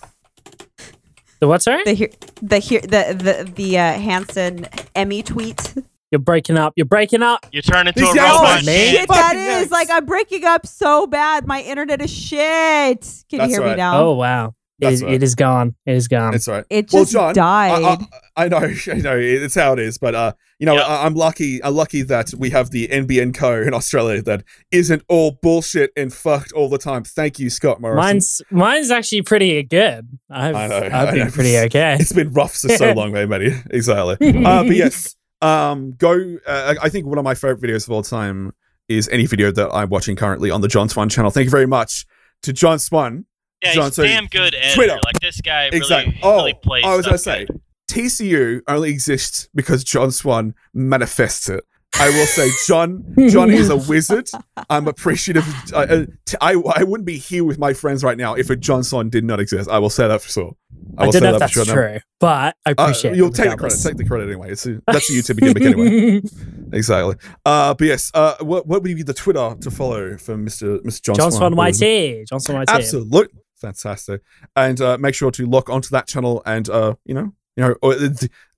The 1.42 1.48
what? 1.48 1.60
Sorry, 1.60 1.82
the 1.82 1.92
here, 1.92 2.08
the 2.40 2.58
here, 2.60 2.80
the 2.82 3.16
the 3.18 3.52
the 3.52 3.76
uh, 3.76 3.94
Hansen 3.94 4.64
Emmy 4.94 5.24
tweet. 5.24 5.74
you're 6.12 6.20
breaking 6.20 6.56
up. 6.56 6.72
You're 6.76 6.86
breaking 6.86 7.24
up. 7.24 7.44
You 7.50 7.62
turn 7.62 7.88
into 7.88 7.98
These 7.98 8.14
a 8.14 8.20
robot. 8.20 8.62
are 8.62 8.64
man. 8.64 8.94
Shit, 8.94 9.08
that 9.08 9.34
is 9.34 9.66
yikes. 9.66 9.70
like 9.72 9.90
I'm 9.90 10.06
breaking 10.06 10.44
up 10.44 10.64
so 10.68 11.08
bad. 11.08 11.48
My 11.48 11.60
internet 11.62 12.00
is 12.00 12.12
shit. 12.12 13.24
Can 13.28 13.40
That's 13.40 13.50
you 13.54 13.60
hear 13.60 13.70
me 13.72 13.74
now? 13.74 14.04
Oh 14.04 14.12
wow, 14.12 14.54
it 14.82 14.86
That's 14.86 14.94
is, 14.96 15.02
right. 15.04 15.12
it 15.14 15.22
is 15.22 15.34
gone. 15.34 15.74
It 15.86 15.94
is 15.94 16.08
gone. 16.08 16.34
It's 16.34 16.48
right. 16.48 16.64
It 16.68 16.92
Well, 16.92 17.02
just 17.04 17.12
John, 17.12 17.34
died. 17.34 17.82
I, 17.82 17.92
I, 18.36 18.44
I 18.44 18.48
know, 18.48 18.56
I 18.92 18.94
know, 18.96 19.16
it's 19.18 19.54
how 19.54 19.72
it 19.74 19.78
is. 19.78 19.96
But 19.98 20.14
uh, 20.14 20.32
you 20.58 20.66
know, 20.66 20.74
Yeah. 20.74 20.82
I, 20.82 21.06
I'm 21.06 21.14
lucky. 21.14 21.62
I'm 21.62 21.74
lucky 21.74 22.02
that 22.02 22.34
we 22.36 22.50
have 22.50 22.70
the 22.70 22.88
NBN 22.88 23.34
Co 23.34 23.62
in 23.62 23.72
Australia 23.74 24.20
that 24.22 24.42
isn't 24.70 25.02
all 25.08 25.38
bullshit 25.42 25.90
and 25.96 26.12
fucked 26.12 26.52
all 26.52 26.68
the 26.68 26.78
time. 26.78 27.04
Thank 27.04 27.38
you, 27.38 27.48
Scott 27.48 27.80
Morrison. 27.80 27.96
Mine's 28.04 28.42
mine's 28.50 28.90
actually 28.90 29.22
pretty 29.22 29.62
good. 29.62 30.08
I've 30.30 30.54
I 30.56 30.66
know, 30.66 30.76
I've 30.76 30.92
I 30.92 31.10
been 31.12 31.18
know. 31.26 31.30
pretty 31.30 31.56
okay. 31.58 31.96
it's 32.00 32.12
been 32.12 32.32
rough 32.32 32.54
for 32.54 32.68
so 32.68 32.92
long, 32.96 33.12
man, 33.12 33.28
Matty. 33.28 33.54
Exactly. 33.70 34.16
Uh, 34.44 34.64
but 34.64 34.74
yes, 34.76 35.14
um, 35.40 35.92
go. 35.92 36.36
Uh, 36.46 36.74
I 36.82 36.88
think 36.88 37.06
one 37.06 37.18
of 37.18 37.24
my 37.24 37.34
favorite 37.34 37.60
videos 37.60 37.86
of 37.86 37.92
all 37.92 38.02
time 38.02 38.52
is 38.88 39.08
any 39.08 39.26
video 39.26 39.50
that 39.52 39.70
I'm 39.72 39.88
watching 39.88 40.16
currently 40.16 40.50
on 40.50 40.60
the 40.60 40.68
John 40.68 40.88
Swan 40.88 41.08
channel. 41.08 41.30
Thank 41.30 41.44
you 41.44 41.50
very 41.50 41.66
much 41.66 42.04
to 42.42 42.52
John 42.52 42.78
Swan. 42.78 43.24
Yeah, 43.62 43.72
John, 43.74 43.84
he's 43.86 43.94
so- 43.94 44.02
damn 44.04 44.26
good 44.26 44.54
editor. 44.54 44.74
Twitter. 44.74 44.98
Like 45.04 45.20
this 45.20 45.40
guy 45.40 45.66
really, 45.66 45.76
Exactly. 45.78 46.18
Oh, 46.22 46.36
really 46.36 46.54
plays. 46.54 46.84
I 46.84 46.96
was 46.96 47.06
gonna 47.06 47.18
say 47.18 47.46
good. 47.46 47.60
TCU 47.88 48.62
only 48.68 48.90
exists 48.90 49.48
because 49.54 49.84
John 49.84 50.10
Swan 50.10 50.54
manifests 50.72 51.48
it. 51.48 51.62
I 52.00 52.08
will 52.08 52.24
say, 52.26 52.48
John. 52.66 53.04
John 53.28 53.50
is 53.50 53.68
a 53.68 53.76
wizard. 53.76 54.30
I'm 54.70 54.88
appreciative. 54.88 55.44
I, 55.74 55.82
uh, 55.82 56.06
t- 56.24 56.38
I 56.40 56.52
I 56.74 56.84
wouldn't 56.84 57.04
be 57.04 57.18
here 57.18 57.44
with 57.44 57.58
my 57.58 57.74
friends 57.74 58.02
right 58.02 58.16
now 58.16 58.32
if 58.34 58.48
a 58.48 58.56
John 58.56 58.82
Swan 58.82 59.10
did 59.10 59.24
not 59.24 59.40
exist. 59.40 59.68
I 59.68 59.78
will 59.78 59.90
say 59.90 60.08
that 60.08 60.22
for 60.22 60.28
sure. 60.30 60.56
I, 60.96 61.04
will 61.04 61.12
don't 61.12 61.20
say 61.20 61.26
know 61.28 61.34
if 61.34 61.40
that 61.40 61.40
that's 61.40 61.52
sure. 61.52 61.64
true, 61.66 61.98
but 62.18 62.56
I 62.64 62.70
Uh, 62.70 62.74
appreciate. 62.78 63.14
you'll 63.16 63.28
it 63.28 63.34
take 63.34 63.50
the 63.50 63.56
credit. 63.56 63.56
regardless. 63.56 63.82
Take 63.84 63.96
the 63.98 64.04
credit 64.06 64.26
anyway. 64.28 64.52
It's 64.52 64.64
a, 64.66 64.80
that's 64.86 65.10
a 65.10 65.12
YouTube 65.12 65.38
gimmick 65.40 65.62
anyway. 65.62 66.22
Exactly. 66.74 67.16
Uh, 67.44 67.74
but 67.74 67.84
yes, 67.86 68.10
uh, 68.14 68.36
what, 68.40 68.66
what 68.66 68.82
would 68.82 68.96
be 68.96 69.02
the 69.02 69.12
Twitter 69.12 69.54
to 69.60 69.70
follow 69.70 70.16
for 70.16 70.36
Mr. 70.38 70.78
Mr. 70.80 71.02
John, 71.02 71.14
Swan? 71.14 71.16
John 71.16 71.32
Swan 71.32 71.56
What 71.56 71.68
is 71.68 71.82
it? 71.82 72.20
YT. 72.20 72.28
John 72.28 72.40
Swan 72.40 72.60
YT. 72.62 72.70
Absolutely 72.70 73.28
fantastic. 73.62 74.20
And 74.54 74.80
uh, 74.80 74.98
make 74.98 75.14
sure 75.14 75.30
to 75.30 75.46
lock 75.46 75.70
onto 75.70 75.88
that 75.90 76.06
channel 76.06 76.42
and 76.44 76.68
uh, 76.68 76.94
you 77.04 77.14
know, 77.14 77.32
you 77.56 77.64
know, 77.64 77.74
or, 77.82 77.94
uh, 77.94 78.08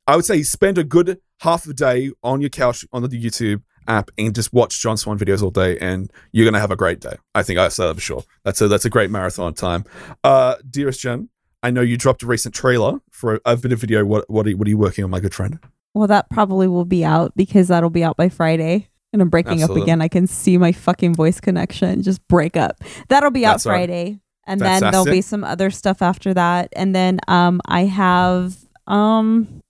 I 0.07 0.17
would 0.17 0.25
say 0.25 0.43
spend 0.43 0.77
a 0.79 0.85
good 0.85 1.19
half 1.41 1.67
a 1.67 1.73
day 1.73 2.11
on 2.23 2.41
your 2.41 2.51
couch 2.51 2.85
on 2.93 3.03
the 3.03 3.09
YouTube 3.09 3.63
app 3.87 4.11
and 4.19 4.35
just 4.35 4.53
watch 4.53 4.81
John 4.83 4.97
Swan 4.97 5.19
videos 5.19 5.43
all 5.43 5.51
day, 5.51 5.79
and 5.79 6.11
you're 6.33 6.45
gonna 6.45 6.61
have 6.61 6.71
a 6.71 6.77
great 6.77 7.01
day. 7.01 7.17
I 7.35 7.43
think 7.43 7.59
I 7.59 7.69
say 7.69 7.87
that 7.87 7.95
for 7.95 8.01
sure. 8.01 8.25
That's 8.45 8.61
a 8.61 8.69
that's 8.69 8.85
a 8.85 8.91
great 8.91 9.11
marathon 9.11 9.55
time. 9.55 9.85
Uh, 10.25 10.57
dearest 10.69 11.01
Jen, 11.01 11.29
I 11.63 11.71
know 11.71 11.81
you 11.81 11.97
dropped 11.97 12.23
a 12.23 12.27
recent 12.27 12.55
trailer 12.55 12.99
for 13.13 13.37
a, 13.37 13.41
a 13.53 13.57
bit 13.57 13.73
of 13.73 13.79
video. 13.81 14.05
What 14.05 14.29
what 14.29 14.47
are, 14.47 14.51
you- 14.51 14.57
what 14.57 14.67
are 14.67 14.71
you 14.71 14.79
working 14.79 15.05
on, 15.05 15.11
my 15.11 15.21
good 15.21 15.35
friend? 15.35 15.59
well, 15.97 16.09
that 16.09 16.29
probably 16.29 16.67
will 16.67 16.85
be 16.85 17.05
out 17.05 17.33
because 17.37 17.69
that'll 17.69 17.89
be 17.89 18.03
out 18.03 18.17
by 18.17 18.29
Friday. 18.29 18.89
And 19.13 19.23
I'm 19.23 19.29
breaking 19.29 19.63
Absolutely. 19.63 19.83
up 19.83 19.85
again. 19.87 20.03
I 20.03 20.09
can 20.09 20.27
see 20.27 20.59
my 20.59 20.73
fucking 20.73 21.15
voice 21.15 21.39
connection 21.41 22.03
just 22.03 22.27
break 22.27 22.57
up. 22.57 22.83
That'll 23.09 23.31
be 23.31 23.47
out 23.47 23.53
That's 23.53 23.67
all 23.67 23.73
right. 23.73 24.19
Friday. 24.47 24.53
And 24.53 24.61
then 24.61 24.81
there'll 24.81 25.05
Fantastic. 25.05 25.13
be 25.13 25.21
some 25.23 25.45
other 25.45 25.71
stuff 25.71 26.03
after 26.03 26.35
that. 26.35 26.69
And 26.75 26.95
then 26.95 27.21
um 27.29 27.61
I 27.67 27.85
have 27.85 28.57
um 28.87 29.61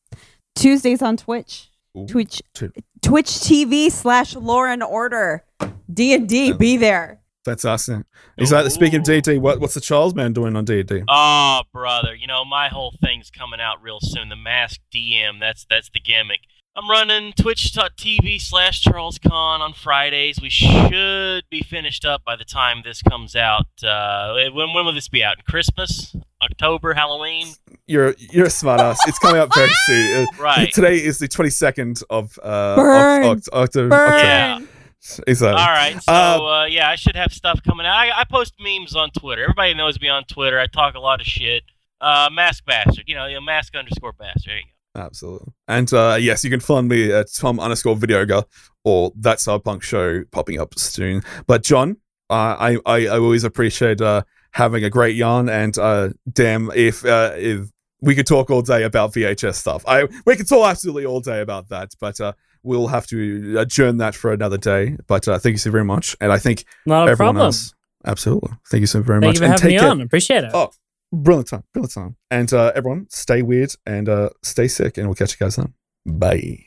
Tuesdays 0.55 1.03
on 1.03 1.17
Twitch. 1.17 1.69
Ooh. 1.97 2.07
Twitch 2.07 2.43
Tw- 2.55 2.77
Twitch 3.03 3.27
TV 3.27 3.91
slash 3.91 4.35
Lauren 4.35 4.83
Order. 4.83 5.45
D 5.93 6.15
and 6.15 6.29
D, 6.29 6.53
be 6.53 6.77
there. 6.77 7.21
Fantastic. 7.45 8.05
Is 8.39 8.51
that 8.51 8.71
speaking 8.73 9.01
of 9.01 9.09
Ooh. 9.09 9.21
D&D, 9.21 9.39
what, 9.39 9.61
what's 9.61 9.75
the 9.75 9.81
Charles 9.81 10.15
man 10.15 10.33
doing 10.33 10.57
on 10.57 10.65
D&D? 10.65 11.03
Oh, 11.09 11.61
brother, 11.73 12.15
you 12.15 12.27
know 12.27 12.43
my 12.45 12.69
whole 12.69 12.95
thing's 13.03 13.31
coming 13.31 13.61
out 13.61 13.83
real 13.83 13.99
soon. 14.01 14.31
The 14.31 14.37
Mask 14.37 14.81
DM. 14.93 15.41
That's 15.41 15.67
that's 15.69 15.91
the 15.91 16.01
gimmick. 16.01 16.41
I'm 16.77 16.91
running 16.91 17.33
twitch.tv 17.35 18.41
slash 18.41 18.81
Charles 18.81 19.19
Con 19.21 19.63
on 19.63 19.73
Fridays. 19.75 20.41
We 20.43 20.51
should 20.51 21.45
be 21.49 21.63
finished 21.63 22.05
up 22.05 22.25
by 22.25 22.35
the 22.35 22.45
time 22.45 22.83
this 22.85 23.01
comes 23.01 23.37
out. 23.37 23.67
Uh, 23.83 24.33
when, 24.53 24.73
when 24.75 24.85
will 24.85 24.93
this 24.93 25.09
be 25.09 25.23
out? 25.23 25.37
Christmas? 25.49 26.17
October? 26.43 26.93
Halloween? 26.95 27.47
You're 27.87 28.15
you're 28.19 28.47
a 28.47 28.51
smart 28.51 28.81
ass. 28.81 28.99
It's 29.07 29.19
coming 29.21 29.41
out 29.41 29.55
very 29.55 29.71
soon. 29.87 30.23
Uh, 30.25 30.43
Right. 30.43 30.73
Today 30.73 30.97
is 30.97 31.19
the 31.19 31.29
22nd 31.29 32.03
of 32.11 32.39
uh 32.43 32.75
Burn. 32.77 33.25
of 33.25 33.37
Oct- 33.39 33.49
October. 33.53 33.89
Burn. 33.91 34.19
Yeah. 34.19 34.61
Exactly. 35.29 35.61
All 35.63 35.69
right. 35.69 36.03
So, 36.03 36.13
Uh, 36.13 36.63
uh, 36.63 36.65
yeah, 36.65 36.89
I 36.89 36.97
should 36.97 37.15
have 37.15 37.33
stuff 37.33 37.61
coming 37.63 37.87
out. 37.87 37.95
I, 37.95 38.11
I 38.21 38.25
post 38.25 38.55
memes 38.59 38.97
on 38.97 39.11
Twitter. 39.11 39.43
Everybody 39.43 39.75
knows 39.75 40.01
me 40.01 40.09
on 40.09 40.25
Twitter. 40.25 40.59
I 40.59 40.67
talk 40.67 40.95
a 40.95 40.99
lot 41.01 41.21
of 41.21 41.27
shit. 41.27 41.63
Uh, 42.01 42.29
mask 42.33 42.65
bastard. 42.65 43.05
You 43.07 43.15
know, 43.15 43.27
you 43.27 43.35
know, 43.35 43.41
mask 43.43 43.75
underscore 43.77 44.13
bastard. 44.13 44.43
There 44.47 44.57
you 44.57 44.63
go. 44.65 44.69
Absolutely. 44.97 45.53
And 45.69 45.93
uh, 45.93 46.17
yes, 46.21 46.45
you 46.45 46.51
can 46.51 46.61
find 46.61 46.89
me 46.89 47.11
at 47.13 47.27
Tom 47.35 47.59
underscore 47.59 47.97
Videoga 47.97 48.45
or 48.85 49.13
that 49.17 49.39
Cyberpunk 49.39 49.83
show 49.83 50.23
popping 50.31 50.61
up 50.61 50.79
soon. 50.79 51.23
But 51.47 51.63
John, 51.65 51.97
uh, 52.31 52.57
I, 52.59 52.79
I 52.87 53.07
I 53.07 53.19
always 53.19 53.45
appreciate 53.45 54.01
uh, 54.01 54.23
having 54.53 54.85
a 54.85 54.91
great 54.91 55.17
yarn. 55.17 55.49
And 55.49 55.77
uh, 55.79 56.11
damn, 56.33 56.71
if 56.75 57.05
uh, 57.05 57.33
if 57.37 57.69
we 58.01 58.15
could 58.15 58.27
talk 58.27 58.51
all 58.51 58.63
day 58.63 58.85
about 58.85 59.13
VHS 59.13 59.55
stuff, 59.57 59.83
I 59.89 60.07
we 60.27 60.37
could 60.37 60.49
talk 60.49 60.71
absolutely 60.71 61.07
all 61.07 61.21
day 61.21 61.41
about 61.41 61.69
that. 61.71 61.91
But 62.01 62.21
uh, 62.21 62.33
we'll 62.63 62.87
have 62.89 63.07
to 63.09 63.59
adjourn 63.59 63.97
that 63.99 64.15
for 64.15 64.33
another 64.33 64.59
day. 64.59 64.97
But 65.09 65.27
uh, 65.27 65.39
thank 65.39 65.55
you 65.55 65.59
so 65.59 65.71
very 65.73 65.85
much. 65.85 66.17
And 66.21 66.31
I 66.31 66.39
think 66.39 66.65
Not 66.87 67.09
a 67.09 67.11
everyone 67.11 67.35
problem. 67.35 67.47
else, 67.47 67.75
absolutely. 68.07 68.53
Thank 68.71 68.81
you 68.83 68.87
so 68.87 69.03
very 69.03 69.21
Thank 69.21 69.29
much. 69.31 69.35
you 69.37 69.39
for 69.41 69.45
and 69.47 69.53
having 69.55 69.67
me 69.67 69.73
take 69.73 69.81
care. 69.81 69.91
on. 69.91 70.01
Appreciate 70.03 70.45
it. 70.45 70.51
Oh, 70.55 70.71
brilliant 71.13 71.49
time, 71.49 71.65
brilliant 71.73 71.93
time. 71.93 72.17
And 72.31 72.53
uh, 72.53 72.73
everyone, 72.75 73.07
stay 73.11 73.43
weird 73.43 73.75
and 73.87 74.09
uh, 74.09 74.31
stay 74.43 74.69
sick, 74.69 74.99
and 74.99 75.07
we'll 75.07 75.15
catch 75.15 75.33
you 75.33 75.45
guys 75.45 75.57
then. 75.57 75.75
Bye. 76.07 76.67